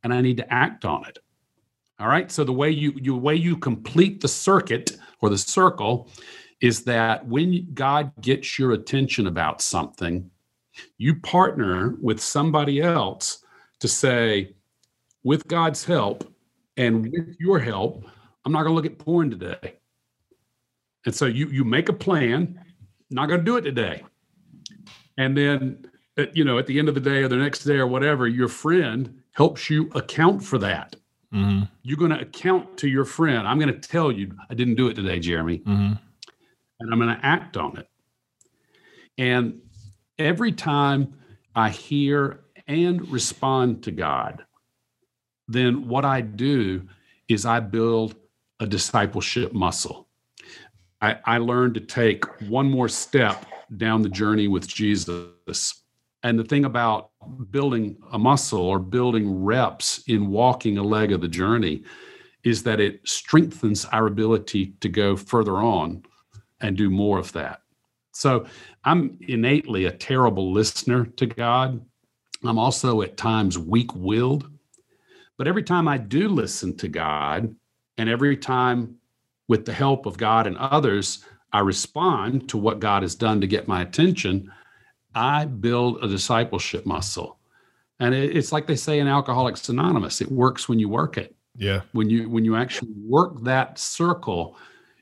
and 0.03 0.13
I 0.13 0.19
need 0.19 0.37
to 0.37 0.53
act 0.53 0.83
on 0.83 1.05
it. 1.07 1.19
All 1.99 2.07
right. 2.07 2.29
So 2.29 2.43
the 2.43 2.51
way 2.51 2.69
you, 2.71 2.91
you 3.01 3.15
way 3.15 3.35
you 3.35 3.55
complete 3.55 4.19
the 4.19 4.27
circuit 4.27 4.97
or 5.21 5.29
the 5.29 5.37
circle 5.37 6.09
is 6.63 6.85
that 6.85 7.27
when 7.27 7.67
God 7.73 8.13
gets 8.21 8.57
your 8.57 8.71
attention 8.71 9.27
about 9.27 9.61
something, 9.61 10.31
you 10.97 11.13
partner 11.13 11.97
with 12.01 12.21
somebody 12.21 12.81
else 12.81 13.43
to 13.81 13.89
say, 13.89 14.55
with 15.25 15.45
God's 15.49 15.83
help 15.83 16.33
and 16.77 17.11
with 17.11 17.35
your 17.37 17.59
help, 17.59 18.05
I'm 18.45 18.53
not 18.53 18.63
going 18.63 18.71
to 18.71 18.75
look 18.75 18.85
at 18.85 18.97
porn 18.97 19.29
today. 19.29 19.75
And 21.05 21.13
so 21.13 21.25
you 21.25 21.47
you 21.49 21.65
make 21.65 21.89
a 21.89 21.93
plan, 21.93 22.57
not 23.09 23.27
going 23.27 23.41
to 23.41 23.45
do 23.45 23.57
it 23.57 23.63
today. 23.63 24.03
And 25.17 25.35
then 25.35 25.85
you 26.31 26.45
know, 26.45 26.59
at 26.59 26.67
the 26.67 26.79
end 26.79 26.87
of 26.87 26.95
the 26.95 27.01
day 27.01 27.23
or 27.23 27.27
the 27.27 27.35
next 27.35 27.65
day 27.65 27.75
or 27.75 27.87
whatever, 27.87 28.25
your 28.25 28.47
friend 28.47 29.21
helps 29.33 29.69
you 29.69 29.89
account 29.95 30.41
for 30.41 30.57
that. 30.59 30.95
Mm-hmm. 31.33 31.63
You're 31.81 31.97
going 31.97 32.11
to 32.11 32.21
account 32.21 32.77
to 32.77 32.87
your 32.87 33.03
friend. 33.03 33.45
I'm 33.45 33.59
going 33.59 33.73
to 33.73 33.87
tell 33.87 34.13
you, 34.13 34.33
I 34.49 34.53
didn't 34.53 34.75
do 34.75 34.87
it 34.87 34.93
today, 34.93 35.19
Jeremy. 35.19 35.57
Mm-hmm. 35.59 35.93
And 36.79 36.91
I'm 36.91 36.99
going 36.99 37.15
to 37.15 37.25
act 37.25 37.57
on 37.57 37.77
it. 37.77 37.87
And 39.17 39.61
every 40.17 40.51
time 40.51 41.13
I 41.55 41.69
hear 41.69 42.45
and 42.67 43.07
respond 43.09 43.83
to 43.83 43.91
God, 43.91 44.43
then 45.47 45.87
what 45.87 46.05
I 46.05 46.21
do 46.21 46.87
is 47.27 47.45
I 47.45 47.59
build 47.59 48.15
a 48.59 48.65
discipleship 48.65 49.53
muscle. 49.53 50.07
I, 51.01 51.17
I 51.25 51.37
learned 51.37 51.73
to 51.75 51.81
take 51.81 52.23
one 52.49 52.69
more 52.69 52.87
step 52.87 53.45
down 53.77 54.01
the 54.01 54.09
journey 54.09 54.47
with 54.47 54.67
Jesus. 54.67 55.83
And 56.23 56.39
the 56.39 56.43
thing 56.43 56.63
about 56.63 57.11
building 57.51 57.97
a 58.11 58.19
muscle 58.19 58.61
or 58.61 58.79
building 58.79 59.43
reps 59.43 60.03
in 60.07 60.29
walking 60.29 60.77
a 60.77 60.83
leg 60.83 61.11
of 61.11 61.21
the 61.21 61.27
journey 61.27 61.83
is 62.43 62.63
that 62.63 62.79
it 62.79 63.01
strengthens 63.07 63.85
our 63.85 64.07
ability 64.07 64.75
to 64.81 64.89
go 64.89 65.15
further 65.15 65.57
on 65.57 66.03
and 66.63 66.75
do 66.75 66.89
more 66.89 67.19
of 67.19 67.31
that. 67.33 67.61
So 68.13 68.45
I'm 68.83 69.17
innately 69.21 69.85
a 69.85 69.91
terrible 69.91 70.51
listener 70.51 71.05
to 71.05 71.25
God. 71.25 71.83
I'm 72.43 72.57
also 72.57 73.01
at 73.01 73.17
times 73.17 73.59
weak 73.59 73.93
willed. 73.93 74.49
But 75.37 75.47
every 75.47 75.63
time 75.63 75.87
I 75.87 75.97
do 75.97 76.29
listen 76.29 76.75
to 76.77 76.87
God, 76.87 77.55
and 77.97 78.09
every 78.09 78.37
time, 78.37 78.95
with 79.49 79.65
the 79.65 79.73
help 79.73 80.05
of 80.05 80.17
God 80.17 80.47
and 80.47 80.57
others, 80.57 81.25
I 81.51 81.59
respond 81.59 82.49
to 82.49 82.57
what 82.57 82.79
God 82.79 83.03
has 83.03 83.13
done 83.13 83.41
to 83.41 83.47
get 83.47 83.67
my 83.67 83.81
attention, 83.81 84.51
I 85.13 85.45
build 85.45 86.03
a 86.03 86.07
discipleship 86.07 86.85
muscle. 86.85 87.39
And 87.99 88.15
it's 88.15 88.51
like 88.51 88.67
they 88.67 88.75
say 88.75 88.99
in 88.99 89.07
Alcoholics 89.07 89.69
Anonymous, 89.69 90.21
it 90.21 90.31
works 90.31 90.67
when 90.67 90.79
you 90.79 90.89
work 90.89 91.17
it. 91.17 91.35
Yeah. 91.55 91.81
When 91.91 92.09
you 92.09 92.29
when 92.29 92.45
you 92.45 92.55
actually 92.55 92.93
work 93.05 93.43
that 93.43 93.77
circle, 93.77 94.57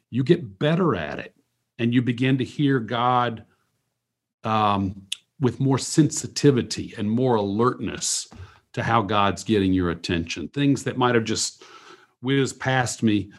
you 0.10 0.24
get 0.24 0.60
better 0.60 0.96
at 0.96 1.20
it 1.20 1.34
and 1.82 1.96
you 1.96 2.02
begin 2.04 2.38
to 2.38 2.44
hear 2.44 2.80
God 2.80 3.44
um, 4.44 5.08
with 5.40 5.60
more 5.60 5.80
sensitivity 5.80 6.94
and 6.96 7.10
more 7.10 7.36
alertness 7.36 8.28
to 8.74 8.84
how 8.84 9.02
God's 9.02 9.44
getting 9.44 9.74
your 9.74 9.90
attention. 9.90 10.48
Things 10.50 10.84
that 10.84 10.96
might 10.96 11.16
have 11.16 11.24
just 11.24 11.64
whizzed 12.22 12.60
past 12.60 13.02
me 13.02 13.32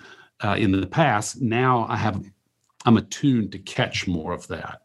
uh, 0.42 0.56
in 0.58 0.72
the 0.72 0.84
past, 0.88 1.40
now 1.40 1.86
I 1.88 1.96
have 1.96 2.28
I'm 2.84 2.96
attuned 2.96 3.52
to 3.52 3.60
catch 3.60 4.08
more 4.08 4.32
of 4.32 4.48
that. 4.48 4.82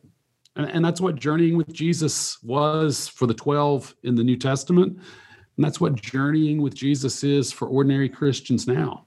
And, 0.55 0.69
and 0.69 0.85
that's 0.85 1.01
what 1.01 1.15
journeying 1.15 1.57
with 1.57 1.73
Jesus 1.73 2.37
was 2.43 3.07
for 3.07 3.25
the 3.25 3.33
12 3.33 3.95
in 4.03 4.13
the 4.13 4.23
New 4.23 4.37
Testament. 4.37 4.93
And 4.93 5.65
that's 5.65 5.81
what 5.81 5.95
journeying 5.95 6.61
with 6.61 6.75
Jesus 6.75 7.23
is 7.23 7.51
for 7.51 7.67
ordinary 7.67 8.07
Christians 8.07 8.67
now. 8.67 9.06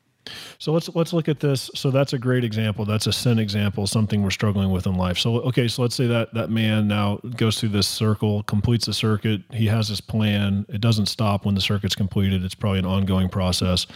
So 0.59 0.73
let's 0.73 0.89
let's 0.95 1.13
look 1.13 1.29
at 1.29 1.41
this. 1.41 1.71
So 1.75 1.91
that's 1.91 2.13
a 2.13 2.19
great 2.19 2.45
example. 2.45 2.85
That's 2.85 3.07
a 3.07 3.13
sin 3.13 3.39
example, 3.39 3.87
something 3.87 4.23
we're 4.23 4.31
struggling 4.31 4.71
with 4.71 4.87
in 4.87 4.95
life. 4.95 5.19
So 5.19 5.41
okay, 5.41 5.69
so 5.69 5.83
let's 5.83 5.95
say 5.95 6.07
that 6.07 6.35
that 6.35 6.51
man 6.51 6.87
now 6.89 7.17
goes 7.37 7.59
through 7.59 7.71
this 7.71 7.89
circle, 7.89 8.43
completes 8.45 8.87
the 8.87 8.93
circuit. 8.93 9.43
He 9.51 9.67
has 9.67 9.89
his 9.89 10.01
plan. 10.01 10.67
It 10.69 10.81
doesn't 10.81 11.07
stop 11.07 11.47
when 11.47 11.55
the 11.55 11.61
circuit's 11.61 11.95
completed. 11.95 12.45
It's 12.45 12.55
probably 12.55 12.81
an 12.81 12.87
ongoing 12.87 13.29
process. 13.29 13.87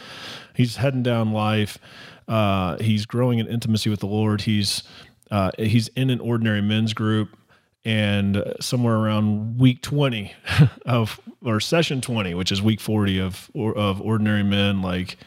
He's 0.55 0.77
heading 0.77 1.03
down 1.03 1.33
life. 1.33 1.79
Uh, 2.27 2.79
he's 2.79 3.05
growing 3.05 3.39
in 3.39 3.47
intimacy 3.47 3.91
with 3.91 4.01
the 4.01 4.07
Lord. 4.07 4.43
He's 4.43 4.83
uh, 5.31 5.51
he's 5.59 5.89
in 5.89 6.11
an 6.11 6.21
ordinary 6.21 6.63
men's 6.63 6.95
group 6.95 7.37
and 7.85 8.43
somewhere 8.61 8.97
around 8.97 9.59
week 9.59 9.83
20 9.83 10.33
of 10.87 11.21
or 11.45 11.61
session 11.61 12.01
20 12.01 12.33
which 12.33 12.51
is 12.51 12.63
week 12.63 12.81
40 12.81 13.21
of 13.21 13.51
of 13.55 14.01
ordinary 14.01 14.43
men 14.43 14.81
like 14.81 15.19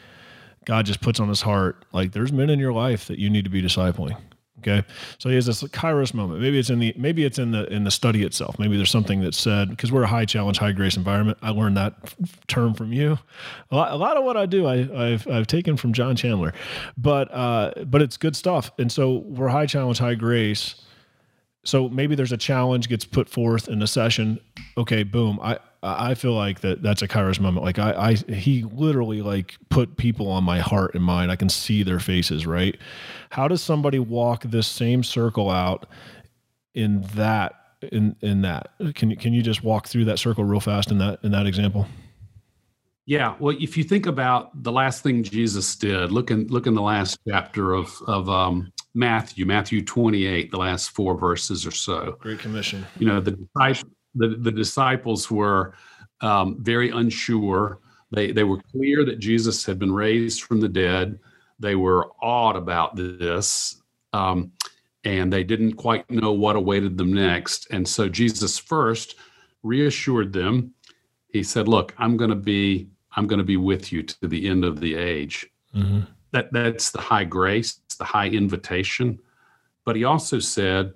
God 0.68 0.84
just 0.84 1.00
puts 1.00 1.18
on 1.18 1.30
his 1.30 1.40
heart, 1.40 1.86
like 1.92 2.12
there's 2.12 2.30
men 2.30 2.50
in 2.50 2.58
your 2.58 2.74
life 2.74 3.06
that 3.06 3.18
you 3.18 3.30
need 3.30 3.44
to 3.44 3.50
be 3.50 3.62
discipling. 3.62 4.14
Okay. 4.58 4.86
So 5.16 5.30
he 5.30 5.34
has 5.34 5.46
this 5.46 5.62
kairos 5.62 6.12
moment. 6.12 6.42
Maybe 6.42 6.58
it's 6.58 6.68
in 6.68 6.78
the 6.78 6.92
maybe 6.94 7.24
it's 7.24 7.38
in 7.38 7.52
the 7.52 7.64
in 7.72 7.84
the 7.84 7.90
study 7.90 8.22
itself. 8.22 8.58
Maybe 8.58 8.76
there's 8.76 8.90
something 8.90 9.22
that's 9.22 9.38
said 9.38 9.70
because 9.70 9.90
we're 9.90 10.02
a 10.02 10.08
high 10.08 10.26
challenge, 10.26 10.58
high 10.58 10.72
grace 10.72 10.98
environment. 10.98 11.38
I 11.40 11.50
learned 11.50 11.78
that 11.78 11.94
f- 12.04 12.16
term 12.48 12.74
from 12.74 12.92
you. 12.92 13.18
A 13.70 13.76
lot, 13.76 13.92
a 13.92 13.96
lot, 13.96 14.18
of 14.18 14.24
what 14.24 14.36
I 14.36 14.44
do, 14.44 14.66
I, 14.66 15.08
have 15.08 15.26
I've 15.26 15.46
taken 15.46 15.78
from 15.78 15.94
John 15.94 16.16
Chandler, 16.16 16.52
but 16.98 17.32
uh, 17.32 17.72
but 17.86 18.02
it's 18.02 18.18
good 18.18 18.36
stuff. 18.36 18.70
And 18.78 18.92
so 18.92 19.20
we're 19.24 19.48
high 19.48 19.66
challenge, 19.66 20.00
high 20.00 20.16
grace. 20.16 20.74
So 21.64 21.88
maybe 21.88 22.14
there's 22.14 22.32
a 22.32 22.36
challenge 22.36 22.90
gets 22.90 23.06
put 23.06 23.30
forth 23.30 23.68
in 23.68 23.80
a 23.80 23.86
session. 23.86 24.38
Okay, 24.76 25.02
boom. 25.02 25.40
I 25.40 25.60
I 25.82 26.14
feel 26.14 26.34
like 26.34 26.60
that 26.60 26.82
that's 26.82 27.02
a 27.02 27.08
Kairos 27.08 27.38
moment. 27.38 27.64
Like 27.64 27.78
I, 27.78 27.92
I, 27.92 28.14
he 28.32 28.64
literally 28.64 29.22
like 29.22 29.56
put 29.68 29.96
people 29.96 30.28
on 30.28 30.42
my 30.42 30.58
heart 30.58 30.94
and 30.94 31.04
mind. 31.04 31.30
I 31.30 31.36
can 31.36 31.48
see 31.48 31.82
their 31.82 32.00
faces. 32.00 32.46
Right? 32.46 32.76
How 33.30 33.46
does 33.46 33.62
somebody 33.62 33.98
walk 33.98 34.42
this 34.44 34.66
same 34.66 35.04
circle 35.04 35.50
out 35.50 35.86
in 36.74 37.02
that 37.14 37.54
in 37.92 38.16
in 38.22 38.42
that? 38.42 38.72
Can 38.94 39.10
you 39.10 39.16
can 39.16 39.32
you 39.32 39.42
just 39.42 39.62
walk 39.62 39.86
through 39.86 40.06
that 40.06 40.18
circle 40.18 40.44
real 40.44 40.60
fast 40.60 40.90
in 40.90 40.98
that 40.98 41.20
in 41.22 41.30
that 41.32 41.46
example? 41.46 41.86
Yeah. 43.06 43.36
Well, 43.38 43.56
if 43.58 43.78
you 43.78 43.84
think 43.84 44.04
about 44.04 44.62
the 44.62 44.70
last 44.70 45.02
thing 45.02 45.22
Jesus 45.22 45.74
did, 45.76 46.12
look 46.12 46.30
in 46.30 46.46
look 46.48 46.66
in 46.66 46.74
the 46.74 46.82
last 46.82 47.18
chapter 47.26 47.72
of 47.72 47.90
of 48.06 48.28
um, 48.28 48.70
Matthew, 48.94 49.46
Matthew 49.46 49.82
28, 49.82 50.50
the 50.50 50.58
last 50.58 50.90
four 50.90 51.16
verses 51.16 51.64
or 51.64 51.70
so. 51.70 52.16
Great 52.18 52.38
Commission. 52.38 52.84
You 52.98 53.06
know, 53.06 53.20
the 53.20 53.30
disciples 53.30 53.90
the, 54.14 54.28
the 54.40 54.52
disciples 54.52 55.30
were 55.30 55.74
um, 56.20 56.56
very 56.60 56.90
unsure. 56.90 57.80
They, 58.10 58.32
they 58.32 58.44
were 58.44 58.60
clear 58.72 59.04
that 59.04 59.18
Jesus 59.18 59.64
had 59.64 59.78
been 59.78 59.92
raised 59.92 60.42
from 60.42 60.60
the 60.60 60.68
dead. 60.68 61.18
They 61.58 61.74
were 61.74 62.10
awed 62.22 62.56
about 62.56 62.96
this, 62.96 63.82
um, 64.12 64.52
and 65.04 65.32
they 65.32 65.44
didn't 65.44 65.74
quite 65.74 66.08
know 66.10 66.32
what 66.32 66.56
awaited 66.56 66.96
them 66.96 67.12
next. 67.12 67.68
And 67.70 67.86
so 67.86 68.08
Jesus 68.08 68.58
first 68.58 69.16
reassured 69.62 70.32
them. 70.32 70.72
He 71.28 71.42
said, 71.42 71.68
"Look, 71.68 71.94
I'm 71.98 72.16
going 72.16 72.30
to 72.30 72.36
be 72.36 72.88
I'm 73.16 73.26
going 73.26 73.38
to 73.38 73.44
be 73.44 73.56
with 73.56 73.92
you 73.92 74.02
to 74.02 74.28
the 74.28 74.48
end 74.48 74.64
of 74.64 74.80
the 74.80 74.94
age." 74.94 75.46
Mm-hmm. 75.74 76.00
That 76.30 76.52
that's 76.52 76.90
the 76.90 77.00
high 77.00 77.24
grace, 77.24 77.80
the 77.98 78.04
high 78.04 78.28
invitation. 78.28 79.18
But 79.84 79.96
he 79.96 80.04
also 80.04 80.38
said, 80.38 80.94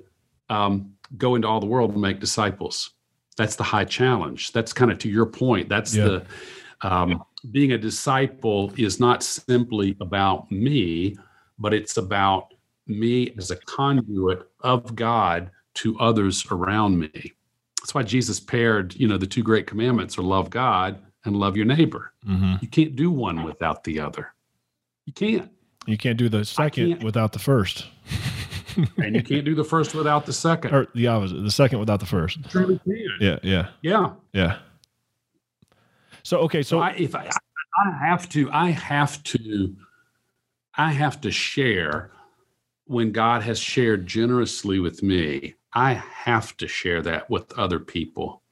um, 0.49 0.95
"Go 1.19 1.35
into 1.35 1.49
all 1.49 1.61
the 1.61 1.67
world 1.67 1.93
and 1.93 2.01
make 2.01 2.21
disciples." 2.21 2.91
That's 3.37 3.57
the 3.57 3.65
high 3.65 3.85
challenge. 3.85 4.53
That's 4.53 4.73
kind 4.73 4.91
of 4.91 4.99
to 4.99 5.09
your 5.09 5.27
point 5.27 5.69
that's 5.69 5.95
yeah. 5.95 6.05
the 6.05 6.27
um, 6.83 7.23
being 7.51 7.73
a 7.73 7.79
disciple 7.79 8.73
is 8.77 8.99
not 9.01 9.23
simply 9.23 9.97
about 10.01 10.51
me 10.51 11.17
but 11.59 11.73
it's 11.73 11.97
about 11.97 12.55
me 12.87 13.33
as 13.39 13.51
a 13.51 13.57
conduit 13.57 14.49
of 14.61 14.97
god 14.97 15.51
to 15.75 15.99
others 16.01 16.45
around 16.51 16.99
me. 16.99 17.33
That's 17.81 17.95
why 17.95 18.03
jesus 18.03 18.41
paired 18.41 18.95
you 18.97 19.09
know 19.09 19.19
the 19.19 19.27
two 19.27 19.43
great 19.43 19.67
commandments 19.67 20.19
are 20.19 20.23
love 20.23 20.51
god 20.51 21.01
and 21.25 21.37
love 21.37 21.57
your 21.57 21.67
neighbor. 21.67 22.13
Mm-hmm. 22.27 22.55
you 22.61 22.69
can't 22.69 22.97
do 22.97 23.11
one 23.11 23.45
without 23.45 23.85
the 23.85 24.01
other. 24.01 24.35
You 25.07 25.13
can't. 25.13 25.51
You 25.87 25.99
can't 25.99 26.17
do 26.17 26.29
the 26.29 26.45
second 26.45 27.03
without 27.03 27.33
the 27.33 27.39
first 27.39 27.87
and 28.99 29.15
you 29.17 29.23
can't 29.23 29.45
do 29.45 29.55
the 29.55 29.65
first 29.65 29.95
without 29.95 30.27
the 30.27 30.33
second. 30.33 30.75
Or 30.75 30.87
the 30.95 31.07
opposite, 31.07 31.43
the 31.43 31.51
second 31.51 31.79
without 31.79 32.01
the 32.01 32.07
first. 32.07 32.39
Truly 32.51 32.79
can. 32.79 33.17
Yeah, 33.21 33.39
yeah, 33.43 33.69
yeah, 33.83 34.13
yeah. 34.33 34.59
So 36.23 36.39
okay, 36.41 36.63
so, 36.63 36.77
so 36.77 36.81
I, 36.81 36.91
if 36.91 37.15
I, 37.15 37.29
I 37.29 38.07
have 38.07 38.29
to, 38.31 38.51
I 38.53 38.71
have 38.71 39.23
to, 39.25 39.75
I 40.77 40.93
have 40.93 41.21
to 41.23 41.31
share 41.31 42.11
when 42.87 43.13
God 43.13 43.43
has 43.43 43.59
shared 43.59 44.07
generously 44.07 44.79
with 44.79 45.03
me. 45.03 45.55
I 45.75 45.95
have 45.95 46.57
to 46.59 46.69
share 46.69 47.03
that 47.03 47.31
with 47.31 47.51
other 47.59 47.79
people. 47.79 48.43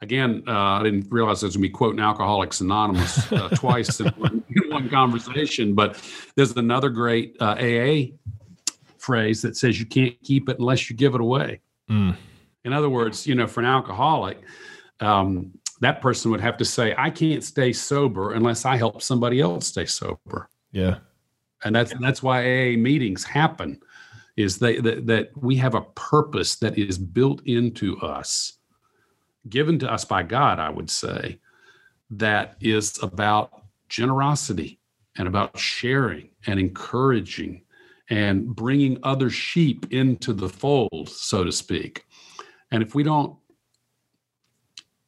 Again, 0.00 0.44
uh, 0.46 0.52
I 0.52 0.82
didn't 0.82 1.10
realize 1.10 1.42
I 1.42 1.46
was 1.46 1.56
going 1.56 1.62
to 1.64 1.68
be 1.68 1.72
quoting 1.72 2.00
Alcoholics 2.00 2.60
Anonymous 2.60 3.32
uh, 3.32 3.48
twice 3.54 4.00
in 4.00 4.06
one, 4.16 4.44
in 4.48 4.70
one, 4.70 4.88
conversation, 4.88 5.74
but 5.74 6.00
there's 6.36 6.52
another 6.56 6.90
great 6.90 7.36
uh, 7.40 7.56
AA 7.58 8.12
phrase 9.08 9.40
that 9.40 9.56
says 9.56 9.80
you 9.80 9.86
can't 9.86 10.22
keep 10.22 10.50
it 10.50 10.58
unless 10.58 10.90
you 10.90 10.94
give 10.94 11.14
it 11.14 11.20
away. 11.22 11.60
Mm. 11.90 12.14
In 12.64 12.72
other 12.74 12.90
words, 12.90 13.26
you 13.26 13.34
know, 13.34 13.46
for 13.46 13.60
an 13.60 13.66
alcoholic, 13.66 14.38
um, 15.00 15.50
that 15.80 16.02
person 16.02 16.30
would 16.30 16.42
have 16.42 16.58
to 16.58 16.64
say, 16.66 16.94
I 16.98 17.08
can't 17.08 17.42
stay 17.42 17.72
sober 17.72 18.34
unless 18.34 18.66
I 18.66 18.76
help 18.76 19.00
somebody 19.00 19.40
else 19.40 19.66
stay 19.68 19.86
sober. 19.86 20.50
Yeah. 20.72 20.98
And 21.64 21.74
that's 21.74 21.94
that's 22.00 22.22
why 22.22 22.38
AA 22.42 22.76
meetings 22.76 23.24
happen, 23.24 23.80
is 24.36 24.58
they, 24.58 24.78
that 24.80 25.06
that 25.06 25.30
we 25.34 25.56
have 25.56 25.74
a 25.74 25.86
purpose 25.94 26.56
that 26.56 26.76
is 26.76 26.98
built 26.98 27.40
into 27.46 27.96
us, 28.00 28.58
given 29.48 29.78
to 29.78 29.90
us 29.90 30.04
by 30.04 30.22
God, 30.22 30.58
I 30.58 30.68
would 30.68 30.90
say, 30.90 31.40
that 32.10 32.56
is 32.60 33.02
about 33.02 33.48
generosity 33.88 34.78
and 35.16 35.26
about 35.26 35.58
sharing 35.58 36.28
and 36.46 36.60
encouraging 36.60 37.62
and 38.10 38.54
bringing 38.54 38.98
other 39.02 39.30
sheep 39.30 39.92
into 39.92 40.32
the 40.32 40.48
fold, 40.48 41.08
so 41.08 41.44
to 41.44 41.52
speak. 41.52 42.04
And 42.70 42.82
if 42.82 42.94
we 42.94 43.02
don't 43.02 43.36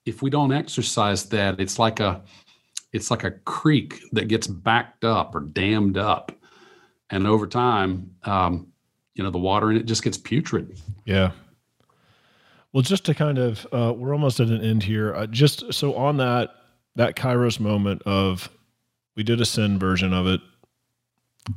if 0.06 0.22
we 0.22 0.30
don't 0.30 0.52
exercise 0.52 1.26
that, 1.26 1.60
it's 1.60 1.78
like 1.78 2.00
a 2.00 2.22
it's 2.92 3.10
like 3.10 3.24
a 3.24 3.30
creek 3.30 4.00
that 4.12 4.28
gets 4.28 4.46
backed 4.46 5.04
up 5.04 5.34
or 5.34 5.40
dammed 5.40 5.96
up, 5.96 6.32
and 7.10 7.26
over 7.26 7.46
time, 7.46 8.10
um, 8.24 8.66
you 9.14 9.22
know, 9.22 9.30
the 9.30 9.38
water 9.38 9.70
in 9.70 9.76
it 9.76 9.86
just 9.86 10.02
gets 10.02 10.18
putrid. 10.18 10.78
Yeah. 11.04 11.32
Well, 12.72 12.82
just 12.82 13.04
to 13.06 13.14
kind 13.14 13.38
of, 13.38 13.66
uh, 13.72 13.92
we're 13.96 14.12
almost 14.12 14.38
at 14.38 14.46
an 14.46 14.60
end 14.60 14.84
here. 14.84 15.12
Uh, 15.14 15.26
just 15.26 15.72
so 15.72 15.94
on 15.94 16.18
that 16.18 16.50
that 16.96 17.16
Kairos 17.16 17.60
moment 17.60 18.02
of, 18.02 18.48
we 19.16 19.22
did 19.22 19.40
a 19.40 19.44
sin 19.44 19.78
version 19.78 20.12
of 20.12 20.26
it 20.26 20.40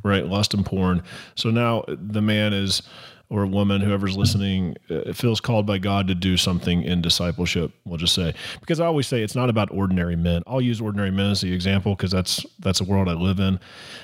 right? 0.03 0.25
Lust 0.25 0.53
and 0.53 0.65
porn. 0.65 1.03
So 1.36 1.49
now 1.49 1.84
the 1.88 2.21
man 2.21 2.53
is, 2.53 2.81
or 3.29 3.45
woman, 3.45 3.81
whoever's 3.81 4.15
listening, 4.15 4.75
uh, 4.89 5.11
feels 5.13 5.41
called 5.41 5.65
by 5.65 5.79
God 5.79 6.07
to 6.07 6.15
do 6.15 6.38
something 6.38 6.84
in 6.84 7.01
discipleship. 7.01 7.71
We'll 7.84 7.97
just 7.97 8.13
say 8.13 8.36
because 8.59 8.79
I 8.79 8.86
always 8.86 9.07
say 9.07 9.23
it's 9.23 9.36
not 9.36 9.49
about 9.49 9.71
ordinary 9.71 10.15
men. 10.15 10.43
I'll 10.45 10.61
use 10.61 10.79
ordinary 10.79 11.09
men 11.09 11.31
as 11.31 11.41
the 11.41 11.51
example 11.51 11.95
because 11.95 12.11
that's 12.11 12.45
that's 12.59 12.79
a 12.79 12.84
world 12.84 13.09
I 13.09 13.13
live 13.13 13.39
in. 13.39 13.59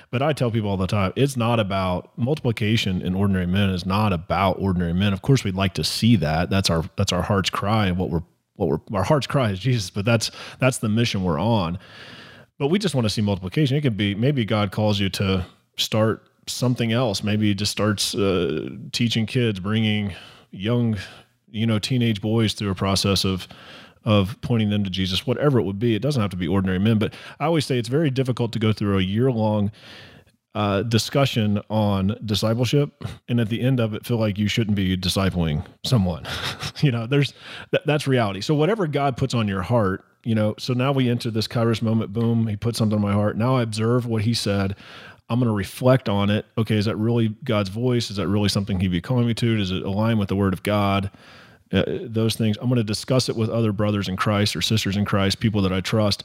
But 0.10 0.24
I 0.24 0.34
tell 0.34 0.50
people 0.50 0.70
all 0.70 0.78
the 0.78 0.88
time, 0.88 1.14
it's 1.16 1.38
not 1.38 1.60
about 1.60 2.18
multiplication 2.18 3.02
in 3.02 3.14
ordinary 3.14 3.46
men. 3.46 3.70
Is 3.70 3.86
not 3.86 4.14
about 4.14 4.60
ordinary 4.60 4.94
men. 4.94 5.14
Of 5.14 5.22
course, 5.22 5.44
we'd 5.44 5.56
like 5.56 5.76
to 5.76 5.84
see 5.84 6.16
that. 6.18 6.50
That's 6.50 6.70
our 6.70 6.84
that's 6.96 7.14
our 7.14 7.22
heart's 7.22 7.50
cry 7.50 7.88
and 7.88 7.98
what 7.98 8.10
we're 8.10 8.24
what 8.56 8.70
we're 8.70 8.98
our 8.98 9.04
heart's 9.04 9.28
cry 9.28 9.52
is 9.52 9.60
Jesus. 9.60 9.90
But 9.92 10.06
that's 10.06 10.32
that's 10.60 10.80
the 10.80 10.90
mission 10.90 11.24
we're 11.24 11.40
on. 11.40 11.78
But 12.58 12.68
we 12.68 12.80
just 12.80 12.94
want 12.94 13.06
to 13.06 13.10
see 13.10 13.22
multiplication. 13.22 13.78
It 13.78 13.82
could 13.82 13.96
be 13.96 14.16
maybe 14.16 14.44
God 14.44 14.72
calls 14.72 15.00
you 15.00 15.10
to 15.10 15.46
start 15.80 16.28
something 16.48 16.92
else. 16.92 17.24
Maybe 17.24 17.48
he 17.48 17.56
just 17.56 17.72
starts 17.72 18.16
uh, 18.16 18.70
teaching 18.92 19.26
kids, 19.26 19.60
bringing 19.60 20.14
young, 20.52 20.98
you 21.52 21.66
know, 21.66 21.80
teenage 21.80 22.22
boys 22.22 22.54
through 22.54 22.72
a 22.72 22.76
process 22.76 23.24
of 23.26 23.48
of 24.06 24.40
pointing 24.42 24.70
them 24.70 24.84
to 24.86 24.90
Jesus, 24.90 25.28
whatever 25.28 25.60
it 25.60 25.64
would 25.64 25.78
be. 25.78 25.94
It 25.94 26.02
doesn't 26.02 26.22
have 26.22 26.32
to 26.32 26.38
be 26.38 26.48
ordinary 26.48 26.80
men, 26.80 27.00
but 27.00 27.14
I 27.40 27.46
always 27.46 27.66
say 27.66 27.78
it's 27.78 27.90
very 27.90 28.10
difficult 28.10 28.54
to 28.54 28.60
go 28.60 28.72
through 28.72 28.98
a 28.98 29.02
year 29.02 29.30
long 29.30 29.72
uh, 30.56 30.84
discussion 30.84 31.62
on 31.70 32.18
discipleship, 32.26 33.04
and 33.28 33.40
at 33.40 33.50
the 33.50 33.62
end 33.62 33.80
of 33.80 33.94
it, 33.94 34.06
feel 34.06 34.18
like 34.18 34.38
you 34.38 34.48
shouldn't 34.48 34.76
be 34.76 34.98
discipling 34.98 35.66
someone. 35.86 36.26
you 36.82 36.92
know, 36.92 37.06
there's 37.06 37.34
th- 37.72 37.84
that's 37.86 38.08
reality. 38.08 38.42
So 38.42 38.56
whatever 38.56 38.88
God 38.88 39.16
puts 39.16 39.34
on 39.34 39.48
your 39.48 39.62
heart, 39.62 40.04
you 40.24 40.34
know. 40.34 40.56
So 40.58 40.74
now 40.74 40.92
we 40.92 41.10
enter 41.10 41.30
this 41.30 41.48
Kairos 41.48 41.82
moment. 41.82 42.14
Boom, 42.14 42.48
He 42.48 42.56
put 42.56 42.76
something 42.76 42.98
in 42.98 43.02
my 43.02 43.14
heart. 43.14 43.38
Now 43.38 43.58
I 43.58 43.62
observe 43.62 44.06
what 44.06 44.24
He 44.24 44.34
said. 44.34 44.76
I'm 45.30 45.40
going 45.40 45.48
to 45.48 45.56
reflect 45.56 46.10
on 46.10 46.30
it. 46.30 46.46
Okay, 46.58 46.76
is 46.76 46.86
that 46.86 46.96
really 46.96 47.30
God's 47.44 47.70
voice? 47.70 48.10
Is 48.10 48.18
that 48.18 48.28
really 48.28 48.50
something 48.50 48.80
He'd 48.80 48.92
be 48.92 49.02
calling 49.02 49.28
me 49.28 49.34
to? 49.36 49.58
Does 49.58 49.72
it 49.72 49.84
align 49.84 50.18
with 50.18 50.30
the 50.30 50.36
Word 50.36 50.54
of 50.54 50.64
God? 50.64 51.12
Uh, 51.72 51.84
those 51.88 52.36
things. 52.36 52.58
I'm 52.60 52.68
going 52.68 52.78
to 52.78 52.84
discuss 52.84 53.30
it 53.30 53.36
with 53.36 53.50
other 53.50 53.72
brothers 53.72 54.08
in 54.08 54.18
Christ 54.18 54.56
or 54.56 54.62
sisters 54.62 54.98
in 54.98 55.06
Christ, 55.06 55.40
people 55.40 55.62
that 55.62 55.72
I 55.72 55.82
trust. 55.82 56.24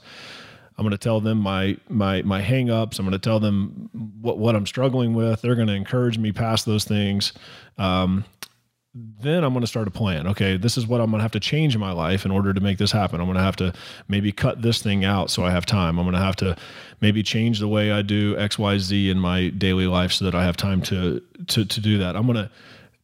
I'm 0.76 0.84
going 0.84 0.92
to 0.92 0.98
tell 0.98 1.20
them 1.20 1.38
my 1.38 1.76
my 1.88 2.22
my 2.22 2.42
hangups. 2.42 2.98
I'm 2.98 3.04
going 3.04 3.12
to 3.12 3.18
tell 3.18 3.40
them 3.40 3.90
what 4.20 4.38
what 4.38 4.56
I'm 4.56 4.66
struggling 4.66 5.14
with. 5.14 5.42
They're 5.42 5.54
going 5.54 5.68
to 5.68 5.74
encourage 5.74 6.18
me 6.18 6.32
past 6.32 6.66
those 6.66 6.84
things. 6.84 7.32
Um, 7.78 8.24
then 8.94 9.42
I'm 9.42 9.52
going 9.52 9.62
to 9.62 9.66
start 9.66 9.88
a 9.88 9.90
plan. 9.90 10.28
Okay, 10.28 10.56
this 10.56 10.78
is 10.78 10.86
what 10.86 11.00
I'm 11.00 11.10
going 11.10 11.18
to 11.18 11.22
have 11.22 11.32
to 11.32 11.40
change 11.40 11.74
in 11.74 11.80
my 11.80 11.90
life 11.90 12.24
in 12.24 12.30
order 12.30 12.54
to 12.54 12.60
make 12.60 12.78
this 12.78 12.92
happen. 12.92 13.20
I'm 13.20 13.26
going 13.26 13.36
to 13.36 13.42
have 13.42 13.56
to 13.56 13.72
maybe 14.06 14.30
cut 14.30 14.62
this 14.62 14.80
thing 14.80 15.04
out 15.04 15.30
so 15.30 15.44
I 15.44 15.50
have 15.50 15.66
time. 15.66 15.98
I'm 15.98 16.04
going 16.04 16.14
to 16.14 16.20
have 16.20 16.36
to 16.36 16.56
maybe 17.00 17.22
change 17.22 17.58
the 17.58 17.66
way 17.66 17.90
I 17.90 18.02
do 18.02 18.38
X, 18.38 18.56
Y, 18.56 18.78
Z 18.78 19.10
in 19.10 19.18
my 19.18 19.48
daily 19.48 19.88
life 19.88 20.12
so 20.12 20.24
that 20.26 20.34
I 20.34 20.44
have 20.44 20.56
time 20.56 20.80
to 20.82 21.20
to 21.48 21.64
to 21.64 21.80
do 21.80 21.98
that. 21.98 22.14
I'm 22.14 22.26
going 22.26 22.36
to 22.36 22.50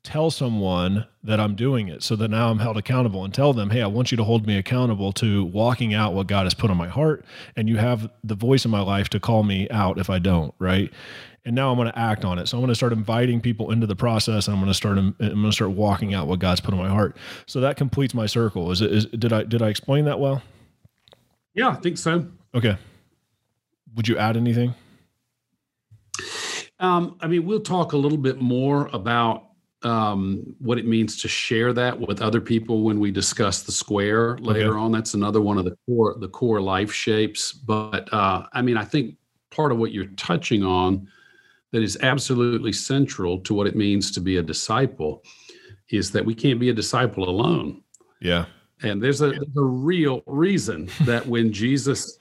tell 0.03 0.30
someone 0.30 1.07
that 1.22 1.38
I'm 1.38 1.55
doing 1.55 1.88
it 1.88 2.03
so 2.03 2.16
that 2.16 2.28
now 2.28 2.51
I'm 2.51 2.59
held 2.59 2.78
accountable 2.78 3.24
and 3.24 3.34
tell 3.34 3.53
them, 3.53 3.68
hey, 3.68 3.82
I 3.82 3.86
want 3.86 4.11
you 4.11 4.16
to 4.16 4.24
hold 4.24 4.47
me 4.47 4.57
accountable 4.57 5.12
to 5.14 5.45
walking 5.45 5.93
out 5.93 6.14
what 6.14 6.26
God 6.26 6.45
has 6.45 6.55
put 6.55 6.70
on 6.70 6.76
my 6.78 6.88
heart. 6.88 7.24
And 7.55 7.68
you 7.68 7.76
have 7.76 8.11
the 8.24 8.34
voice 8.34 8.64
in 8.64 8.70
my 8.70 8.80
life 8.80 9.11
to 9.11 9.20
call 9.20 9.43
me 9.43 9.68
out 9.68 9.99
if 9.99 10.09
I 10.09 10.18
don't, 10.18 10.55
right? 10.59 10.91
And 11.45 11.55
now 11.55 11.70
I'm 11.70 11.76
going 11.76 11.91
to 11.91 11.99
act 11.99 12.24
on 12.24 12.38
it. 12.38 12.49
So 12.49 12.57
I'm 12.57 12.61
going 12.61 12.68
to 12.68 12.74
start 12.74 12.93
inviting 12.93 13.41
people 13.41 13.70
into 13.70 13.86
the 13.86 13.97
process. 13.97 14.47
And 14.47 14.55
I'm 14.55 14.61
going 14.61 14.70
to 14.70 14.74
start. 14.74 14.99
I'm 14.99 15.14
going 15.18 15.43
to 15.43 15.53
start 15.53 15.70
walking 15.70 16.12
out 16.12 16.26
what 16.26 16.38
God's 16.38 16.61
put 16.61 16.74
on 16.74 16.80
my 16.80 16.88
heart. 16.88 17.16
So 17.47 17.61
that 17.61 17.76
completes 17.76 18.12
my 18.12 18.26
circle. 18.26 18.70
Is 18.70 18.82
it? 18.82 18.93
Is, 18.93 19.07
did 19.07 19.32
I 19.32 19.45
did 19.45 19.62
I 19.62 19.68
explain 19.68 20.05
that 20.05 20.20
well? 20.20 20.43
Yeah, 21.55 21.68
I 21.68 21.74
think 21.76 21.99
so. 21.99 22.26
Okay. 22.55 22.76
Would 23.95 24.07
you 24.07 24.18
add 24.18 24.36
anything? 24.36 24.74
Um, 26.78 27.16
I 27.20 27.26
mean, 27.26 27.45
we'll 27.45 27.61
talk 27.61 27.93
a 27.93 27.97
little 27.97 28.18
bit 28.18 28.41
more 28.41 28.88
about 28.93 29.51
um, 29.82 30.55
what 30.59 30.78
it 30.78 30.86
means 30.86 31.20
to 31.22 31.28
share 31.28 31.72
that 31.72 31.99
with 31.99 32.20
other 32.22 32.41
people 32.41 32.82
when 32.82 33.01
we 33.01 33.11
discuss 33.11 33.62
the 33.62 33.72
square 33.72 34.36
later 34.38 34.70
okay. 34.70 34.78
on. 34.78 34.93
That's 34.93 35.14
another 35.14 35.41
one 35.41 35.59
of 35.59 35.64
the 35.64 35.76
core 35.86 36.16
the 36.18 36.28
core 36.28 36.61
life 36.61 36.93
shapes. 36.93 37.53
But 37.53 38.12
uh, 38.12 38.47
I 38.53 38.62
mean, 38.62 38.76
I 38.76 38.84
think 38.84 39.16
part 39.51 39.72
of 39.72 39.78
what 39.78 39.93
you're 39.93 40.07
touching 40.16 40.62
on 40.62 41.09
that 41.72 41.82
is 41.82 41.98
absolutely 42.02 42.72
central 42.72 43.38
to 43.40 43.54
what 43.54 43.66
it 43.66 43.76
means 43.76 44.10
to 44.12 44.20
be 44.20 44.36
a 44.36 44.42
disciple 44.42 45.22
is 45.90 46.10
that 46.12 46.24
we 46.24 46.34
can't 46.34 46.60
be 46.60 46.70
a 46.70 46.74
disciple 46.74 47.28
alone. 47.28 47.82
Yeah. 48.20 48.46
And 48.82 49.02
there's 49.02 49.20
a, 49.20 49.30
there's 49.30 49.56
a 49.56 49.62
real 49.62 50.22
reason 50.26 50.88
that 51.02 51.26
when 51.26 51.52
Jesus 51.52 52.18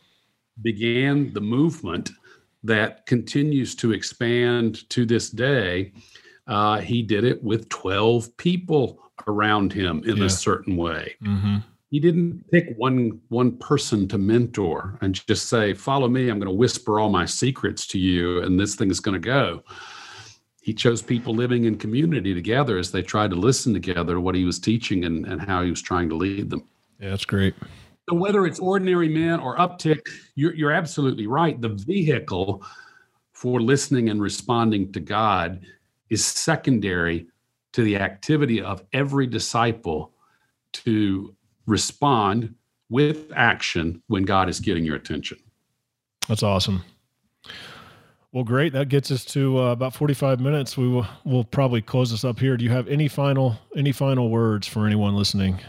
began 0.61 1.33
the 1.33 1.41
movement 1.41 2.11
that 2.63 3.05
continues 3.05 3.75
to 3.75 3.93
expand 3.93 4.89
to 4.89 5.05
this 5.05 5.29
day, 5.29 5.93
uh, 6.47 6.79
he 6.79 7.01
did 7.01 7.23
it 7.23 7.41
with 7.43 7.69
12 7.69 8.35
people 8.37 8.99
around 9.27 9.71
him 9.71 10.03
in 10.05 10.17
yeah. 10.17 10.25
a 10.25 10.29
certain 10.29 10.75
way. 10.75 11.15
Mm-hmm. 11.23 11.57
He 11.89 11.99
didn't 11.99 12.49
pick 12.51 12.75
one 12.77 13.19
one 13.29 13.57
person 13.57 14.07
to 14.09 14.17
mentor 14.17 14.97
and 15.01 15.15
just 15.27 15.49
say, 15.49 15.73
"Follow 15.73 16.07
me. 16.07 16.29
I'm 16.29 16.39
going 16.39 16.51
to 16.51 16.55
whisper 16.55 16.99
all 16.99 17.09
my 17.09 17.25
secrets 17.25 17.87
to 17.87 17.99
you, 17.99 18.43
and 18.43 18.59
this 18.59 18.75
thing 18.75 18.91
is 18.91 18.99
going 18.99 19.19
to 19.19 19.25
go." 19.25 19.63
He 20.61 20.73
chose 20.73 21.01
people 21.01 21.33
living 21.33 21.65
in 21.65 21.77
community 21.77 22.33
together 22.33 22.77
as 22.77 22.91
they 22.91 23.01
tried 23.01 23.31
to 23.31 23.35
listen 23.35 23.73
together 23.73 24.15
to 24.15 24.21
what 24.21 24.35
he 24.35 24.43
was 24.43 24.59
teaching 24.59 25.05
and, 25.05 25.25
and 25.25 25.41
how 25.41 25.63
he 25.63 25.69
was 25.71 25.81
trying 25.81 26.09
to 26.09 26.15
lead 26.15 26.49
them. 26.49 26.63
Yeah, 26.99 27.09
that's 27.09 27.25
great. 27.25 27.55
So 28.09 28.15
whether 28.15 28.45
it's 28.45 28.59
ordinary 28.59 29.07
men 29.07 29.39
or 29.39 29.55
uptick, 29.57 30.01
you're, 30.35 30.53
you're 30.53 30.71
absolutely 30.71 31.27
right. 31.27 31.59
The 31.59 31.69
vehicle 31.69 32.63
for 33.33 33.61
listening 33.61 34.09
and 34.09 34.21
responding 34.21 34.91
to 34.91 34.99
God 34.99 35.65
is 36.09 36.25
secondary 36.25 37.27
to 37.71 37.83
the 37.83 37.97
activity 37.97 38.61
of 38.61 38.83
every 38.93 39.27
disciple 39.27 40.11
to 40.73 41.33
respond 41.69 42.55
with 42.89 43.31
action 43.35 44.01
when 44.07 44.23
God 44.23 44.49
is 44.49 44.59
getting 44.59 44.83
your 44.83 44.95
attention. 44.95 45.37
That's 46.27 46.43
awesome. 46.43 46.83
Well, 48.31 48.43
great. 48.43 48.73
That 48.73 48.89
gets 48.89 49.09
us 49.09 49.25
to 49.25 49.57
uh, 49.59 49.71
about 49.71 49.95
45 49.95 50.39
minutes. 50.39 50.77
We 50.77 50.87
will 50.87 51.07
we'll 51.23 51.43
probably 51.43 51.81
close 51.81 52.11
this 52.11 52.23
up 52.23 52.39
here. 52.39 52.57
Do 52.57 52.63
you 52.63 52.71
have 52.71 52.87
any 52.87 53.07
final 53.07 53.57
any 53.75 53.91
final 53.91 54.29
words 54.29 54.67
for 54.67 54.85
anyone 54.85 55.15
listening? 55.15 55.59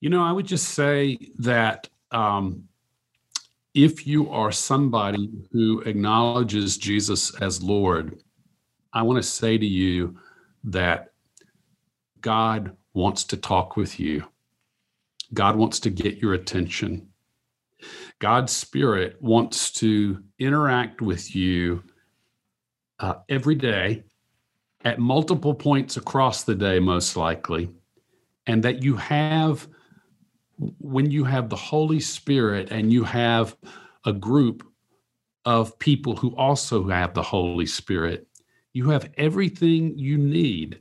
You 0.00 0.10
know, 0.10 0.22
I 0.22 0.30
would 0.30 0.46
just 0.46 0.70
say 0.70 1.18
that 1.38 1.88
um, 2.12 2.68
if 3.74 4.06
you 4.06 4.30
are 4.30 4.52
somebody 4.52 5.30
who 5.50 5.80
acknowledges 5.82 6.78
Jesus 6.78 7.34
as 7.40 7.60
Lord, 7.60 8.22
I 8.92 9.02
want 9.02 9.22
to 9.22 9.28
say 9.28 9.58
to 9.58 9.66
you 9.66 10.16
that 10.64 11.10
God 12.20 12.76
wants 12.98 13.24
to 13.24 13.36
talk 13.36 13.76
with 13.76 14.00
you. 14.00 14.24
God 15.32 15.56
wants 15.56 15.78
to 15.80 15.90
get 15.90 16.18
your 16.18 16.34
attention. 16.34 17.08
God's 18.18 18.52
Spirit 18.52 19.16
wants 19.22 19.70
to 19.74 20.22
interact 20.38 21.00
with 21.00 21.34
you 21.34 21.84
uh, 22.98 23.14
every 23.28 23.54
day 23.54 24.02
at 24.84 24.98
multiple 24.98 25.54
points 25.54 25.96
across 25.96 26.42
the 26.42 26.56
day, 26.56 26.80
most 26.80 27.16
likely. 27.16 27.70
And 28.46 28.64
that 28.64 28.82
you 28.82 28.96
have, 28.96 29.68
when 30.78 31.10
you 31.10 31.24
have 31.24 31.48
the 31.48 31.56
Holy 31.56 32.00
Spirit 32.00 32.72
and 32.72 32.92
you 32.92 33.04
have 33.04 33.56
a 34.04 34.12
group 34.12 34.66
of 35.44 35.78
people 35.78 36.16
who 36.16 36.34
also 36.34 36.88
have 36.88 37.14
the 37.14 37.22
Holy 37.22 37.66
Spirit, 37.66 38.26
you 38.72 38.90
have 38.90 39.10
everything 39.16 39.96
you 39.96 40.18
need 40.18 40.80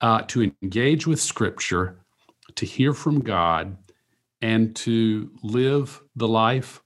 uh, 0.00 0.22
to 0.22 0.50
engage 0.62 1.06
with 1.06 1.20
Scripture, 1.20 1.98
to 2.54 2.66
hear 2.66 2.92
from 2.92 3.20
God, 3.20 3.76
and 4.42 4.74
to 4.76 5.30
live 5.42 6.00
the 6.16 6.28
life 6.28 6.82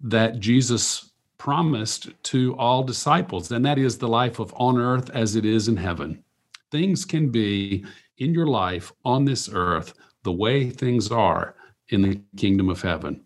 that 0.00 0.40
Jesus 0.40 1.10
promised 1.38 2.10
to 2.22 2.56
all 2.56 2.82
disciples, 2.82 3.52
and 3.52 3.64
that 3.66 3.78
is 3.78 3.98
the 3.98 4.08
life 4.08 4.38
of 4.38 4.54
on 4.56 4.78
earth 4.78 5.10
as 5.10 5.36
it 5.36 5.44
is 5.44 5.68
in 5.68 5.76
heaven. 5.76 6.22
Things 6.70 7.04
can 7.04 7.30
be 7.30 7.84
in 8.18 8.32
your 8.32 8.46
life 8.46 8.92
on 9.04 9.24
this 9.24 9.50
earth 9.52 9.94
the 10.22 10.32
way 10.32 10.70
things 10.70 11.10
are 11.10 11.54
in 11.90 12.02
the 12.02 12.20
kingdom 12.36 12.70
of 12.70 12.80
heaven. 12.80 13.22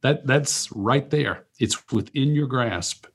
That 0.00 0.26
that's 0.26 0.72
right 0.72 1.08
there. 1.10 1.44
It's 1.58 1.92
within 1.92 2.34
your 2.34 2.46
grasp. 2.46 3.06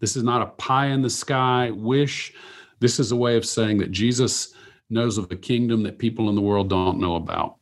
This 0.00 0.16
is 0.16 0.22
not 0.22 0.42
a 0.42 0.46
pie 0.46 0.86
in 0.86 1.02
the 1.02 1.10
sky 1.10 1.70
wish. 1.70 2.32
This 2.80 2.98
is 2.98 3.12
a 3.12 3.16
way 3.16 3.36
of 3.36 3.44
saying 3.44 3.78
that 3.78 3.90
Jesus 3.90 4.54
knows 4.92 5.18
of 5.18 5.30
a 5.30 5.36
kingdom 5.36 5.82
that 5.82 5.98
people 5.98 6.28
in 6.28 6.34
the 6.34 6.40
world 6.40 6.68
don't 6.68 6.98
know 6.98 7.16
about. 7.16 7.56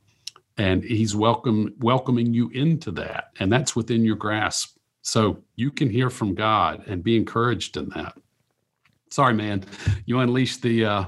And 0.59 0.83
he's 0.85 1.16
welcome 1.16 1.74
welcoming 1.78 2.35
you 2.35 2.51
into 2.51 2.91
that. 2.93 3.28
And 3.39 3.51
that's 3.51 3.74
within 3.74 4.05
your 4.05 4.16
grasp. 4.16 4.76
So 5.03 5.43
you 5.57 5.70
can 5.70 5.89
hear 5.89 6.11
from 6.11 6.35
God 6.35 6.85
and 6.87 7.03
be 7.03 7.16
encouraged 7.16 7.76
in 7.76 7.89
that. 7.91 8.14
Sorry, 9.11 9.35
man. 9.35 9.64
You 10.07 10.20
unleashed 10.20 10.62
the 10.62 10.85
uh, 10.85 11.05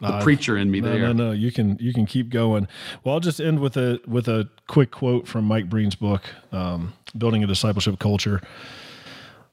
the 0.00 0.08
uh, 0.08 0.22
preacher 0.22 0.58
in 0.58 0.70
me 0.70 0.80
no, 0.80 0.90
there. 0.90 1.00
No, 1.00 1.12
no, 1.12 1.32
you 1.32 1.50
can 1.50 1.78
you 1.80 1.92
can 1.92 2.04
keep 2.04 2.28
going. 2.28 2.68
Well, 3.02 3.14
I'll 3.14 3.20
just 3.20 3.40
end 3.40 3.60
with 3.60 3.76
a 3.76 4.00
with 4.06 4.28
a 4.28 4.48
quick 4.66 4.90
quote 4.90 5.26
from 5.26 5.44
Mike 5.44 5.70
Breen's 5.70 5.94
book, 5.94 6.22
um, 6.52 6.92
"Building 7.16 7.44
a 7.44 7.46
Discipleship 7.46 7.98
Culture." 7.98 8.42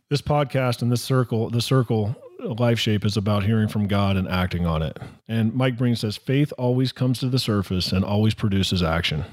This 0.09 0.21
podcast 0.21 0.81
and 0.81 0.91
this 0.91 1.01
circle, 1.01 1.49
the 1.49 1.61
circle 1.61 2.15
life 2.39 2.79
shape 2.79 3.05
is 3.05 3.17
about 3.17 3.43
hearing 3.43 3.67
from 3.67 3.87
God 3.87 4.17
and 4.17 4.27
acting 4.27 4.65
on 4.65 4.81
it. 4.81 4.99
And 5.27 5.53
Mike 5.53 5.77
Breen 5.77 5.95
says 5.95 6.17
faith 6.17 6.51
always 6.57 6.91
comes 6.91 7.19
to 7.19 7.29
the 7.29 7.39
surface 7.39 7.91
and 7.91 8.03
always 8.03 8.33
produces 8.33 8.83
action. 8.83 9.25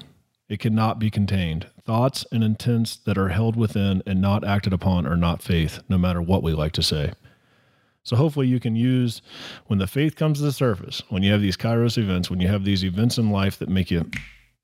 It 0.49 0.61
cannot 0.61 0.99
be 0.99 1.11
contained. 1.11 1.69
Thoughts 1.85 2.25
and 2.33 2.43
intents 2.43 2.97
that 2.97 3.17
are 3.17 3.29
held 3.29 3.57
within 3.57 4.03
and 4.07 4.21
not 4.21 4.45
acted 4.45 4.73
upon 4.73 5.07
are 5.07 5.17
not 5.17 5.43
faith, 5.43 5.81
no 5.89 5.97
matter 5.97 6.21
what 6.21 6.43
we 6.43 6.53
like 6.53 6.73
to 6.73 6.83
say. 6.83 7.13
So 8.03 8.17
hopefully 8.17 8.49
you 8.49 8.59
can 8.59 8.75
use 8.75 9.23
when 9.67 9.79
the 9.79 9.87
faith 9.87 10.17
comes 10.17 10.39
to 10.39 10.45
the 10.45 10.53
surface, 10.53 11.03
when 11.09 11.23
you 11.23 11.33
have 11.33 11.43
these 11.43 11.57
Kairos 11.57 11.99
events, 11.99 12.31
when 12.31 12.41
you 12.41 12.49
have 12.49 12.65
these 12.65 12.85
events 12.85 13.19
in 13.19 13.31
life 13.31 13.59
that 13.59 13.69
make 13.69 13.91
you 13.91 14.11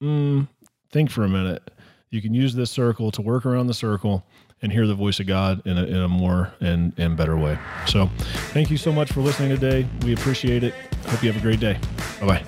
mm, 0.02 0.48
think 0.90 1.10
for 1.10 1.22
a 1.22 1.28
minute, 1.28 1.70
you 2.10 2.22
can 2.22 2.34
use 2.34 2.54
this 2.54 2.70
circle 2.70 3.10
to 3.12 3.22
work 3.22 3.44
around 3.44 3.66
the 3.66 3.74
circle 3.74 4.26
and 4.62 4.72
hear 4.72 4.86
the 4.86 4.94
voice 4.94 5.20
of 5.20 5.26
God 5.26 5.64
in 5.66 5.78
a, 5.78 5.84
in 5.84 5.96
a 5.96 6.08
more 6.08 6.52
and, 6.60 6.92
and 6.96 7.16
better 7.16 7.36
way. 7.36 7.58
So 7.86 8.06
thank 8.52 8.70
you 8.70 8.76
so 8.76 8.92
much 8.92 9.12
for 9.12 9.20
listening 9.20 9.50
today. 9.50 9.86
We 10.02 10.12
appreciate 10.14 10.64
it. 10.64 10.74
Hope 11.06 11.22
you 11.22 11.32
have 11.32 11.40
a 11.40 11.44
great 11.44 11.60
day. 11.60 11.78
Bye 12.20 12.26
bye. 12.26 12.46